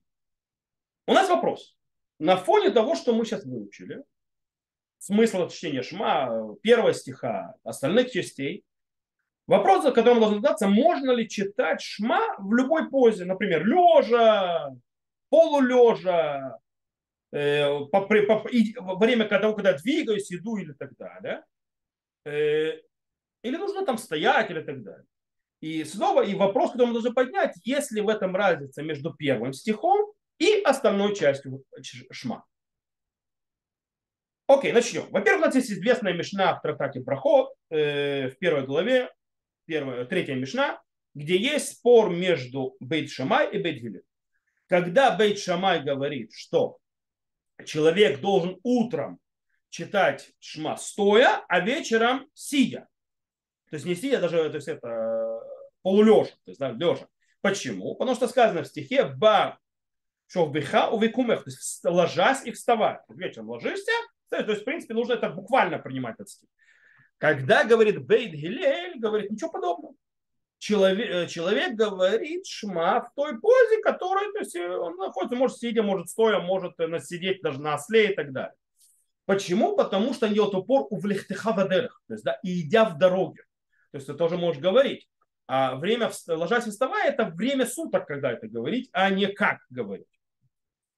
у 1.09 1.15
нас 1.15 1.29
вопрос. 1.29 1.77
На 2.21 2.37
фоне 2.37 2.71
того, 2.71 2.95
что 2.95 3.13
мы 3.13 3.25
сейчас 3.25 3.45
выучили, 3.45 4.05
смысл 4.99 5.49
чтения 5.49 5.83
шма, 5.83 6.55
первого 6.63 6.95
стиха, 6.95 7.57
остальных 7.65 8.13
частей, 8.13 8.65
Вопрос, 9.49 9.83
который 9.93 10.15
мы 10.15 10.21
должны 10.21 10.37
задаться, 10.37 10.69
можно 10.69 11.11
ли 11.11 11.29
читать 11.29 11.83
шма 11.83 12.37
в 12.39 12.55
любой 12.55 12.89
позе, 12.89 13.25
например, 13.27 13.67
лежа, 13.67 14.71
полулежа, 15.29 16.61
по, 17.35 18.01
по, 18.03 18.49
и, 18.49 18.75
во 18.77 18.95
время 18.95 19.27
того, 19.27 19.55
когда 19.55 19.73
двигаюсь, 19.73 20.33
иду 20.33 20.57
или 20.57 20.73
так 20.73 20.97
далее. 20.97 21.45
Э, 22.25 22.79
или 23.43 23.57
нужно 23.57 23.85
там 23.85 23.99
стоять 23.99 24.51
или 24.51 24.63
так 24.63 24.83
далее. 24.83 25.07
И 25.61 25.83
снова, 25.85 26.25
и 26.25 26.35
вопрос, 26.35 26.73
который 26.73 26.89
мы 26.89 26.93
должны 26.93 27.13
поднять, 27.13 27.57
есть 27.65 27.91
ли 27.91 28.01
в 28.01 28.09
этом 28.09 28.37
разница 28.37 28.83
между 28.83 29.15
первым 29.15 29.53
стихом 29.53 30.13
и 30.39 30.61
остальной 30.65 31.15
частью 31.17 31.65
шма. 32.11 32.45
Окей, 34.47 34.73
начнем. 34.73 35.09
Во-первых, 35.11 35.43
у 35.43 35.47
нас 35.47 35.55
есть 35.55 35.73
известная 35.73 36.13
мешна 36.13 36.55
в 36.55 36.61
трактате 36.61 37.01
Проход 37.01 37.53
э, 37.71 38.29
в 38.29 38.39
первой 38.39 38.67
главе, 38.67 39.11
первая, 39.65 40.05
третья 40.05 40.35
Мишна, 40.35 40.83
где 41.15 41.37
есть 41.37 41.79
спор 41.79 42.11
между 42.11 42.77
Бейт 42.79 43.11
Шамай 43.11 43.51
и 43.51 43.59
Бейт 43.59 43.81
Гилель. 43.81 44.05
Когда 44.67 45.17
Бейт 45.17 45.39
Шамай 45.39 45.83
говорит, 45.83 46.33
что 46.33 46.79
человек 47.65 48.21
должен 48.21 48.59
утром 48.63 49.19
читать 49.71 50.33
Шма 50.39 50.77
стоя, 50.77 51.45
а 51.49 51.61
вечером 51.61 52.29
сидя. 52.35 52.89
То 53.71 53.77
есть 53.77 53.87
не 53.87 53.95
сидя, 53.95 54.21
даже 54.21 54.49
то 54.51 54.57
есть 54.57 54.69
это 54.69 55.41
полулежа, 55.83 56.31
то 56.45 56.51
есть 56.51 56.61
да, 56.61 56.71
лежа. 56.71 57.09
Почему? 57.41 57.95
Потому 57.95 58.17
что 58.17 58.29
сказано 58.29 58.63
в 58.63 58.69
стихе 58.69 59.05
«Ба 59.05 59.59
шовбиха 60.29 60.89
увекумех», 60.91 61.45
то 61.45 61.51
есть 61.51 61.85
ложась 61.85 62.45
и 62.47 62.53
вставать. 62.53 63.01
Вечером 63.09 63.51
ложишься, 63.51 63.93
то 64.31 64.39
есть 64.39 64.63
в 64.63 64.65
принципе 64.65 64.95
нужно 64.95 65.15
это 65.15 65.29
буквально 65.31 65.79
принимать 65.79 66.15
этот 66.15 66.29
стих. 66.29 66.49
Когда 67.19 67.65
говорит 67.65 68.05
Бейт 68.05 68.33
Гилель, 68.33 68.99
говорит 68.99 69.31
ничего 69.31 69.51
подобного. 69.51 69.95
Человек, 70.65 71.11
э, 71.11 71.27
человек 71.27 71.75
говорит 71.75 72.47
шма 72.47 73.03
в 73.03 73.13
той 73.15 73.39
позе, 73.39 73.83
которой 73.83 74.33
то 74.33 74.39
есть, 74.39 74.57
он 74.57 74.97
находится, 74.97 75.37
может 75.37 75.59
сидя, 75.59 75.83
может 75.83 76.09
стоя, 76.09 76.41
может 76.41 76.73
сидеть 77.03 77.43
даже 77.43 77.61
на 77.61 77.75
осле 77.75 78.13
и 78.13 78.15
так 78.15 78.33
далее. 78.33 78.55
Почему? 79.27 79.77
Потому 79.77 80.15
что 80.15 80.27
он 80.27 80.33
делает 80.33 80.55
упор 80.55 80.87
у 80.89 80.99
влехтыха 80.99 81.53
то 81.53 81.91
есть, 82.09 82.25
да, 82.25 82.39
и 82.43 82.63
идя 82.63 82.85
в 82.87 82.99
дороге. 82.99 83.43
То 83.91 83.97
есть 83.97 84.07
ты 84.07 84.15
тоже 84.15 84.37
можешь 84.37 84.63
говорить. 84.63 85.09
А 85.47 85.77
время, 85.77 86.11
ложась 86.29 86.67
и 86.67 86.71
вставая, 86.71 87.11
это 87.11 87.27
время 87.27 87.67
суток, 87.67 88.07
когда 88.07 88.33
это 88.33 88.49
говорить, 88.49 88.89
а 88.93 89.11
не 89.11 89.27
как 89.27 89.59
говорить. 89.69 90.07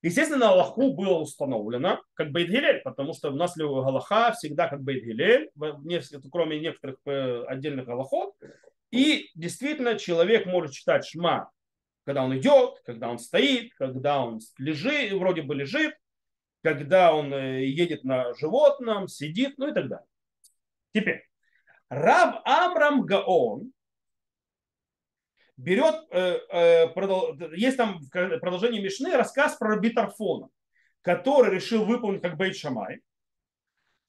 Естественно, 0.02 0.50
Аллаху 0.50 0.94
было 0.94 1.18
установлено 1.18 2.00
как 2.14 2.30
Бейт 2.30 2.84
потому 2.84 3.12
что 3.14 3.30
у 3.30 3.34
нас 3.34 3.56
Галаха 3.56 4.32
всегда 4.32 4.68
как 4.68 4.82
Бейт 4.82 5.04
Гилель, 5.04 5.50
кроме 6.30 6.60
некоторых 6.60 6.98
э, 7.06 7.42
отдельных 7.48 7.86
Галахот. 7.86 8.34
И 8.90 9.30
действительно, 9.34 9.98
человек 9.98 10.46
может 10.46 10.72
читать 10.72 11.06
Шма, 11.06 11.50
когда 12.04 12.24
он 12.24 12.36
идет, 12.38 12.80
когда 12.84 13.08
он 13.10 13.18
стоит, 13.18 13.74
когда 13.74 14.24
он 14.24 14.40
лежит, 14.58 15.12
вроде 15.12 15.42
бы 15.42 15.54
лежит, 15.54 15.94
когда 16.62 17.14
он 17.14 17.32
э, 17.32 17.64
едет 17.66 18.04
на 18.04 18.32
животном, 18.34 19.08
сидит, 19.08 19.58
ну 19.58 19.68
и 19.68 19.74
так 19.74 19.88
далее. 19.88 20.06
Теперь, 20.92 21.24
Рав 21.88 22.40
Амрам 22.44 23.02
Гаон 23.02 23.72
берет, 25.56 26.06
э, 26.10 26.38
э, 26.52 27.56
есть 27.56 27.76
там 27.76 28.00
в 28.00 28.38
продолжении 28.38 28.80
Мишны 28.80 29.16
рассказ 29.16 29.56
про 29.56 29.78
Битарфона, 29.78 30.48
который 31.02 31.54
решил 31.54 31.84
выполнить 31.84 32.22
как 32.22 32.36
Бейт 32.36 32.56
Шамай, 32.56 33.00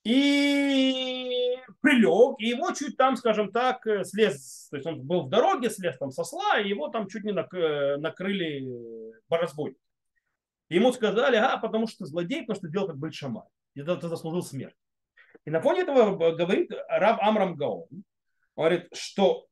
и 0.04 1.37
прилег, 1.82 2.40
и 2.40 2.48
его 2.48 2.72
чуть 2.72 2.98
там, 2.98 3.16
скажем 3.16 3.52
так, 3.52 3.86
слез, 4.04 4.68
то 4.70 4.78
есть 4.78 4.88
он 4.88 5.02
был 5.02 5.24
в 5.24 5.30
дороге, 5.30 5.70
слез 5.70 5.98
там 5.98 6.12
сосла, 6.12 6.60
и 6.60 6.70
его 6.70 6.90
там 6.90 7.08
чуть 7.08 7.24
не 7.24 7.32
накрыли 7.32 8.68
разбойники. 9.30 9.80
Ему 10.70 10.92
сказали, 10.92 11.38
а, 11.38 11.58
потому 11.58 11.88
что 11.88 12.06
злодей, 12.06 12.42
потому 12.42 12.58
что 12.58 12.68
делал 12.68 12.88
как 12.88 12.98
Бейт 12.98 13.14
Шамай, 13.14 13.44
и 13.76 13.82
ты 13.82 14.08
заслужил 14.08 14.42
смерть. 14.42 14.76
И 15.46 15.50
на 15.50 15.62
фоне 15.62 15.82
этого 15.82 16.34
говорит 16.36 16.72
Раб 16.90 17.22
Амрам 17.22 17.56
Гаон, 17.56 17.88
говорит, 18.56 18.88
что 18.94 19.48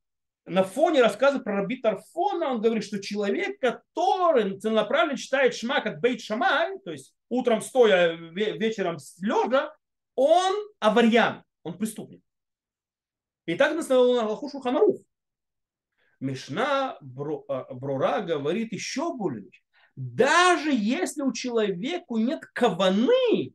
на 0.45 0.63
фоне 0.63 1.01
рассказа 1.01 1.39
про 1.39 1.61
Раби 1.61 1.78
Тарфона 1.78 2.51
он 2.51 2.61
говорит, 2.61 2.84
что 2.84 3.01
человек, 3.01 3.59
который 3.59 4.59
целенаправленно 4.59 5.18
читает 5.18 5.55
Шма 5.55 5.82
как 5.82 6.01
Бейт 6.01 6.22
Шамай, 6.22 6.78
то 6.84 6.91
есть 6.91 7.16
утром 7.30 7.61
стоя, 7.61 8.16
вечером 8.16 8.97
лежа, 9.22 9.74
он 10.16 10.53
аварьян, 10.80 11.43
он 11.66 11.78
преступник. 11.78 12.22
И 13.45 13.55
так 13.55 13.76
настоял 13.76 14.13
на 14.13 14.22
Аллаху 14.22 14.47
Ханарух. 14.59 15.01
Мишна 16.20 16.91
а, 16.91 17.74
Брура 17.74 18.22
говорит 18.22 18.72
еще 18.72 19.13
более. 19.16 19.49
Даже 19.95 20.72
если 20.72 21.24
у 21.24 21.34
человека 21.34 22.13
нет 22.16 22.45
каваны, 22.53 23.49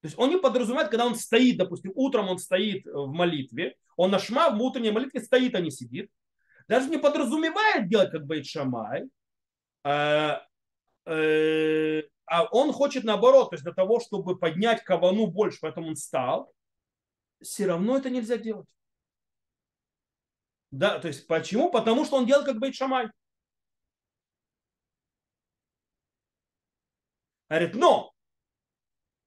то 0.00 0.06
есть 0.06 0.18
он 0.18 0.30
не 0.30 0.38
подразумевает, 0.38 0.90
когда 0.90 1.06
он 1.06 1.14
стоит, 1.14 1.56
допустим, 1.56 1.92
утром 1.94 2.28
он 2.28 2.38
стоит 2.38 2.84
в 2.84 3.12
молитве, 3.12 3.76
он 3.96 4.10
на 4.10 4.18
шма 4.18 4.50
в 4.50 4.60
утренней 4.60 4.90
молитве 4.90 5.20
стоит, 5.20 5.54
а 5.54 5.60
не 5.60 5.70
сидит. 5.70 6.10
Даже 6.68 6.88
не 6.90 6.98
подразумевает 6.98 7.88
делать 7.88 8.10
как 8.10 8.26
Бейт 8.26 8.46
Шамай, 8.46 9.04
а, 9.84 10.42
э, 11.06 12.02
а 12.26 12.44
он 12.50 12.72
хочет 12.72 13.04
наоборот, 13.04 13.50
то 13.50 13.54
есть 13.54 13.64
для 13.64 13.72
того, 13.72 14.00
чтобы 14.00 14.36
поднять 14.36 14.82
кавану 14.82 15.28
больше, 15.28 15.58
поэтому 15.60 15.88
он 15.88 15.96
стал, 15.96 16.52
все 17.42 17.66
равно 17.66 17.98
это 17.98 18.10
нельзя 18.10 18.36
делать. 18.36 18.68
Да, 20.70 20.98
то 20.98 21.08
есть 21.08 21.26
почему? 21.26 21.70
Потому 21.70 22.04
что 22.04 22.16
он 22.16 22.26
делает 22.26 22.46
как 22.46 22.58
Бейт 22.58 22.74
Шамай. 22.74 23.08
Говорит, 27.48 27.74
но 27.74 28.12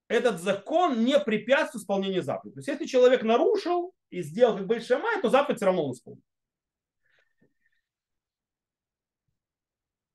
этот 0.08 0.42
закон 0.42 1.06
не 1.06 1.20
препятствует 1.20 1.84
исполнению 1.84 2.24
заповеди. 2.24 2.56
То 2.56 2.60
есть 2.60 2.68
если 2.68 2.86
человек 2.86 3.24
нарушил 3.24 3.94
и 4.10 4.22
сделал 4.22 4.58
как 4.58 4.68
Бейт 4.68 4.84
Шамай, 4.84 5.22
то 5.22 5.30
заповедь 5.30 5.58
все 5.58 5.66
равно 5.68 5.86
он 5.86 5.94
исполнил. 5.94 6.22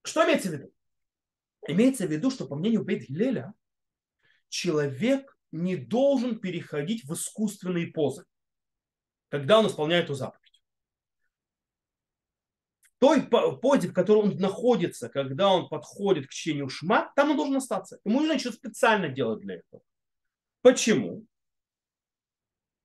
Что 0.03 0.24
имеется 0.24 0.51
в 0.51 0.53
виду? 0.53 0.72
Имеется 1.66 2.07
в 2.07 2.11
виду, 2.11 2.30
что 2.30 2.47
по 2.47 2.57
мнению 2.57 2.84
Бейт 2.84 3.09
Гилеля, 3.09 3.55
человек 4.49 5.34
не 5.55 5.76
должен 5.76 6.40
переходить 6.40 7.05
в 7.05 7.14
искусственные 7.14 7.88
позы, 7.88 8.24
когда 9.28 9.61
он 9.61 9.68
исполняет 9.68 10.07
эту 10.07 10.14
заповедь. 10.14 10.40
В 12.82 12.98
той 12.98 13.22
позе, 13.22 13.88
в 13.88 13.92
которой 13.92 14.24
он 14.24 14.36
находится, 14.38 15.09
когда 15.09 15.52
он 15.52 15.68
подходит 15.68 16.26
к 16.26 16.30
чтению 16.30 16.68
шма, 16.68 17.12
там 17.14 17.30
он 17.30 17.36
должен 17.36 17.57
остаться. 17.57 18.00
Ему 18.05 18.20
нужно 18.20 18.38
что-то 18.38 18.57
специально 18.57 19.09
делать 19.09 19.40
для 19.40 19.57
этого. 19.57 19.82
Почему? 20.62 21.24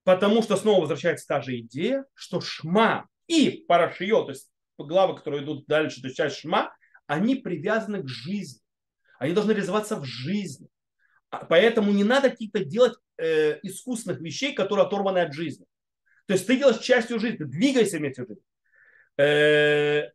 Потому 0.03 0.43
что 0.43 0.55
снова 0.55 0.81
возвращается 0.81 1.27
та 1.27 1.41
же 1.41 1.59
идея, 1.59 2.05
что 2.13 2.39
шма 2.41 3.07
и 3.27 3.65
парашио, 3.67 4.25
то 4.25 4.31
есть 4.31 4.51
главы, 4.77 5.15
которые 5.15 5.43
идут 5.43 5.65
дальше, 5.65 6.01
то 6.01 6.07
есть 6.07 6.17
часть 6.17 6.37
шма, 6.37 6.75
они 7.07 7.35
привязаны 7.35 8.03
к 8.03 8.07
жизни. 8.07 8.61
Они 9.17 9.33
должны 9.33 9.51
реализоваться 9.53 9.95
в 9.95 10.05
жизни. 10.05 10.69
А 11.29 11.45
поэтому 11.45 11.91
не 11.91 12.03
надо 12.03 12.29
каких-то 12.29 12.63
делать 12.63 12.97
э, 13.17 13.59
искусственных 13.63 14.19
вещей, 14.19 14.53
которые 14.53 14.85
оторваны 14.85 15.19
от 15.19 15.33
жизни. 15.33 15.65
То 16.25 16.33
есть 16.33 16.47
ты 16.47 16.57
делаешь 16.57 16.79
частью 16.79 17.19
жизни, 17.19 17.37
ты 17.37 17.45
двигаешься 17.45 17.97
вместе 17.97 18.23
с 18.23 18.27
жизнью. 18.27 18.45
Э, 19.17 20.11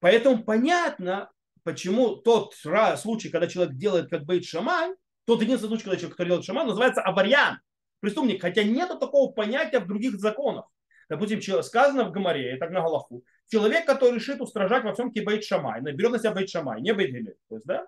поэтому 0.00 0.42
понятно, 0.42 1.30
почему 1.62 2.16
тот 2.16 2.54
случай, 2.54 3.30
когда 3.30 3.46
человек 3.46 3.74
делает 3.76 4.10
как 4.10 4.24
бейт 4.24 4.44
шаман, 4.44 4.96
тот 5.24 5.42
единственный 5.42 5.70
случай, 5.70 5.84
когда 5.84 5.96
человек, 5.96 6.16
который 6.16 6.28
делает 6.28 6.44
шаман, 6.44 6.66
называется 6.66 7.02
аварьян, 7.02 7.60
преступник. 8.00 8.40
Хотя 8.40 8.62
нет 8.62 8.88
такого 8.88 9.32
понятия 9.32 9.80
в 9.80 9.86
других 9.86 10.18
законах. 10.18 10.66
Допустим, 11.08 11.40
сказано 11.62 12.04
в 12.04 12.12
Гамаре, 12.12 12.56
и 12.56 12.58
так 12.58 12.70
на 12.70 12.80
Галаху, 12.80 13.24
человек, 13.48 13.86
который 13.86 14.16
решит 14.16 14.40
устражать 14.40 14.84
во 14.84 14.92
всем 14.92 15.12
Кибейт 15.12 15.44
Шамай, 15.44 15.80
берет 15.80 16.10
на 16.10 16.18
себя 16.18 16.32
Бейт 16.32 16.50
Шамай, 16.50 16.80
не 16.80 16.92
Бейт. 16.92 17.36
То 17.48 17.54
есть, 17.56 17.66
да? 17.66 17.86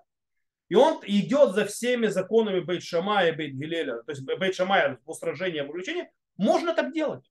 И 0.68 0.74
он 0.74 1.00
идет 1.06 1.54
за 1.54 1.64
всеми 1.64 2.08
законами 2.08 2.60
Бейт 2.60 2.82
Шамая 2.82 3.32
и 3.32 3.36
Бейт 3.36 3.54
Гилеля, 3.54 4.02
то 4.02 4.12
есть 4.12 4.22
Бейт 4.22 4.54
Шамая 4.54 4.98
в 5.04 5.10
устражении 5.10 5.60
обучения, 5.60 6.10
можно 6.36 6.74
так 6.74 6.92
делать. 6.92 7.24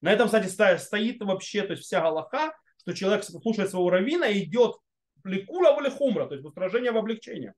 На 0.00 0.12
этом, 0.12 0.26
кстати, 0.26 0.46
стоит 0.78 1.20
вообще 1.20 1.62
то 1.62 1.72
есть 1.72 1.84
вся 1.84 2.00
Галаха, 2.00 2.54
что 2.78 2.94
человек 2.94 3.24
слушает 3.24 3.70
своего 3.70 3.90
равина 3.90 4.28
и 4.28 4.44
идет 4.44 4.76
лекула 5.24 5.72
в 5.72 5.90
хумра, 5.90 6.26
то 6.26 6.34
есть 6.34 6.46
устражение 6.46 6.92
в 6.92 6.96
облегчение. 6.96 7.54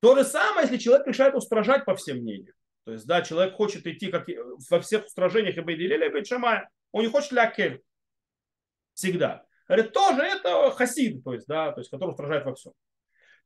То 0.00 0.16
же 0.16 0.24
самое, 0.24 0.62
если 0.62 0.78
человек 0.78 1.06
решает 1.06 1.34
устражать 1.34 1.84
по 1.84 1.96
всем 1.96 2.18
мнениям. 2.18 2.54
То 2.84 2.92
есть, 2.92 3.06
да, 3.06 3.22
человек 3.22 3.54
хочет 3.54 3.86
идти 3.86 4.10
как 4.10 4.26
во 4.68 4.80
всех 4.80 5.06
устражениях 5.06 5.56
и 5.56 5.60
Бейт 5.60 5.76
Гилеля, 5.76 6.08
и 6.08 6.12
Бейт 6.12 6.31
Шамая. 6.31 6.68
Он 6.90 7.02
не 7.04 7.08
хочет 7.08 7.32
להקל. 7.32 7.82
Всегда. 8.94 9.44
Говорит, 9.68 9.92
тоже 9.92 10.22
это 10.22 10.70
хасид, 10.72 11.22
то 11.22 11.32
есть, 11.32 11.46
да, 11.46 11.72
то 11.72 11.80
есть, 11.80 11.90
который 11.90 12.10
устражает 12.10 12.44
во 12.44 12.54
всем. 12.54 12.72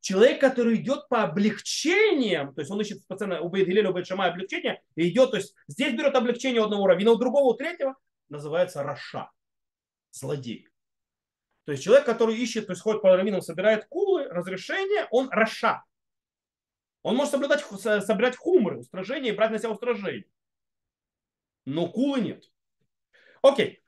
Человек, 0.07 0.41
который 0.41 0.77
идет 0.77 1.09
по 1.09 1.25
облегчениям, 1.25 2.55
то 2.55 2.61
есть 2.61 2.71
он 2.71 2.81
ищет 2.81 3.05
постоянно 3.09 3.41
у 3.41 3.49
Бейт 3.49 3.63
Гилеля, 3.63 3.91
у 3.91 3.93
Бейт 3.93 4.07
Шамая 4.07 4.31
облегчение, 4.31 4.81
и 4.95 5.09
идет, 5.09 5.33
то 5.33 5.37
есть 5.37 5.57
здесь 5.67 5.95
берет 5.95 6.15
облегчение 6.15 6.61
у 6.61 6.67
одного 6.67 6.87
раввина, 6.87 7.11
у 7.11 7.17
другого, 7.17 7.53
у 7.53 7.55
третьего, 7.55 7.97
называется 8.29 8.85
רשע, 8.85 9.33
злодей. 10.13 10.69
То 11.65 11.73
есть 11.73 11.83
человек, 11.83 12.07
который 12.07 12.37
ищет, 12.37 12.69
то 12.69 12.73
есть 12.75 12.83
ходит 12.83 13.03
по 13.03 13.17
раввинам, 13.17 13.41
собирает 13.41 13.87
кулы, 13.87 14.29
разрешение, 14.29 15.09
он 15.11 15.29
רשע. 15.31 15.83
Он 17.03 17.17
может 17.17 17.33
соблюдать, 17.33 17.65
собирать 17.65 18.37
хумры, 18.37 18.79
устражения 18.79 19.31
и 19.31 19.37
брать 19.37 19.51
на 19.51 19.59
себя 19.59 19.73
устражение. 19.73 20.29
Но 21.65 21.89
кулы 21.89 22.21
нет. 22.21 22.45
Окей. 23.43 23.83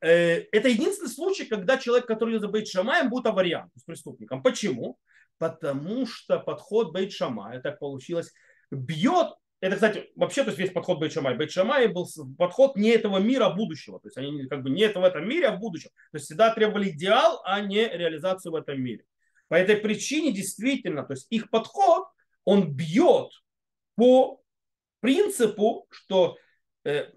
Э, 0.00 0.46
это 0.50 0.68
единственный 0.68 1.10
случай, 1.10 1.44
когда 1.44 1.76
человек, 1.76 2.06
который 2.06 2.38
за 2.38 2.48
Бейт 2.48 2.68
Шамаем, 2.68 3.10
будет 3.10 3.26
авариантом, 3.26 3.78
с 3.78 3.84
преступником. 3.84 4.42
Почему? 4.42 4.98
Потому 5.40 6.06
что 6.06 6.38
подход 6.38 6.92
Бейт 6.92 7.12
Шамая, 7.12 7.62
так 7.62 7.78
получилось, 7.78 8.30
бьет 8.70 9.28
это, 9.60 9.74
кстати, 9.74 10.10
вообще, 10.16 10.42
то 10.42 10.48
есть 10.48 10.58
весь 10.58 10.72
подход. 10.72 10.98
Бейт 10.98 11.12
Шамай 11.52 11.86
был 11.88 12.08
подход 12.38 12.76
не 12.76 12.90
этого 12.90 13.18
мира, 13.18 13.46
а 13.46 13.54
будущего. 13.54 14.00
То 14.00 14.08
есть 14.08 14.16
они 14.16 14.46
как 14.48 14.62
бы 14.62 14.70
не 14.70 14.82
это 14.82 15.00
в 15.00 15.04
этом 15.04 15.28
мире, 15.28 15.48
а 15.48 15.56
в 15.56 15.60
будущем. 15.60 15.90
То 16.12 16.16
есть 16.16 16.26
всегда 16.26 16.54
требовали 16.54 16.90
идеал, 16.90 17.42
а 17.44 17.60
не 17.60 17.86
реализацию 17.86 18.52
в 18.52 18.56
этом 18.56 18.80
мире. 18.80 19.04
По 19.48 19.54
этой 19.54 19.76
причине 19.76 20.32
действительно, 20.32 21.04
то 21.04 21.14
есть 21.14 21.26
их 21.30 21.50
подход, 21.50 22.04
он 22.44 22.72
бьет 22.72 23.32
по 23.96 24.42
принципу, 25.00 25.86
что 25.90 26.38
э, 26.84 27.10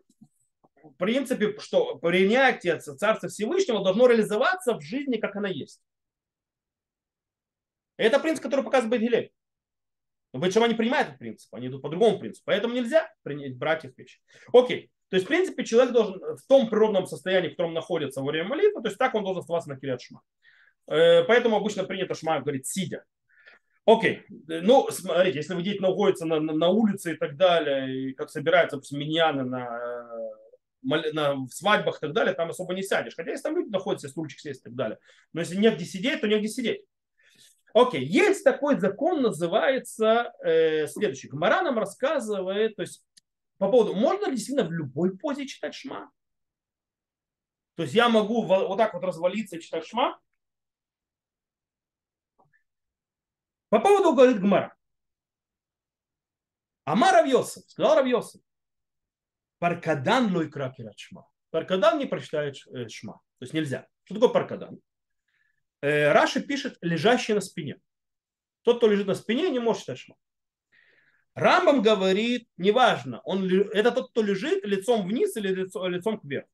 в 0.84 0.94
принципе, 0.98 1.58
что 1.60 1.96
принятие 1.96 2.78
Царства 2.80 3.30
Всевышнего 3.30 3.84
должно 3.84 4.08
реализоваться 4.08 4.76
в 4.76 4.82
жизни, 4.82 5.18
как 5.18 5.36
она 5.36 5.48
есть. 5.50 5.82
Это 7.98 8.20
принцип, 8.20 8.44
который 8.44 8.64
показывает 8.64 9.02
Гилель. 9.02 9.32
Но 10.34 10.40
Бетшама 10.40 10.68
не 10.68 10.74
принимает 10.74 11.08
этот 11.08 11.20
принцип, 11.20 11.54
они 11.54 11.68
идут 11.68 11.84
по 11.84 11.90
другому 11.90 12.20
принципу. 12.20 12.46
Поэтому 12.46 12.74
нельзя 12.74 13.08
принять, 13.22 13.56
брать 13.56 13.86
их 13.86 13.98
вещи. 13.98 14.20
Окей. 14.52 14.90
То 15.10 15.18
есть, 15.18 15.26
в 15.26 15.30
принципе, 15.30 15.64
человек 15.64 15.94
должен 15.94 16.20
в 16.20 16.48
том 16.48 16.68
природном 16.70 17.06
состоянии, 17.06 17.50
в 17.50 17.52
котором 17.52 17.74
находится 17.74 18.22
во 18.22 18.32
время 18.32 18.50
молитвы, 18.50 18.82
то 18.82 18.88
есть 18.88 18.98
так 18.98 19.14
он 19.14 19.24
должен 19.24 19.42
оставаться 19.42 19.70
на 19.70 19.80
кирят 19.80 20.02
шма. 20.02 20.22
Э, 20.88 21.24
поэтому 21.24 21.56
обычно 21.56 21.84
принято 21.84 22.16
шма 22.16 22.40
говорить 22.40 22.66
сидя. 22.66 23.04
Окей, 23.86 24.24
ну, 24.30 24.88
смотрите, 24.90 25.40
если 25.40 25.54
вы 25.54 25.62
действительно 25.62 25.90
находится 25.90 26.26
на, 26.26 26.40
на, 26.40 26.54
на 26.54 26.70
улице 26.70 27.14
и 27.14 27.18
так 27.18 27.36
далее, 27.36 28.10
и 28.10 28.14
как 28.14 28.30
собираются 28.30 28.78
допустим, 28.78 29.00
на, 29.00 29.44
на 30.82 31.48
свадьбах 31.50 31.98
и 31.98 32.00
так 32.00 32.14
далее, 32.14 32.34
там 32.34 32.50
особо 32.50 32.74
не 32.74 32.82
сядешь. 32.82 33.16
Хотя 33.16 33.32
если 33.32 33.44
там 33.44 33.58
люди 33.58 33.70
находятся, 33.70 34.08
стульчик 34.08 34.40
сесть 34.40 34.62
и 34.62 34.64
так 34.64 34.76
далее. 34.76 34.98
Но 35.34 35.42
если 35.42 35.58
негде 35.58 35.86
сидеть, 35.86 36.22
то 36.22 36.28
негде 36.28 36.48
сидеть. 36.48 36.86
Окей, 37.74 38.06
есть 38.06 38.44
такой 38.44 38.80
закон, 38.80 39.24
называется 39.24 40.34
э, 40.44 40.88
следующий. 40.88 41.28
Гмара 41.28 41.64
нам 41.64 41.80
рассказывает, 41.80 42.76
то 42.76 42.84
есть 42.84 43.04
по 43.58 43.70
поводу, 43.70 43.96
можно 43.96 44.26
ли 44.28 44.36
действительно 44.36 44.68
в 44.68 44.72
любой 44.72 45.18
позе 45.18 45.48
читать 45.48 45.74
шма? 45.74 46.12
То 47.76 47.84
есть 47.84 47.96
я 47.96 48.10
могу 48.10 48.44
вот 48.44 48.78
так 48.78 48.94
вот 48.94 49.04
развалиться 49.04 49.58
и 49.58 49.62
читать 49.62 49.88
шма? 49.88 50.20
По 53.70 53.80
поводу, 53.80 54.14
говорит 54.14 54.40
Гмара. 54.40 54.76
Амар 56.86 57.14
Равьосов, 57.14 57.64
сказал 57.68 57.96
Равьосов. 57.96 58.42
Паркадан 59.58 60.32
лой 60.36 60.52
кракерат 60.52 61.00
шма. 61.00 61.28
Паркадан 61.50 61.98
не 61.98 62.06
прочитает 62.06 62.56
э, 62.68 62.88
шма. 62.90 63.14
То 63.14 63.46
есть 63.46 63.54
нельзя. 63.54 63.88
Что 64.04 64.16
такое 64.16 64.30
паркадан? 64.30 64.80
Э, 65.84 66.14
Раши 66.14 66.40
пишет 66.40 66.78
лежащий 66.80 67.34
на 67.34 67.42
спине. 67.42 67.76
Тот, 68.62 68.78
кто 68.78 68.88
лежит 68.88 69.06
на 69.06 69.16
спине, 69.16 69.50
не 69.50 69.60
может 69.60 69.82
читать 69.82 70.00
шма. 70.00 70.16
Рамбам 71.36 71.82
говорит, 71.82 72.48
неважно, 72.56 73.20
он, 73.26 73.52
это 73.74 73.92
тот, 73.92 74.12
кто 74.12 74.22
лежит 74.22 74.64
лицом 74.66 75.06
вниз 75.06 75.36
или 75.36 75.50
лицом, 75.50 75.86
лицом 75.88 76.22
кверху. 76.22 76.48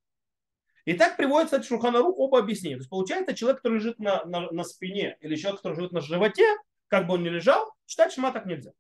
И 0.86 0.94
так 0.94 1.16
приводится 1.16 1.58
от 1.58 1.66
Шурханарух 1.66 2.18
оба 2.18 2.40
объяснения. 2.40 2.78
То 2.78 2.82
есть 2.82 2.90
получается, 2.90 3.36
человек, 3.36 3.58
который 3.58 3.76
лежит 3.76 4.00
на, 4.00 4.26
на, 4.26 4.50
на 4.50 4.64
спине, 4.64 5.16
или 5.22 5.36
человек, 5.36 5.62
который 5.62 5.78
лежит 5.78 5.92
на 5.92 6.02
животе, 6.02 6.48
как 6.88 7.06
бы 7.06 7.14
он 7.14 7.24
ни 7.24 7.30
лежал, 7.30 7.72
читать 7.86 8.12
шма 8.12 8.32
так 8.32 8.48
нельзя. 8.48 8.72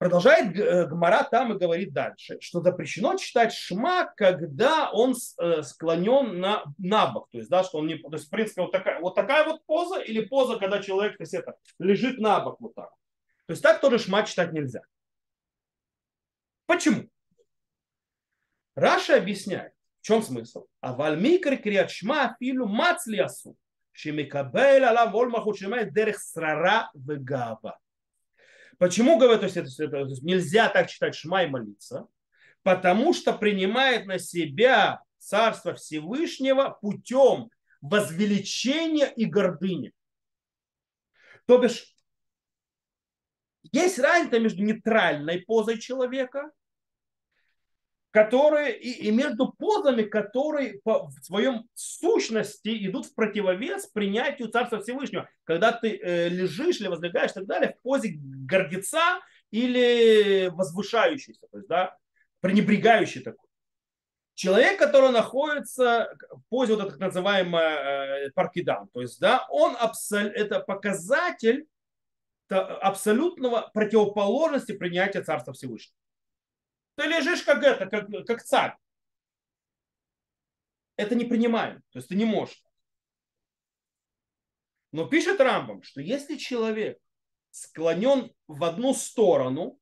Продолжает 0.00 0.58
э, 0.58 0.86
Гмара 0.86 1.24
там 1.24 1.52
и 1.52 1.58
говорит 1.58 1.92
дальше, 1.92 2.38
что 2.40 2.62
запрещено 2.62 3.18
читать 3.18 3.52
шма, 3.52 4.06
когда 4.16 4.90
он 4.92 5.14
э, 5.38 5.62
склонен 5.62 6.40
на, 6.40 6.64
на 6.78 7.08
бок. 7.08 7.28
То 7.30 7.36
есть, 7.36 7.50
да, 7.50 7.62
что 7.62 7.80
он 7.80 7.86
не, 7.86 7.98
то 7.98 8.08
есть, 8.12 8.28
в 8.28 8.30
принципе, 8.30 8.62
вот 8.62 8.72
такая, 8.72 8.98
вот 8.98 9.14
такая 9.14 9.44
вот 9.44 9.62
поза 9.66 10.00
или 10.00 10.24
поза, 10.24 10.58
когда 10.58 10.82
человек 10.82 11.18
то 11.18 11.22
есть, 11.24 11.34
это, 11.34 11.54
лежит 11.78 12.18
на 12.18 12.40
бок 12.40 12.58
вот 12.60 12.74
так. 12.74 12.88
То 13.44 13.50
есть 13.50 13.62
так 13.62 13.82
тоже 13.82 13.98
шма 13.98 14.22
читать 14.22 14.54
нельзя. 14.54 14.80
Почему? 16.64 17.10
Раша 18.76 19.18
объясняет, 19.18 19.74
в 20.00 20.06
чем 20.06 20.22
смысл. 20.22 20.64
А 20.80 20.94
вальмикр 20.94 21.58
криат 21.58 21.90
шма 21.90 22.36
филу 22.40 22.66
мацлиасу. 22.66 23.54
Шимикабель 23.92 24.82
алам 24.82 25.12
вольмаху 25.12 25.52
шимай 25.52 25.90
дерех 25.90 26.18
срара 26.20 26.90
вегава. 26.94 27.78
Почему, 28.80 29.18
говорят, 29.18 29.40
то 29.40 29.44
есть, 29.46 29.58
это, 29.58 29.68
это, 29.68 30.04
то 30.04 30.08
есть 30.08 30.22
нельзя 30.22 30.70
так 30.70 30.88
читать 30.88 31.14
Шма 31.14 31.42
и 31.42 31.48
молиться? 31.48 32.06
Потому 32.62 33.12
что 33.12 33.34
принимает 33.34 34.06
на 34.06 34.18
себя 34.18 35.02
Царство 35.18 35.74
Всевышнего 35.74 36.78
путем 36.80 37.50
возвеличения 37.82 39.04
и 39.04 39.26
гордыни. 39.26 39.92
То 41.44 41.58
бишь, 41.58 41.94
есть 43.70 43.98
разница 43.98 44.38
между 44.38 44.62
нейтральной 44.62 45.40
позой 45.40 45.78
человека 45.78 46.50
которые 48.10 48.76
и, 48.76 49.06
и 49.06 49.10
между 49.10 49.52
позами, 49.52 50.02
которые 50.02 50.80
по, 50.82 51.06
в 51.06 51.12
своем 51.22 51.68
сущности 51.74 52.86
идут 52.86 53.06
в 53.06 53.14
противовес 53.14 53.86
принятию 53.86 54.48
Царства 54.48 54.80
Всевышнего. 54.80 55.28
Когда 55.44 55.72
ты 55.72 55.96
э, 55.96 56.28
лежишь 56.28 56.80
или 56.80 56.88
возлегаешь 56.88 57.30
и 57.30 57.34
так 57.34 57.46
далее 57.46 57.76
в 57.78 57.82
позе 57.82 58.16
гордеца 58.16 59.20
или 59.50 60.48
возвышающийся, 60.52 61.46
то 61.50 61.58
есть, 61.58 61.68
да, 61.68 61.96
пренебрегающий 62.40 63.22
такой. 63.22 63.48
Человек, 64.34 64.78
который 64.78 65.10
находится 65.10 66.16
в 66.30 66.42
позе 66.48 66.74
вот 66.74 66.88
так 66.88 66.98
называемая 66.98 68.26
э, 68.26 68.30
паркидан, 68.30 68.88
то 68.88 69.02
есть, 69.02 69.20
да, 69.20 69.46
он 69.50 69.76
абсол, 69.78 70.18
это 70.18 70.60
показатель 70.60 71.66
абсолютного 72.48 73.70
противоположности 73.72 74.72
принятия 74.72 75.22
Царства 75.22 75.52
Всевышнего. 75.52 75.99
Ты 77.00 77.06
лежишь 77.06 77.42
как 77.44 77.62
это, 77.62 77.86
как, 77.86 78.10
как 78.26 78.42
царь. 78.42 78.76
Это 80.96 81.14
не 81.14 81.24
принимаем. 81.24 81.82
То 81.92 81.98
есть 81.98 82.08
ты 82.10 82.14
не 82.14 82.26
можешь. 82.26 82.62
Но 84.92 85.06
пишет 85.06 85.40
Рамбам, 85.40 85.82
что 85.82 86.02
если 86.02 86.36
человек 86.36 86.98
склонен 87.52 88.34
в 88.46 88.64
одну 88.64 88.92
сторону, 88.92 89.80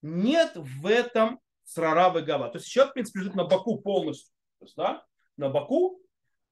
нет 0.00 0.52
в 0.54 0.86
этом 0.86 1.40
срара 1.64 2.08
гава. 2.20 2.50
То 2.50 2.58
есть 2.58 2.68
человек, 2.68 2.92
в 2.92 2.94
принципе, 2.94 3.18
лежит 3.18 3.34
на 3.34 3.44
боку 3.44 3.80
полностью. 3.80 4.32
То 4.60 4.64
есть, 4.66 4.76
да, 4.76 5.04
на 5.36 5.48
боку, 5.48 6.00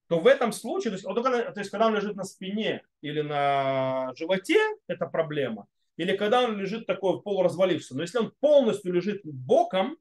то 0.09 0.19
в 0.19 0.27
этом 0.27 0.51
случае, 0.51 0.91
то 0.91 0.95
есть, 0.97 1.07
он, 1.07 1.15
то 1.15 1.61
есть 1.61 1.71
когда 1.71 1.87
он 1.87 1.95
лежит 1.95 2.17
на 2.17 2.25
спине 2.25 2.83
или 3.03 3.21
на 3.21 4.13
животе, 4.17 4.59
это 4.89 5.07
проблема 5.07 5.69
или 5.97 6.17
когда 6.17 6.45
он 6.45 6.59
лежит 6.59 6.87
такой 6.87 7.23
полуразвалившийся. 7.23 7.95
Но 7.95 8.03
если 8.03 8.19
он 8.19 8.33
полностью 8.41 8.93
лежит 8.93 9.21
боком, 9.25 9.97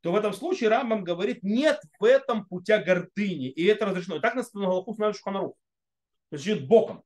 то 0.00 0.12
в 0.12 0.16
этом 0.16 0.32
случае 0.32 0.70
Рамбам 0.70 1.04
говорит, 1.04 1.42
нет 1.42 1.80
в 1.98 2.04
этом 2.04 2.46
путя 2.46 2.78
гордыни. 2.78 3.48
И 3.48 3.64
это 3.64 3.86
разрешено. 3.86 4.16
И 4.16 4.20
так 4.20 4.34
на 4.34 4.44
Галаху 4.54 4.94
знают 4.94 5.16
Шуханарух. 5.16 5.54
То 6.30 6.36
есть 6.36 6.46
лежит 6.46 6.68
боком. 6.68 7.02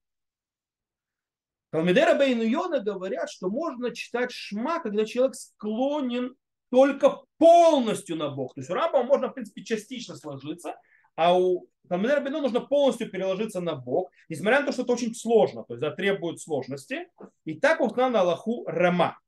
Талмидера 1.70 2.14
Бейну 2.14 2.42
Йона 2.42 2.80
говорят, 2.80 3.30
что 3.30 3.48
можно 3.48 3.94
читать 3.94 4.30
шма, 4.30 4.80
когда 4.80 5.06
человек 5.06 5.34
склонен 5.34 6.36
только 6.70 7.22
полностью 7.38 8.16
на 8.16 8.28
бок. 8.28 8.54
То 8.54 8.60
есть 8.60 8.70
у 8.70 8.74
Рамбама 8.74 9.04
можно, 9.04 9.28
в 9.28 9.32
принципе, 9.32 9.64
частично 9.64 10.16
сложиться, 10.16 10.76
а 11.16 11.38
у 11.38 11.68
Талмидера 11.88 12.20
Бейну 12.20 12.40
нужно 12.40 12.60
полностью 12.60 13.10
переложиться 13.10 13.60
на 13.60 13.74
бок, 13.74 14.10
несмотря 14.28 14.60
на 14.60 14.66
то, 14.66 14.72
что 14.72 14.82
это 14.82 14.92
очень 14.92 15.14
сложно, 15.14 15.64
то 15.64 15.74
есть 15.74 15.80
да, 15.80 15.90
требует 15.90 16.40
сложности. 16.40 17.08
И 17.44 17.60
так 17.60 17.80
вот 17.80 17.96
на 17.96 18.20
Аллаху 18.20 18.64
Рама. 18.66 19.18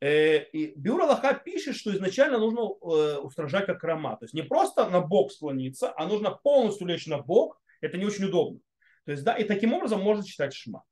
Э, 0.00 0.44
и 0.44 0.74
Бюро 0.76 1.04
Аллаха 1.04 1.34
пишет, 1.34 1.76
что 1.76 1.94
изначально 1.94 2.38
нужно 2.38 2.60
э, 2.60 3.18
устражать 3.18 3.66
как 3.66 3.82
Рама. 3.82 4.16
То 4.16 4.24
есть 4.24 4.34
не 4.34 4.42
просто 4.42 4.88
на 4.88 5.00
бок 5.00 5.32
склониться, 5.32 5.92
а 5.96 6.06
нужно 6.06 6.30
полностью 6.30 6.86
лечь 6.86 7.06
на 7.06 7.18
бок. 7.18 7.60
Это 7.80 7.98
не 7.98 8.04
очень 8.04 8.24
удобно. 8.24 8.60
То 9.04 9.12
есть, 9.12 9.24
да, 9.24 9.34
и 9.34 9.44
таким 9.44 9.74
образом 9.74 10.00
можно 10.00 10.24
читать 10.24 10.54
шма. 10.54 10.84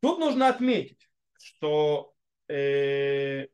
Тут 0.00 0.18
нужно 0.18 0.48
отметить, 0.48 1.08
что 1.38 2.12
э, 2.48 3.46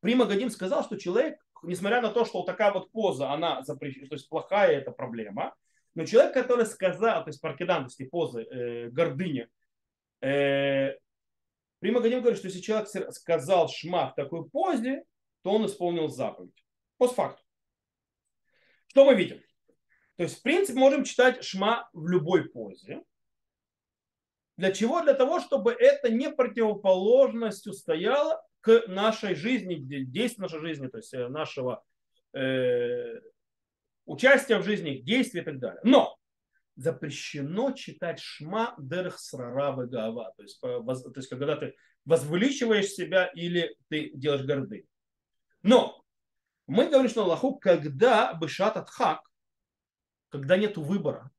Прима 0.00 0.26
Гадим 0.26 0.50
сказал, 0.50 0.84
что 0.84 0.98
человек 0.98 1.38
несмотря 1.66 2.00
на 2.00 2.10
то, 2.10 2.24
что 2.24 2.38
вот 2.38 2.46
такая 2.46 2.72
вот 2.72 2.90
поза, 2.92 3.30
она 3.30 3.62
запрещена, 3.62 4.08
то 4.08 4.14
есть 4.14 4.28
плохая 4.28 4.78
эта 4.78 4.90
проблема, 4.90 5.54
но 5.94 6.04
человек, 6.04 6.34
который 6.34 6.66
сказал, 6.66 7.24
то 7.24 7.30
есть 7.30 7.40
есть 7.40 8.10
позы, 8.10 8.42
э, 8.42 8.90
гордыни, 8.90 9.48
э, 10.20 10.94
Прима 11.84 12.00
Гадим 12.00 12.20
говорит, 12.20 12.38
что 12.38 12.48
если 12.48 12.62
человек 12.62 12.88
сказал 13.14 13.68
шма 13.68 14.08
в 14.08 14.14
такой 14.14 14.48
позе, 14.48 15.04
то 15.42 15.50
он 15.50 15.66
исполнил 15.66 16.08
заповедь. 16.08 16.64
Постфакту. 16.96 17.42
Что 18.86 19.04
мы 19.04 19.14
видим? 19.14 19.42
То 20.16 20.22
есть, 20.22 20.38
в 20.38 20.42
принципе, 20.42 20.78
можем 20.78 21.04
читать 21.04 21.44
шма 21.44 21.90
в 21.92 22.08
любой 22.08 22.48
позе. 22.48 23.02
Для 24.56 24.72
чего? 24.72 25.02
Для 25.02 25.12
того, 25.12 25.40
чтобы 25.40 25.72
это 25.72 26.08
не 26.08 26.30
противоположностью 26.30 27.74
стояло 27.74 28.42
к 28.64 28.86
нашей 28.88 29.34
жизни, 29.34 29.74
действию 29.74 30.42
нашей 30.42 30.60
жизни, 30.60 30.86
то 30.88 30.96
есть 30.96 31.12
э, 31.12 31.28
нашего 31.28 31.84
э, 32.32 33.20
участия 34.06 34.56
в 34.56 34.64
жизни, 34.64 35.02
действий 35.02 35.42
и 35.42 35.44
так 35.44 35.58
далее. 35.58 35.80
Но 35.84 36.16
запрещено 36.74 37.72
читать 37.72 38.20
шма 38.20 38.74
дерх 38.78 39.18
срара 39.18 39.72
гава, 39.84 40.32
то 40.38 40.42
есть, 40.42 40.58
то 40.60 41.12
есть 41.14 41.28
когда 41.28 41.56
ты 41.56 41.74
возвеличиваешь 42.06 42.86
себя 42.86 43.26
или 43.34 43.76
ты 43.88 44.10
делаешь 44.14 44.46
горды. 44.46 44.86
Но 45.62 46.02
мы 46.66 46.88
говорим, 46.88 47.10
что 47.10 47.24
Аллаху, 47.24 47.56
когда 47.56 48.32
бышат 48.32 48.88
хак, 48.88 49.20
когда 50.30 50.56
нет 50.56 50.78
выбора, 50.78 51.30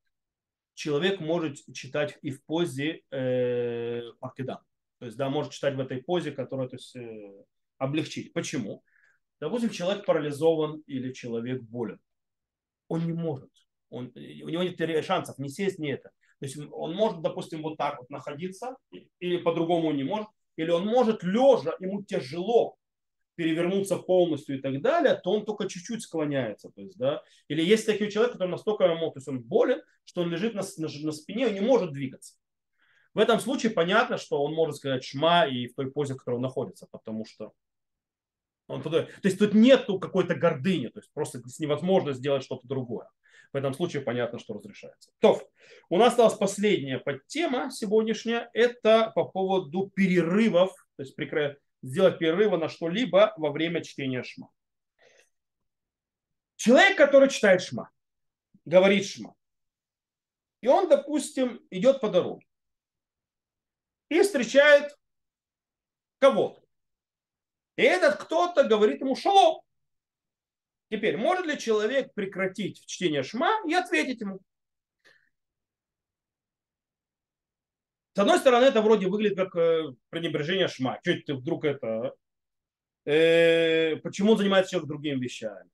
человек 0.76 1.20
может 1.22 1.58
читать 1.74 2.20
и 2.22 2.30
в 2.30 2.44
позе 2.46 3.02
э, 3.10 4.12
паркидан. 4.20 4.60
То 5.06 5.08
есть, 5.08 5.20
да, 5.20 5.30
может 5.30 5.52
читать 5.52 5.76
в 5.76 5.80
этой 5.80 6.02
позе, 6.02 6.32
которая 6.32 6.68
то 6.68 6.78
есть, 6.78 6.96
э, 6.96 7.32
облегчить. 7.78 8.34
Почему? 8.34 8.84
Допустим, 9.40 9.70
человек 9.70 10.04
парализован 10.04 10.82
или 10.88 11.14
человек 11.14 11.62
болен. 11.62 12.00
Он 12.88 13.06
не 13.06 13.14
может. 13.14 13.52
Он, 13.92 14.12
у 14.16 14.50
него 14.50 14.64
нет 14.64 15.06
шансов 15.06 15.38
не 15.38 15.50
сесть, 15.50 15.78
не 15.78 15.92
это. 15.92 16.10
То 16.40 16.46
есть 16.48 16.58
он 16.58 16.96
может, 16.96 17.22
допустим, 17.22 17.62
вот 17.62 17.78
так 17.78 18.00
вот 18.00 18.10
находиться, 18.10 18.78
или 19.20 19.38
по-другому 19.38 19.92
не 19.92 20.04
может. 20.04 20.28
Или 20.56 20.72
он 20.72 20.88
может 20.88 21.22
лежа, 21.22 21.76
ему 21.80 22.04
тяжело 22.04 22.76
перевернуться 23.36 23.98
полностью 23.98 24.58
и 24.58 24.62
так 24.62 24.82
далее, 24.82 25.22
то 25.24 25.34
он 25.34 25.46
только 25.46 25.70
чуть-чуть 25.70 26.02
склоняется. 26.02 26.72
То 26.72 26.82
есть, 26.82 26.98
да? 26.98 27.22
Или 27.48 27.64
есть 27.64 27.86
такой 27.86 28.10
человек, 28.10 28.34
который 28.34 28.50
настолько 28.50 28.88
то 28.88 29.12
есть 29.14 29.28
он 29.28 29.44
болен, 29.44 29.84
что 30.04 30.22
он 30.22 30.32
лежит 30.32 30.56
на, 30.56 30.64
на, 30.78 30.88
на 30.88 31.12
спине 31.12 31.50
и 31.50 31.54
не 31.54 31.62
может 31.62 31.94
двигаться. 31.94 32.34
В 33.16 33.20
этом 33.20 33.40
случае 33.40 33.72
понятно, 33.72 34.18
что 34.18 34.44
он 34.44 34.54
может 34.54 34.76
сказать 34.76 35.06
шма 35.06 35.46
и 35.46 35.68
в 35.68 35.74
той 35.74 35.90
позе, 35.90 36.14
в 36.14 36.18
которой 36.18 36.36
он 36.36 36.42
находится, 36.42 36.86
потому 36.92 37.26
что 37.26 37.54
он 38.68 38.84
туда... 38.84 39.04
То 39.04 39.12
есть 39.24 39.40
тут 39.40 39.54
нету 39.54 40.00
какой-то 40.00 40.36
гордыни, 40.36 40.88
то 40.90 41.00
есть 41.00 41.12
просто 41.14 41.42
невозможно 41.60 42.12
сделать 42.12 42.44
что-то 42.44 42.68
другое. 42.68 43.10
В 43.54 43.56
этом 43.56 43.74
случае 43.74 44.02
понятно, 44.02 44.38
что 44.38 44.56
разрешается. 44.56 45.12
То, 45.20 45.42
у 45.90 45.98
нас 45.98 46.10
осталась 46.10 46.34
последняя 46.34 47.00
подтема 47.00 47.72
сегодняшняя. 47.72 48.50
Это 48.52 49.14
по 49.16 49.24
поводу 49.24 49.90
перерывов, 49.96 50.74
то 50.98 51.04
есть 51.04 51.16
прекра... 51.16 51.56
сделать 51.82 52.20
перерывы 52.20 52.58
на 52.58 52.68
что-либо 52.68 53.34
во 53.38 53.52
время 53.52 53.82
чтения 53.82 54.24
шма. 54.24 54.50
Человек, 56.58 56.98
который 56.98 57.30
читает 57.30 57.62
шма, 57.62 57.92
говорит 58.66 59.06
шма, 59.06 59.36
и 60.60 60.68
он, 60.68 60.90
допустим, 60.90 61.62
идет 61.70 62.02
по 62.02 62.10
дороге 62.10 62.46
и 64.10 64.22
встречает 64.22 64.96
кого-то. 66.20 66.62
И 67.76 67.82
этот 67.82 68.18
кто-то 68.18 68.64
говорит 68.64 69.02
ему 69.02 69.16
шалом. 69.16 69.62
Теперь, 70.90 71.18
может 71.18 71.46
ли 71.46 71.58
человек 71.58 72.14
прекратить 72.14 72.86
чтение 72.86 73.24
шма 73.24 73.52
и 73.68 73.74
ответить 73.74 74.22
ему? 74.22 74.40
С 78.14 78.20
одной 78.20 78.40
стороны, 78.40 78.66
это 78.66 78.82
вроде 78.82 79.08
выглядит 79.08 79.38
как 79.38 79.56
э, 79.58 79.94
пренебрежение 80.10 80.70
шма. 80.70 81.00
Что 81.04 81.14
ты 81.26 81.34
вдруг 81.34 81.66
это... 81.66 82.16
Э, 83.04 83.98
почему 83.98 84.32
он 84.32 84.38
занимается 84.38 84.72
человек 84.72 84.88
другими 84.88 85.20
вещами? 85.20 85.70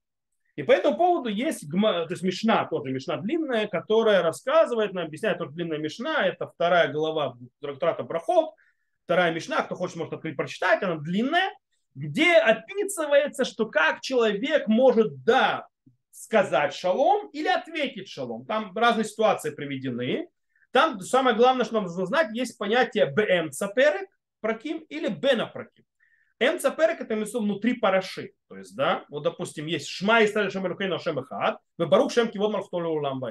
И 0.54 0.62
по 0.62 0.72
этому 0.72 0.96
поводу 0.96 1.30
есть, 1.30 1.68
то 1.70 2.06
есть 2.10 2.22
Мишна, 2.22 2.66
тоже 2.66 2.90
Мишна 2.90 3.16
длинная, 3.16 3.66
которая 3.66 4.22
рассказывает, 4.22 4.92
нам 4.92 5.06
объясняет, 5.06 5.38
тоже 5.38 5.52
длинная 5.52 5.78
Мишна, 5.78 6.26
это 6.26 6.46
вторая 6.46 6.92
глава 6.92 7.36
трактата 7.60 8.02
Брахот, 8.02 8.50
вторая 9.04 9.32
Мишна, 9.32 9.62
кто 9.62 9.74
хочет, 9.74 9.96
может 9.96 10.12
открыть, 10.12 10.36
прочитать, 10.36 10.82
она 10.82 10.96
длинная, 10.96 11.50
где 11.94 12.34
описывается, 12.34 13.44
что 13.44 13.66
как 13.66 14.00
человек 14.02 14.68
может, 14.68 15.24
да, 15.24 15.66
сказать 16.10 16.74
шалом 16.74 17.28
или 17.28 17.48
ответить 17.48 18.08
шалом. 18.08 18.44
Там 18.44 18.76
разные 18.76 19.04
ситуации 19.04 19.50
приведены. 19.50 20.28
Там 20.70 21.00
самое 21.00 21.34
главное, 21.36 21.64
что 21.64 21.74
нам 21.74 21.84
нужно 21.84 22.06
знать, 22.06 22.34
есть 22.34 22.56
понятие 22.58 23.06
БМ 23.06 23.50
цаперек, 23.50 24.08
проким 24.40 24.78
или 24.88 25.08
бена 25.08 25.46
проким. 25.46 25.84
М 26.42 26.58
цаперек 26.58 27.00
это 27.00 27.14
имеется 27.14 27.38
внутри 27.38 27.74
параши. 27.74 28.32
То 28.48 28.56
есть, 28.56 28.74
да, 28.74 29.04
вот 29.08 29.22
допустим, 29.22 29.66
есть 29.66 29.88
шма 29.88 30.22
и 30.22 30.26
стали 30.26 30.50
шем 30.50 30.66
элукейна 30.66 30.98
шем 30.98 31.20
эхад, 31.20 31.58
барух 31.78 32.12
шем 32.12 32.28
кивод 32.28 32.52
марфтолю 32.52 32.88
улам 32.88 33.22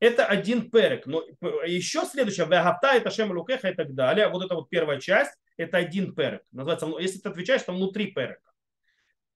это 0.00 0.24
один 0.24 0.70
перек. 0.70 1.06
Но 1.06 1.22
еще 1.66 2.04
следующее, 2.06 2.46
вегавта 2.46 2.94
это 2.94 3.10
шем 3.10 3.30
лукеха 3.32 3.68
и 3.68 3.74
так 3.74 3.94
далее. 3.94 4.28
Вот 4.28 4.42
это 4.44 4.54
вот 4.54 4.70
первая 4.70 4.98
часть, 4.98 5.32
это 5.58 5.76
один 5.76 6.14
перек. 6.14 6.42
Называется, 6.52 6.90
если 6.98 7.18
ты 7.18 7.28
отвечаешь, 7.28 7.62
то 7.62 7.72
внутри 7.72 8.06
перека. 8.10 8.50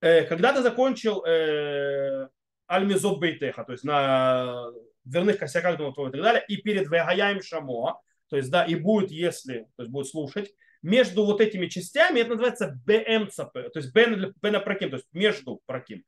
Э, 0.00 0.24
когда 0.24 0.54
ты 0.54 0.62
закончил 0.62 1.22
э, 1.24 2.28
бейтеха, 2.66 3.64
то 3.64 3.72
есть 3.72 3.84
на 3.84 4.70
дверных 5.04 5.38
косяках 5.38 5.76
дома 5.76 5.92
и 6.08 6.12
так 6.12 6.22
далее, 6.22 6.44
и 6.48 6.56
перед 6.56 6.86
вегаяем 6.86 7.42
шамо, 7.42 8.00
то 8.30 8.36
есть 8.36 8.50
да, 8.50 8.64
и 8.64 8.74
будет, 8.74 9.10
если, 9.10 9.68
то 9.76 9.82
есть 9.82 9.92
будет 9.92 10.08
слушать, 10.08 10.50
между 10.84 11.24
вот 11.24 11.40
этими 11.40 11.66
частями 11.66 12.20
это 12.20 12.30
называется 12.30 12.78
БМЦП, 12.86 13.52
то 13.52 13.76
есть 13.76 13.92
бен, 13.92 14.34
бен 14.40 14.62
проким, 14.62 14.90
то 14.90 14.96
есть 14.96 15.08
между 15.12 15.60
проким. 15.66 16.04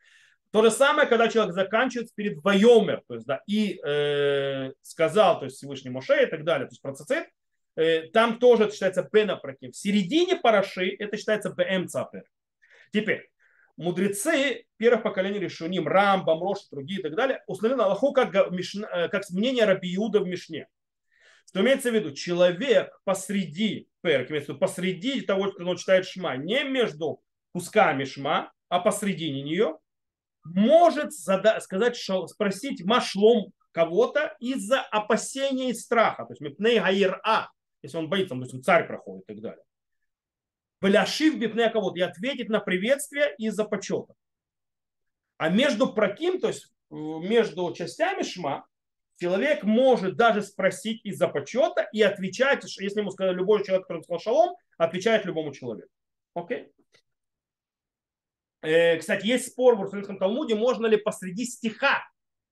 То 0.53 0.63
же 0.63 0.71
самое, 0.71 1.09
когда 1.09 1.29
человек 1.29 1.55
заканчивает 1.55 2.15
перед 2.15 2.43
Вайомер, 2.45 3.03
то 3.09 3.15
есть, 3.15 3.27
да, 3.27 3.41
и 3.47 3.81
э, 3.85 4.73
сказал, 4.83 5.39
то 5.39 5.47
есть 5.47 5.57
Всевышний 5.57 5.91
Моше 5.91 6.23
и 6.23 6.27
так 6.27 6.45
далее, 6.45 6.67
то 6.67 6.73
есть 6.73 6.83
процицит, 6.83 7.27
э, 7.75 8.03
там 8.13 8.39
тоже 8.39 8.65
это 8.65 8.73
считается 8.73 9.09
Бена 9.11 9.37
Праким. 9.37 9.73
В 9.73 9.77
середине 9.77 10.37
Параши 10.37 10.95
это 10.99 11.17
считается 11.17 11.51
БМ. 11.51 11.89
Теперь, 12.93 13.31
мудрецы 13.79 14.67
первых 14.77 15.03
поколений 15.03 15.39
Решуним, 15.39 15.89
Рамбам, 15.89 16.43
Рош, 16.43 16.59
другие 16.71 17.01
и 17.01 17.03
так 17.03 17.15
далее, 17.15 17.43
установили 17.47 17.81
Аллаху 17.81 18.13
как, 18.13 18.35
э, 18.35 19.09
как 19.09 19.31
мнение 19.31 19.65
Рабиуда 19.65 20.21
в 20.21 20.27
Мишне. 20.27 20.69
Что 21.49 21.61
имеется 21.61 21.91
в 21.91 21.95
виду, 21.95 22.13
человек 22.13 23.01
посреди 23.05 23.89
виду 24.07 24.59
посреди 24.59 25.21
того, 25.21 25.51
что 25.51 25.65
он 25.65 25.77
читает 25.77 26.07
шма, 26.07 26.37
не 26.37 26.65
между 26.65 27.23
кусками 27.53 28.05
шма, 28.05 28.53
а 28.69 28.81
посредине 28.81 29.43
нее, 29.43 29.79
может 30.45 31.13
зада- 31.13 31.61
сказать, 31.61 31.97
спросить 32.29 32.85
машлом 32.85 33.53
кого-то 33.73 34.37
из-за 34.41 34.81
опасения 34.81 35.71
и 35.71 35.75
страха. 35.75 36.25
То 36.25 36.33
есть 36.33 36.41
мипней 36.41 36.79
гаир 36.79 37.21
а, 37.25 37.49
если 37.83 37.99
он 37.99 38.09
боится, 38.09 38.35
допустим, 38.35 38.63
царь 38.63 38.87
проходит 38.87 39.25
и 39.25 39.35
так 39.35 39.43
далее. 39.43 39.65
Бляшив 40.81 41.39
бипней 41.39 41.71
кого-то 41.71 41.99
и 41.99 42.03
ответить 42.03 42.49
на 42.49 42.61
приветствие 42.61 43.35
из-за 43.39 43.65
почета. 43.65 44.15
А 45.39 45.49
между 45.49 45.93
проким, 45.93 46.41
то 46.41 46.49
есть 46.49 46.73
между 46.91 47.73
частями 47.75 48.23
шма, 48.23 48.67
человек 49.17 49.65
может 49.65 50.17
даже 50.17 50.43
спросить 50.43 51.05
из-за 51.05 51.29
почета 51.29 51.89
и 51.93 52.03
отвечать, 52.03 52.65
если 52.79 53.01
ему 53.01 53.11
сказали 53.11 53.37
любой 53.37 53.65
человек, 53.65 53.87
который 53.87 54.03
сказал 54.03 54.21
шалом, 54.21 54.57
отвечает 54.79 55.25
любому 55.25 55.53
человеку. 55.53 55.91
Окей? 56.35 56.71
Э, 58.63 58.99
кстати, 58.99 59.27
есть 59.27 59.49
спор 59.53 59.75
в 59.75 59.79
Иерусалимском 59.79 60.19
Талмуде, 60.19 60.55
можно 60.55 60.87
ли 60.87 60.97
посреди 60.97 61.45
стиха, 61.45 62.03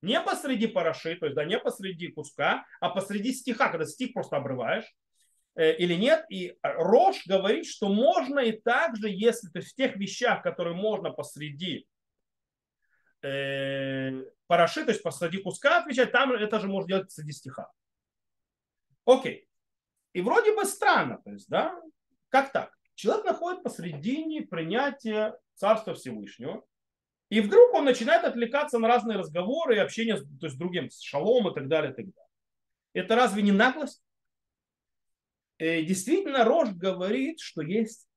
не 0.01 0.21
посреди 0.21 0.67
параши, 0.67 1.17
то 1.17 1.27
есть 1.27 1.35
да, 1.35 1.45
не 1.45 1.59
посреди 1.59 2.09
куска, 2.09 2.65
а 2.81 2.91
посреди 2.91 3.33
стиха, 3.33 3.69
когда 3.69 3.87
стих 3.87 4.13
просто 4.13 4.37
обрываешь, 4.37 4.85
э, 5.57 5.75
или 5.77 5.95
нет. 5.95 6.25
И 6.31 6.57
Рош 6.63 7.27
говорит, 7.27 7.67
что 7.67 7.89
можно 7.89 8.39
и 8.41 8.53
также, 8.53 9.09
если 9.09 9.49
то 9.49 9.59
есть 9.59 9.73
в 9.73 9.77
тех 9.77 9.97
вещах, 9.97 10.43
которые 10.43 10.77
можно 10.77 11.11
посреди 11.11 11.87
параши, 14.47 14.85
то 14.85 14.91
есть 14.91 15.03
посреди 15.03 15.39
куска 15.39 15.79
отвечать, 15.79 16.13
там 16.13 16.33
это 16.33 16.61
же 16.61 16.69
можно 16.69 16.89
делать 16.89 17.07
посреди 17.07 17.33
стиха. 17.33 17.71
Окей. 19.07 19.49
И 20.13 20.21
вроде 20.21 20.55
бы 20.55 20.65
странно, 20.65 21.21
то 21.25 21.33
есть, 21.33 21.49
да, 21.49 21.81
как 22.29 22.53
так? 22.53 22.73
Человек 22.95 23.25
находит 23.25 23.63
посредине 23.63 24.43
принятия 24.43 25.39
Царства 25.55 25.95
Всевышнего, 25.95 26.65
и 27.31 27.41
вдруг 27.41 27.73
он 27.75 27.85
начинает 27.85 28.25
отвлекаться 28.25 28.79
на 28.79 28.87
разные 28.87 29.19
разговоры 29.19 29.77
и 29.77 29.81
общение 29.81 30.17
то 30.17 30.47
есть, 30.47 30.59
другим, 30.59 30.91
с 30.91 31.01
шалом 31.01 31.49
и 31.51 31.55
так 31.55 31.69
далее, 31.69 31.93
и 31.93 31.95
так 31.95 32.05
далее. 32.05 32.31
Это 32.93 33.17
разве 33.17 33.43
не 33.43 33.53
наглость? 33.53 34.05
И 35.59 35.65
э, 35.65 35.83
действительно, 35.83 36.45
Рож 36.45 36.71
говорит, 36.71 37.41
что 37.41 37.63
есть 37.63 38.09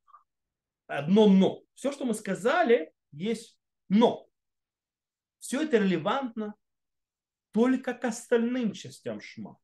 одно 0.86 1.28
но. 1.28 1.64
Все, 1.74 1.92
что 1.92 2.06
мы 2.06 2.14
сказали, 2.14 2.92
есть 3.12 3.58
но. 3.90 4.27
Все 5.40 5.64
это 5.64 5.78
релевантно 5.78 6.56
только 7.52 7.94
к 7.94 8.04
остальным 8.06 8.74
частям 8.74 9.22
Шма, 9.22 9.58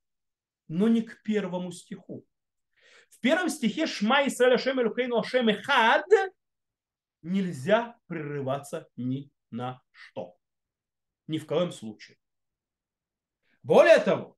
но 0.67 0.88
не 0.88 1.01
к 1.01 1.21
первому 1.24 1.71
стиху. 1.71 2.26
В 3.09 3.19
первом 3.19 3.49
стихе 3.49 3.86
Шма 3.86 4.28
Исраэль 4.28 4.55
Ашем 4.55 4.82
Элюкейну 4.82 5.19
Ашем 5.19 5.49
Эхад 5.49 6.05
нельзя 7.21 7.97
прерываться 8.07 8.88
ни 8.95 9.32
на 9.51 9.82
что. 9.91 10.36
Ни 11.28 11.38
в 11.38 11.45
коем 11.45 11.71
случае. 11.71 12.17
Более 13.61 13.99
того, 13.99 14.38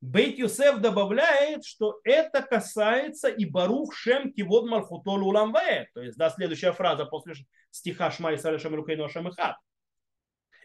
Бейт 0.00 0.38
Юсеф 0.38 0.78
добавляет, 0.80 1.64
что 1.64 2.00
это 2.04 2.42
касается 2.42 3.28
и 3.28 3.44
Барух 3.44 3.94
Шем 3.94 4.32
Кивод 4.32 4.66
Малхутол 4.66 5.26
Уламве. 5.26 5.90
То 5.92 6.00
есть, 6.02 6.16
да, 6.16 6.30
следующая 6.30 6.72
фраза 6.72 7.04
после 7.04 7.34
стиха 7.70 8.10
Шма 8.10 8.34
Исраэль 8.34 8.60
Шем 8.60 8.74
Рукейну 8.74 9.04
Ашем 9.04 9.28
Ихат. 9.28 9.56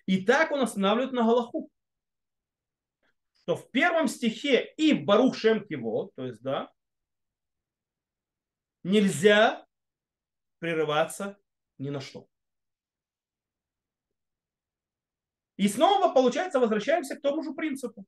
И 0.06 0.24
так 0.24 0.52
он 0.52 0.62
останавливает 0.62 1.14
на 1.14 1.24
Галаху. 1.24 1.70
Что 3.42 3.56
в 3.56 3.70
первом 3.72 4.08
стихе 4.08 4.74
и 4.78 4.94
Барух 4.94 5.36
Шем 5.36 5.66
Кивод, 5.66 6.14
то 6.16 6.26
есть, 6.26 6.42
да, 6.42 6.72
нельзя 8.84 9.66
прерываться 10.60 11.38
ни 11.78 11.90
на 11.90 12.02
что. 12.02 12.28
И 15.58 15.68
снова, 15.68 16.14
получается, 16.14 16.60
возвращаемся 16.60 17.16
к 17.16 17.22
тому 17.22 17.44
же 17.44 17.54
принципу. 17.54 18.06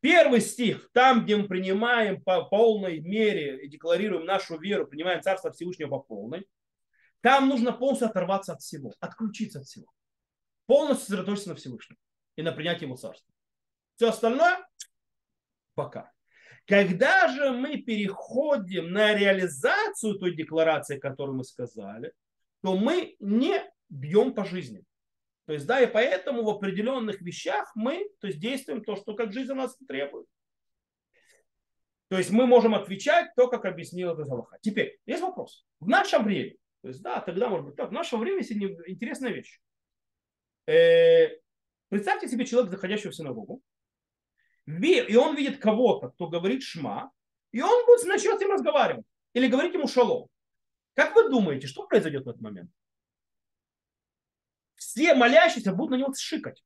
Первый 0.00 0.40
стих, 0.40 0.90
там, 0.92 1.24
где 1.24 1.36
мы 1.36 1.46
принимаем 1.46 2.20
по 2.22 2.44
полной 2.44 3.00
мере 3.00 3.64
и 3.64 3.68
декларируем 3.68 4.26
нашу 4.26 4.58
веру, 4.58 4.86
принимаем 4.86 5.22
Царство 5.22 5.52
Всевышнего 5.52 5.90
по 5.90 6.00
полной, 6.00 6.48
там 7.20 7.48
нужно 7.48 7.72
полностью 7.72 8.08
оторваться 8.08 8.54
от 8.54 8.60
всего, 8.60 8.92
отключиться 8.98 9.60
от 9.60 9.66
всего. 9.66 9.86
Полностью 10.66 11.06
сосредоточиться 11.06 11.50
на 11.50 11.54
Всевышнем 11.56 11.96
и 12.36 12.42
на 12.42 12.52
принятие 12.52 12.86
Его 12.86 12.96
Царства. 12.96 13.32
Все 13.96 14.08
остальное 14.08 14.66
пока. 15.74 16.12
Когда 16.66 17.28
же 17.28 17.50
мы 17.50 17.78
переходим 17.78 18.92
на 18.92 19.14
реализацию 19.14 20.18
той 20.18 20.34
декларации, 20.36 20.98
которую 20.98 21.36
мы 21.36 21.44
сказали, 21.44 22.12
то 22.62 22.76
мы 22.76 23.16
не 23.18 23.60
бьем 23.88 24.34
по 24.34 24.44
жизни. 24.44 24.84
То 25.46 25.54
есть, 25.54 25.66
да, 25.66 25.80
и 25.80 25.86
поэтому 25.86 26.44
в 26.44 26.48
определенных 26.48 27.20
вещах 27.20 27.72
мы 27.74 28.08
то 28.20 28.28
есть, 28.28 28.38
действуем 28.38 28.84
то, 28.84 28.94
что 28.94 29.14
как 29.14 29.32
жизнь 29.32 29.50
у 29.50 29.56
нас 29.56 29.76
требует. 29.88 30.26
То 32.08 32.18
есть 32.18 32.30
мы 32.30 32.46
можем 32.46 32.74
отвечать 32.74 33.34
то, 33.34 33.48
как 33.48 33.64
объяснил 33.64 34.12
это 34.12 34.22
Аллаха. 34.22 34.58
Теперь, 34.60 34.98
есть 35.06 35.22
вопрос. 35.22 35.66
В 35.80 35.88
нашем 35.88 36.24
времени, 36.24 36.58
то 36.82 36.88
есть, 36.88 37.02
да, 37.02 37.20
тогда 37.20 37.48
может 37.48 37.66
быть 37.66 37.76
так, 37.76 37.88
в 37.88 37.92
нашем 37.92 38.20
времени 38.20 38.40
есть 38.40 38.52
интересная 38.86 39.32
вещь. 39.32 39.60
Э, 40.66 41.28
представьте 41.88 42.28
себе 42.28 42.46
человека, 42.46 42.76
заходящего 42.76 43.10
в 43.10 43.16
синагогу, 43.16 43.62
и 44.66 45.16
он 45.16 45.36
видит 45.36 45.60
кого-то, 45.60 46.10
кто 46.10 46.28
говорит 46.28 46.62
шма, 46.62 47.10
и 47.50 47.60
он 47.60 47.84
будет 47.86 48.06
начнет 48.06 48.38
с 48.38 48.40
ним 48.40 48.52
разговаривать 48.52 49.04
или 49.32 49.48
говорить 49.48 49.74
ему 49.74 49.88
шалом. 49.88 50.28
Как 50.94 51.14
вы 51.14 51.28
думаете, 51.28 51.66
что 51.66 51.86
произойдет 51.86 52.24
в 52.24 52.28
этот 52.28 52.40
момент? 52.40 52.70
Все 54.76 55.14
молящиеся 55.14 55.72
будут 55.72 55.92
на 55.92 55.96
него 55.96 56.14
шикать. 56.14 56.62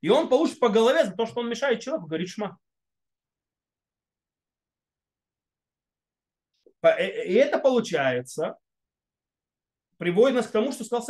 И 0.00 0.08
он 0.08 0.28
получит 0.28 0.58
по 0.58 0.70
голове 0.70 1.04
за 1.04 1.12
то, 1.12 1.26
что 1.26 1.40
он 1.40 1.50
мешает 1.50 1.80
человеку 1.80 2.06
говорить 2.06 2.30
шма. 2.30 2.58
Э, 6.82 6.88
э, 6.88 7.26
и 7.26 7.34
это 7.34 7.58
получается, 7.58 8.56
приводит 9.98 10.36
нас 10.36 10.46
к 10.46 10.52
тому, 10.52 10.72
что 10.72 10.84
сказал 10.84 11.04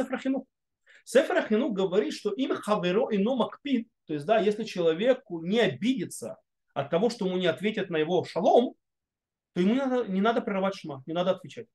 Сефрахину. 1.10 1.40
Сефрахину 1.40 1.72
говорит, 1.72 2.14
что 2.14 2.30
им 2.30 2.54
хаверо 2.54 3.10
и 3.10 3.18
но 3.18 3.34
макпид, 3.34 3.88
то 4.06 4.14
есть, 4.14 4.26
да, 4.26 4.38
если 4.38 4.64
человеку 4.64 5.42
не 5.42 5.58
обидится 5.58 6.38
от 6.72 6.88
того, 6.90 7.10
что 7.10 7.26
ему 7.26 7.36
не 7.36 7.46
ответят 7.46 7.90
на 7.90 7.96
его 7.96 8.24
шалом, 8.24 8.74
то 9.52 9.60
ему 9.60 9.74
не 9.74 9.80
надо, 9.80 10.08
не 10.08 10.20
надо 10.20 10.40
прерывать 10.40 10.76
шма, 10.76 11.02
не 11.06 11.12
надо 11.12 11.32
отвечать. 11.32 11.66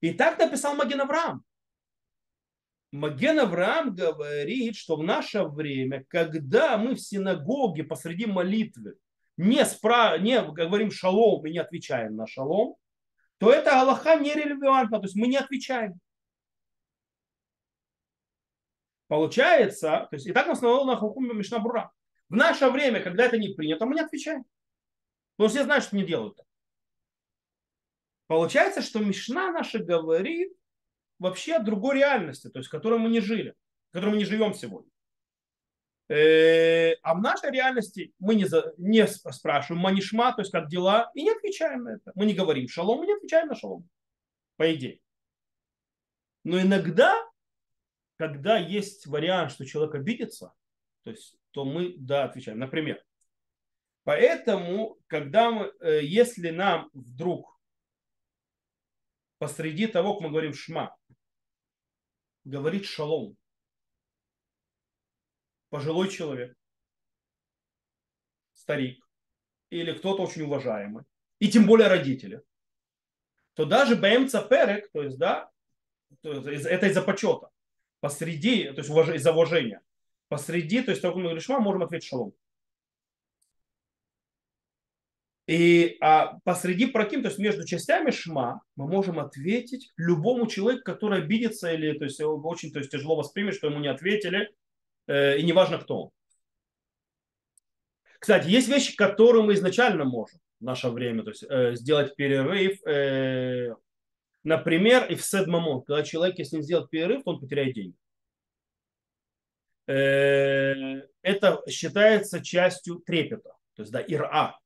И 0.00 0.12
так 0.12 0.38
написал 0.38 0.74
Маген 0.74 1.00
Авраам. 1.00 1.42
Маген 2.92 3.38
Авраам 3.40 3.94
говорит, 3.94 4.76
что 4.76 4.96
в 4.96 5.02
наше 5.02 5.42
время, 5.44 6.04
когда 6.08 6.76
мы 6.76 6.94
в 6.94 7.00
синагоге 7.00 7.84
посреди 7.84 8.26
молитвы 8.26 8.98
не, 9.36 9.64
спра... 9.64 10.18
не 10.18 10.40
говорим 10.42 10.90
шалом 10.90 11.46
и 11.46 11.50
не 11.50 11.58
отвечаем 11.58 12.14
на 12.16 12.26
шалом, 12.26 12.76
то 13.38 13.52
это 13.52 13.80
Аллаха 13.80 14.16
нерелевантна, 14.16 14.98
то 14.98 15.04
есть 15.04 15.16
мы 15.16 15.28
не 15.28 15.36
отвечаем. 15.36 16.00
Получается, 19.06 20.06
то 20.10 20.16
есть 20.16 20.26
и 20.26 20.32
так 20.32 20.46
на 20.46 20.96
Хукуме 20.96 21.34
Мишнабура. 21.34 21.90
В 22.28 22.36
наше 22.36 22.68
время, 22.68 23.02
когда 23.02 23.24
это 23.24 23.38
не 23.38 23.54
принято, 23.54 23.86
мы 23.86 23.94
не 23.94 24.02
отвечаем. 24.02 24.44
Потому 25.36 25.48
что 25.48 25.58
все 25.58 25.64
знают, 25.64 25.84
что 25.84 25.96
не 25.96 26.04
делают 26.04 26.36
так. 26.36 26.46
Получается, 28.26 28.82
что 28.82 28.98
Мишна 28.98 29.50
наша 29.50 29.78
говорит 29.78 30.52
вообще 31.18 31.54
о 31.54 31.62
другой 31.62 31.96
реальности, 31.96 32.50
то 32.50 32.58
есть 32.58 32.68
в 32.68 32.72
которой 32.72 32.98
мы 32.98 33.08
не 33.08 33.20
жили, 33.20 33.54
в 33.90 33.94
которой 33.94 34.10
мы 34.10 34.16
не 34.18 34.26
живем 34.26 34.52
сегодня. 34.52 34.90
Э, 36.08 36.94
а 37.02 37.14
в 37.14 37.20
нашей 37.20 37.50
реальности 37.50 38.14
мы 38.18 38.34
не, 38.34 38.46
за, 38.46 38.72
не 38.78 39.06
спрашиваем 39.06 39.82
манишма, 39.82 40.32
то 40.32 40.40
есть 40.40 40.50
как 40.50 40.68
дела, 40.68 41.10
и 41.14 41.22
не 41.22 41.30
отвечаем 41.30 41.84
на 41.84 41.96
это. 41.96 42.12
Мы 42.14 42.24
не 42.24 42.34
говорим 42.34 42.66
шалом, 42.66 43.00
мы 43.00 43.06
не 43.06 43.14
отвечаем 43.14 43.48
на 43.48 43.54
шалом, 43.54 43.86
по 44.56 44.74
идее. 44.74 45.00
Но 46.44 46.58
иногда, 46.60 47.14
когда 48.16 48.56
есть 48.56 49.06
вариант, 49.06 49.52
что 49.52 49.66
человек 49.66 49.94
обидится, 49.96 50.54
то 51.04 51.10
есть, 51.10 51.36
то 51.50 51.66
мы, 51.66 51.94
да, 51.98 52.24
отвечаем. 52.24 52.58
Например, 52.58 53.04
поэтому, 54.04 54.98
когда 55.08 55.50
мы, 55.50 55.72
э, 55.80 56.04
если 56.04 56.48
нам 56.48 56.88
вдруг 56.94 57.60
посреди 59.36 59.86
того, 59.86 60.14
как 60.14 60.22
мы 60.22 60.30
говорим 60.30 60.54
шма, 60.54 60.96
говорит 62.44 62.86
шалом, 62.86 63.36
пожилой 65.70 66.08
человек, 66.08 66.56
старик 68.52 69.04
или 69.70 69.92
кто-то 69.92 70.22
очень 70.22 70.42
уважаемый, 70.42 71.04
и 71.38 71.48
тем 71.50 71.66
более 71.66 71.88
родители, 71.88 72.42
то 73.54 73.64
даже 73.64 73.96
БМЦ 73.96 74.48
Перек, 74.48 74.90
то 74.92 75.02
есть, 75.02 75.18
да, 75.18 75.50
это 76.22 76.86
из-за 76.86 77.02
почета, 77.02 77.50
посреди, 78.00 78.70
то 78.70 78.80
есть 78.80 78.90
из-за 78.90 79.32
уважения, 79.32 79.82
посреди, 80.28 80.82
то 80.82 80.90
есть, 80.90 81.02
только 81.02 81.18
мы 81.18 81.24
говорим 81.24 81.40
шма, 81.40 81.60
можем 81.60 81.82
ответить 81.82 82.08
шалом. 82.08 82.32
И 85.48 85.96
а 86.02 86.38
посреди 86.44 86.86
проким, 86.86 87.22
то 87.22 87.28
есть 87.28 87.38
между 87.38 87.66
частями 87.66 88.10
шма, 88.10 88.60
мы 88.76 88.86
можем 88.86 89.18
ответить 89.18 89.90
любому 89.96 90.46
человеку, 90.46 90.84
который 90.84 91.22
обидится 91.22 91.72
или 91.72 91.96
то 91.96 92.04
есть, 92.04 92.20
очень 92.20 92.70
то 92.70 92.80
есть, 92.80 92.90
тяжело 92.90 93.16
воспримет, 93.16 93.54
что 93.54 93.68
ему 93.68 93.80
не 93.80 93.88
ответили, 93.88 94.50
и 95.08 95.42
неважно 95.42 95.78
кто 95.78 96.02
он. 96.02 96.10
Кстати, 98.18 98.48
есть 98.48 98.68
вещи, 98.68 98.96
которые 98.96 99.44
мы 99.44 99.54
изначально 99.54 100.04
можем 100.04 100.40
в 100.60 100.64
наше 100.64 100.88
время, 100.88 101.22
то 101.22 101.30
есть 101.30 101.44
э, 101.48 101.74
сделать 101.76 102.16
перерыв. 102.16 102.84
Э, 102.86 103.74
например, 104.42 105.06
и 105.06 105.14
в 105.14 105.24
седмамон, 105.24 105.82
когда 105.82 106.02
человек, 106.02 106.38
если 106.38 106.56
не 106.56 106.62
сделать 106.62 106.90
перерыв, 106.90 107.22
то 107.22 107.30
он 107.30 107.40
потеряет 107.40 107.74
деньги. 107.74 107.96
Э, 109.86 111.02
это 111.22 111.62
считается 111.68 112.42
частью 112.42 112.96
трепета, 112.96 113.54
то 113.74 113.82
есть 113.82 113.92
да, 113.92 114.02
ира. 114.06 114.58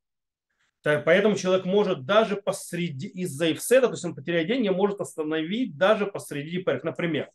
Так, 0.81 1.05
поэтому 1.05 1.37
человек 1.37 1.65
может 1.65 2.05
даже 2.07 2.37
посреди, 2.37 3.07
из-за 3.07 3.53
ивседа, 3.53 3.87
то 3.87 3.93
есть 3.93 4.05
он 4.05 4.17
потеряет 4.17 4.49
деньги, 4.49 4.69
может 4.69 5.01
остановить 5.01 5.77
даже 5.77 6.07
посреди 6.07 6.59
перек. 6.63 6.83
Например, 6.83 7.31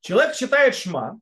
человек 0.00 0.34
читает 0.34 0.74
шма, 0.74 1.20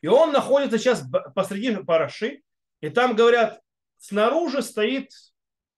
и 0.00 0.08
он 0.08 0.32
находится 0.32 0.78
сейчас 0.78 1.04
посреди 1.34 1.74
параши, 1.76 2.42
и 2.80 2.90
там 2.90 3.16
говорят, 3.16 3.60
снаружи 3.98 4.62
стоит, 4.62 5.10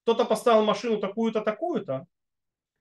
кто-то 0.03 0.25
поставил 0.25 0.65
машину 0.65 0.99
такую-то, 0.99 1.41
такую-то, 1.41 2.07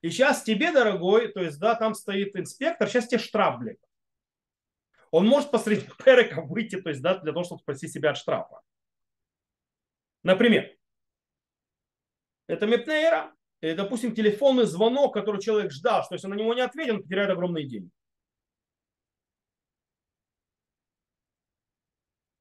и 0.00 0.10
сейчас 0.10 0.42
тебе, 0.42 0.72
дорогой, 0.72 1.28
то 1.32 1.40
есть, 1.40 1.58
да, 1.58 1.74
там 1.74 1.94
стоит 1.94 2.36
инспектор, 2.36 2.88
сейчас 2.88 3.08
тебе 3.08 3.18
штраф, 3.18 3.58
блядь. 3.58 3.78
Он 5.10 5.26
может 5.26 5.50
посреди 5.50 5.86
перека 6.04 6.42
выйти, 6.42 6.80
то 6.80 6.90
есть, 6.90 7.02
да, 7.02 7.18
для 7.18 7.32
того, 7.32 7.44
чтобы 7.44 7.60
спасти 7.60 7.88
себя 7.88 8.10
от 8.10 8.16
штрафа. 8.16 8.60
Например, 10.22 10.70
это 12.46 12.66
мепнейра. 12.66 13.32
Допустим, 13.60 14.14
телефонный 14.14 14.66
звонок, 14.66 15.14
который 15.14 15.40
человек 15.40 15.72
ждал, 15.72 16.04
что 16.04 16.14
если 16.14 16.28
на 16.28 16.34
него 16.34 16.54
не 16.54 16.60
ответит, 16.60 16.94
он 16.94 17.02
потеряет 17.02 17.30
огромные 17.30 17.66
деньги. 17.66 17.90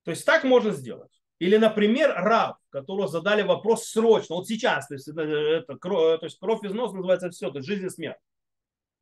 То 0.07 0.11
есть 0.11 0.25
так 0.25 0.45
можно 0.45 0.71
сделать. 0.71 1.11
Или, 1.37 1.57
например, 1.57 2.13
раб, 2.15 2.59
которого 2.69 3.09
задали 3.09 3.41
вопрос 3.41 3.89
срочно, 3.89 4.35
вот 4.35 4.47
сейчас, 4.47 4.87
то 4.87 4.93
есть, 4.93 5.09
это, 5.09 5.21
это, 5.21 5.75
то 5.75 6.19
есть 6.21 6.39
кровь 6.39 6.63
из 6.63 6.71
носа 6.71 6.95
называется 6.95 7.29
все, 7.29 7.51
то 7.51 7.57
есть 7.57 7.67
жизнь 7.67 7.85
и 7.85 7.89
смерть. 7.89 8.17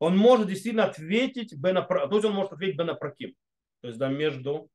Он 0.00 0.18
может 0.18 0.48
действительно 0.48 0.86
ответить, 0.86 1.54
бена, 1.56 1.82
то 1.82 2.10
есть 2.10 2.24
он 2.24 2.32
может 2.32 2.54
ответить 2.54 2.76
бенапроким, 2.76 3.36
то 3.82 3.86
есть 3.86 4.00
да, 4.00 4.08
между 4.08 4.68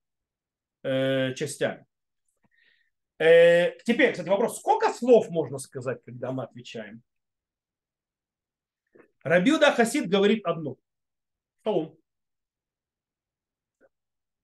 э, 0.84 1.34
частями. 1.34 1.86
Э, 3.20 3.78
теперь, 3.84 4.14
кстати, 4.14 4.30
вопрос, 4.30 4.58
сколько 4.58 4.94
слов 4.94 5.30
можно 5.30 5.58
сказать, 5.58 6.02
когда 6.06 6.32
мы 6.32 6.46
отвечаем? 6.46 7.04
Рабиуда 9.22 9.74
Хасид 9.74 10.08
говорит 10.08 10.46
одно. 10.46 10.78
Шалом. 11.66 11.98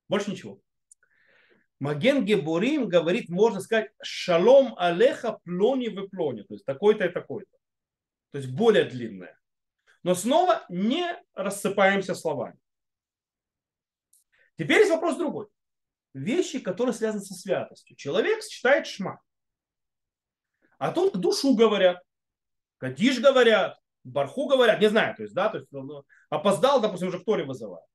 Больше 0.10 0.32
ничего. 0.32 0.62
Маген 1.80 2.26
Гебурим 2.26 2.90
говорит, 2.90 3.30
можно 3.30 3.60
сказать, 3.60 3.92
шалом 4.02 4.76
алеха 4.78 5.40
плони 5.44 5.90
в 5.90 6.08
плони. 6.10 6.44
То 6.44 6.56
есть 6.56 6.66
такой-то 6.66 7.06
и 7.06 7.10
такой-то. 7.10 7.52
То 8.32 8.40
есть 8.40 8.52
более 8.52 8.86
длинное. 8.86 9.40
Но 10.04 10.16
снова 10.16 10.66
не 10.70 11.06
рассыпаемся 11.34 12.16
словами. 12.16 12.58
Теперь 14.58 14.80
есть 14.80 14.92
вопрос 14.92 15.18
другой 15.18 15.48
вещи, 16.18 16.60
которые 16.60 16.94
связаны 16.94 17.24
со 17.24 17.34
святостью. 17.34 17.96
Человек 17.96 18.44
читает 18.44 18.88
шма. 18.88 19.22
А 20.78 20.92
тут 20.92 21.20
душу 21.20 21.56
говорят, 21.56 22.02
кадиш 22.78 23.20
говорят, 23.20 23.80
барху 24.04 24.48
говорят, 24.48 24.80
не 24.80 24.90
знаю, 24.90 25.16
то 25.16 25.24
есть, 25.24 25.34
да, 25.34 25.50
то 25.50 25.58
есть 25.58 25.72
ну, 25.72 26.04
опоздал, 26.30 26.82
допустим, 26.82 27.08
уже 27.08 27.20
в 27.20 27.24
Торе 27.24 27.46
вызывает. 27.46 27.86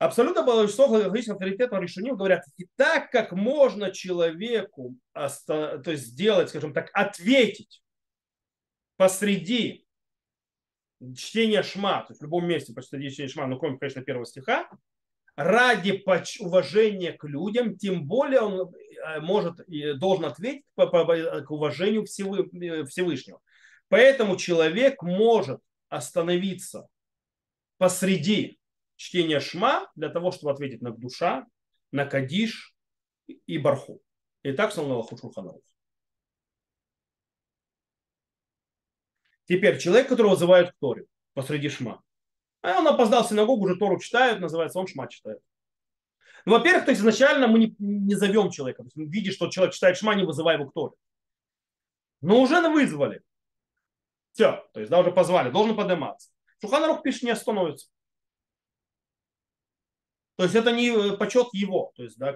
Абсолютно 0.00 0.42
большинство 0.42 0.86
логических 0.86 1.34
авторитетов 1.34 1.78
решений 1.78 2.12
говорят, 2.12 2.42
и 2.56 2.66
так 2.74 3.10
как 3.10 3.32
можно 3.32 3.90
человеку 3.90 4.96
то 5.12 5.82
есть 5.84 6.04
сделать, 6.04 6.48
скажем 6.48 6.72
так, 6.72 6.88
ответить 6.94 7.82
посреди 8.96 9.84
чтения 11.14 11.62
шма, 11.62 12.00
то 12.00 12.12
есть 12.12 12.22
в 12.22 12.24
любом 12.24 12.48
месте 12.48 12.72
посреди 12.72 13.10
чтения 13.10 13.28
шма, 13.28 13.46
ну 13.46 13.58
кроме, 13.58 13.76
конечно, 13.76 14.00
первого 14.00 14.24
стиха, 14.24 14.70
ради 15.36 16.02
уважения 16.40 17.12
к 17.12 17.24
людям, 17.24 17.76
тем 17.76 18.06
более 18.06 18.40
он 18.40 18.74
э, 18.74 19.20
может 19.20 19.60
должен 19.98 20.24
ответить 20.24 20.64
к 20.76 21.50
уважению 21.50 22.04
э, 22.04 22.86
Всевышнего. 22.86 23.40
Поэтому 23.88 24.36
человек 24.36 25.02
может 25.02 25.60
остановиться 25.90 26.88
посреди 27.76 28.59
чтения 29.00 29.40
шма 29.40 29.90
для 29.94 30.10
того, 30.10 30.30
чтобы 30.30 30.52
ответить 30.52 30.82
на 30.82 30.90
душа, 30.90 31.46
на 31.90 32.04
кадиш 32.04 32.74
и 33.26 33.56
барху. 33.56 34.02
И 34.42 34.52
так 34.52 34.72
сказал 34.72 35.08
Шурханарух. 35.08 35.62
Теперь 39.46 39.78
человек, 39.78 40.08
которого 40.08 40.32
вызывают 40.32 40.72
к 40.72 40.78
Торе 40.78 41.06
посреди 41.32 41.70
шма. 41.70 42.02
А 42.60 42.78
он 42.78 42.88
опоздал 42.88 43.24
в 43.24 43.28
синагогу, 43.28 43.64
уже 43.64 43.76
Тору 43.76 43.98
читают, 43.98 44.38
называется, 44.38 44.78
он 44.78 44.86
шма 44.86 45.08
читает. 45.08 45.40
Ну, 46.44 46.52
во-первых, 46.52 46.84
то 46.84 46.90
есть 46.90 47.00
изначально 47.00 47.48
мы 47.48 47.58
не, 47.58 47.74
не 47.78 48.14
зовем 48.14 48.50
человека. 48.50 48.82
То 48.82 48.90
есть 48.94 48.96
видим, 48.96 49.32
что 49.32 49.48
человек 49.48 49.74
читает 49.74 49.96
шма, 49.96 50.14
не 50.14 50.24
вызывая 50.24 50.58
его 50.58 50.68
к 50.68 50.74
Торе. 50.74 50.94
Но 52.20 52.42
уже 52.42 52.60
вызвали. 52.68 53.22
Все, 54.32 54.68
то 54.74 54.80
есть 54.80 54.90
да, 54.90 55.00
уже 55.00 55.10
позвали, 55.10 55.50
должен 55.50 55.74
подниматься. 55.74 56.30
Шуханарух 56.60 57.02
пишет, 57.02 57.22
не 57.22 57.30
остановится. 57.30 57.88
То 60.40 60.44
есть 60.44 60.56
это 60.56 60.72
не 60.72 60.88
э, 60.88 61.18
почет 61.18 61.48
его. 61.52 61.92
То 61.96 62.02
есть, 62.02 62.16
да, 62.16 62.34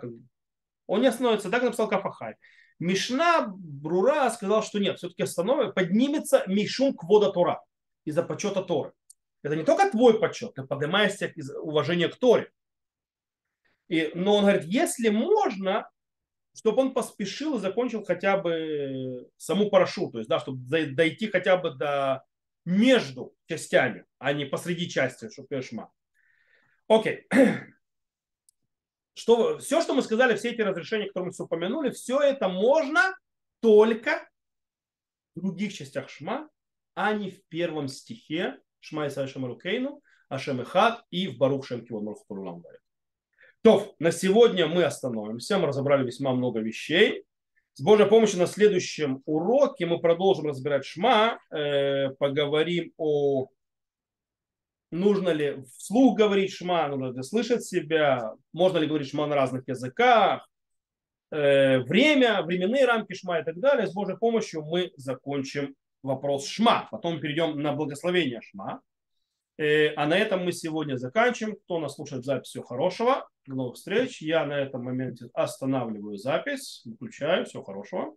он 0.87 1.01
не 1.01 1.07
остановится. 1.07 1.51
Так 1.51 1.63
написал 1.63 1.89
Кафахай. 1.89 2.35
Мишна 2.79 3.47
Брура 3.49 4.31
сказал, 4.31 4.63
что 4.63 4.79
нет, 4.79 4.99
все-таки 4.99 5.23
остановится, 5.23 5.73
поднимется 5.73 6.45
Мишум 6.47 6.95
Квода 6.95 7.33
Тора 7.33 7.63
из-за 8.05 8.23
почета 8.23 8.63
Торы. 8.63 8.93
Это 9.43 9.57
не 9.57 9.65
только 9.65 9.91
твой 9.91 10.21
почет, 10.21 10.53
ты 10.53 10.65
поднимаешься 10.65 11.29
из 11.29 11.49
уважения 11.57 12.09
к 12.09 12.17
Торе. 12.17 12.51
И, 13.89 14.11
но 14.15 14.37
он 14.37 14.43
говорит, 14.43 14.65
если 14.65 15.09
можно, 15.09 15.91
чтобы 16.55 16.83
он 16.83 16.93
поспешил 16.93 17.57
и 17.57 17.61
закончил 17.61 18.05
хотя 18.05 18.37
бы 18.37 19.31
саму 19.39 19.71
парашу, 19.71 20.11
то 20.11 20.19
есть, 20.19 20.29
да, 20.29 20.41
чтобы 20.41 20.59
дойти 20.93 21.29
хотя 21.29 21.57
бы 21.57 21.71
до 21.71 22.23
между 22.67 23.35
частями, 23.47 24.05
а 24.19 24.35
не 24.35 24.45
посреди 24.45 24.91
части 24.91 25.31
Шупешма. 25.31 25.91
Окей. 26.87 27.27
Что, 29.15 29.59
все, 29.59 29.81
что 29.81 29.95
мы 29.95 30.03
сказали, 30.03 30.37
все 30.37 30.51
эти 30.51 30.61
разрешения, 30.61 31.07
которые 31.07 31.27
мы 31.27 31.33
все 31.33 31.45
упомянули, 31.45 31.91
все 31.91 32.21
это 32.21 32.49
можно 32.49 33.17
только 33.61 34.29
в 35.35 35.41
других 35.41 35.73
частях 35.73 36.09
Шма, 36.09 36.49
а 36.95 37.13
не 37.13 37.31
в 37.31 37.45
первом 37.49 37.89
стихе 37.89 38.59
Шма 38.81 39.07
Исай 39.07 39.29
Шамарукейну, 39.29 40.03
Ашем 40.29 40.61
Эхад 40.61 41.05
и 41.11 41.29
в 41.29 41.39
Барух 41.39 41.67
Шем 41.67 41.85
Кивон 41.87 42.05
Мархутурулам 42.05 42.65
То, 43.63 43.95
на 43.99 44.11
сегодня 44.11 44.67
мы 44.67 44.85
остановимся. 44.85 45.59
Мы 45.59 45.69
разобрали 45.69 46.05
весьма 46.05 46.33
много 46.33 46.61
вещей. 46.61 47.25
С 47.75 47.81
Божьей 47.81 48.07
помощью 48.07 48.39
на 48.39 48.47
следующем 48.47 49.23
уроке 49.27 49.87
мы 49.87 50.01
продолжим 50.01 50.47
разбирать 50.47 50.85
Шма, 50.85 51.39
э, 51.51 52.11
поговорим 52.19 52.93
о 52.97 53.49
нужно 54.95 55.31
ли 55.31 55.65
вслух 55.77 56.17
говорить 56.17 56.53
Шма, 56.53 56.89
нужно 56.89 57.17
ли 57.17 57.23
слышать 57.23 57.65
себя, 57.65 58.33
можно 58.53 58.79
ли 58.79 58.87
говорить 58.87 59.09
Шма 59.09 59.27
на 59.27 59.35
разных 59.35 59.67
языках, 59.67 60.49
э, 61.31 61.81
время, 61.81 62.43
временные 62.43 62.87
рамки 62.87 63.15
Шма 63.15 63.41
и 63.41 63.45
так 63.45 63.59
далее. 63.59 63.87
С 63.87 63.93
Божьей 63.93 64.17
помощью 64.17 64.63
мы 64.63 64.93
закончим 64.97 65.75
вопрос 66.03 66.47
Шма. 66.47 66.89
Потом 66.91 67.21
перейдем 67.21 67.61
на 67.61 67.73
благословение 67.73 68.41
Шма. 68.41 68.81
Э, 69.59 69.95
а 69.95 70.07
на 70.07 70.17
этом 70.17 70.45
мы 70.45 70.53
сегодня 70.53 70.97
заканчиваем. 70.97 71.57
Кто 71.57 71.81
нас 71.81 71.97
слушает 71.97 72.25
запись, 72.25 72.49
всего 72.49 72.65
хорошего. 72.65 73.29
До 73.47 73.57
новых 73.57 73.75
встреч. 73.75 74.23
Я 74.23 74.47
на 74.47 74.55
этом 74.55 74.85
моменте 74.85 75.27
останавливаю 75.35 76.17
запись. 76.19 76.83
Выключаю. 76.85 77.47
Всего 77.47 77.65
хорошего. 77.65 78.15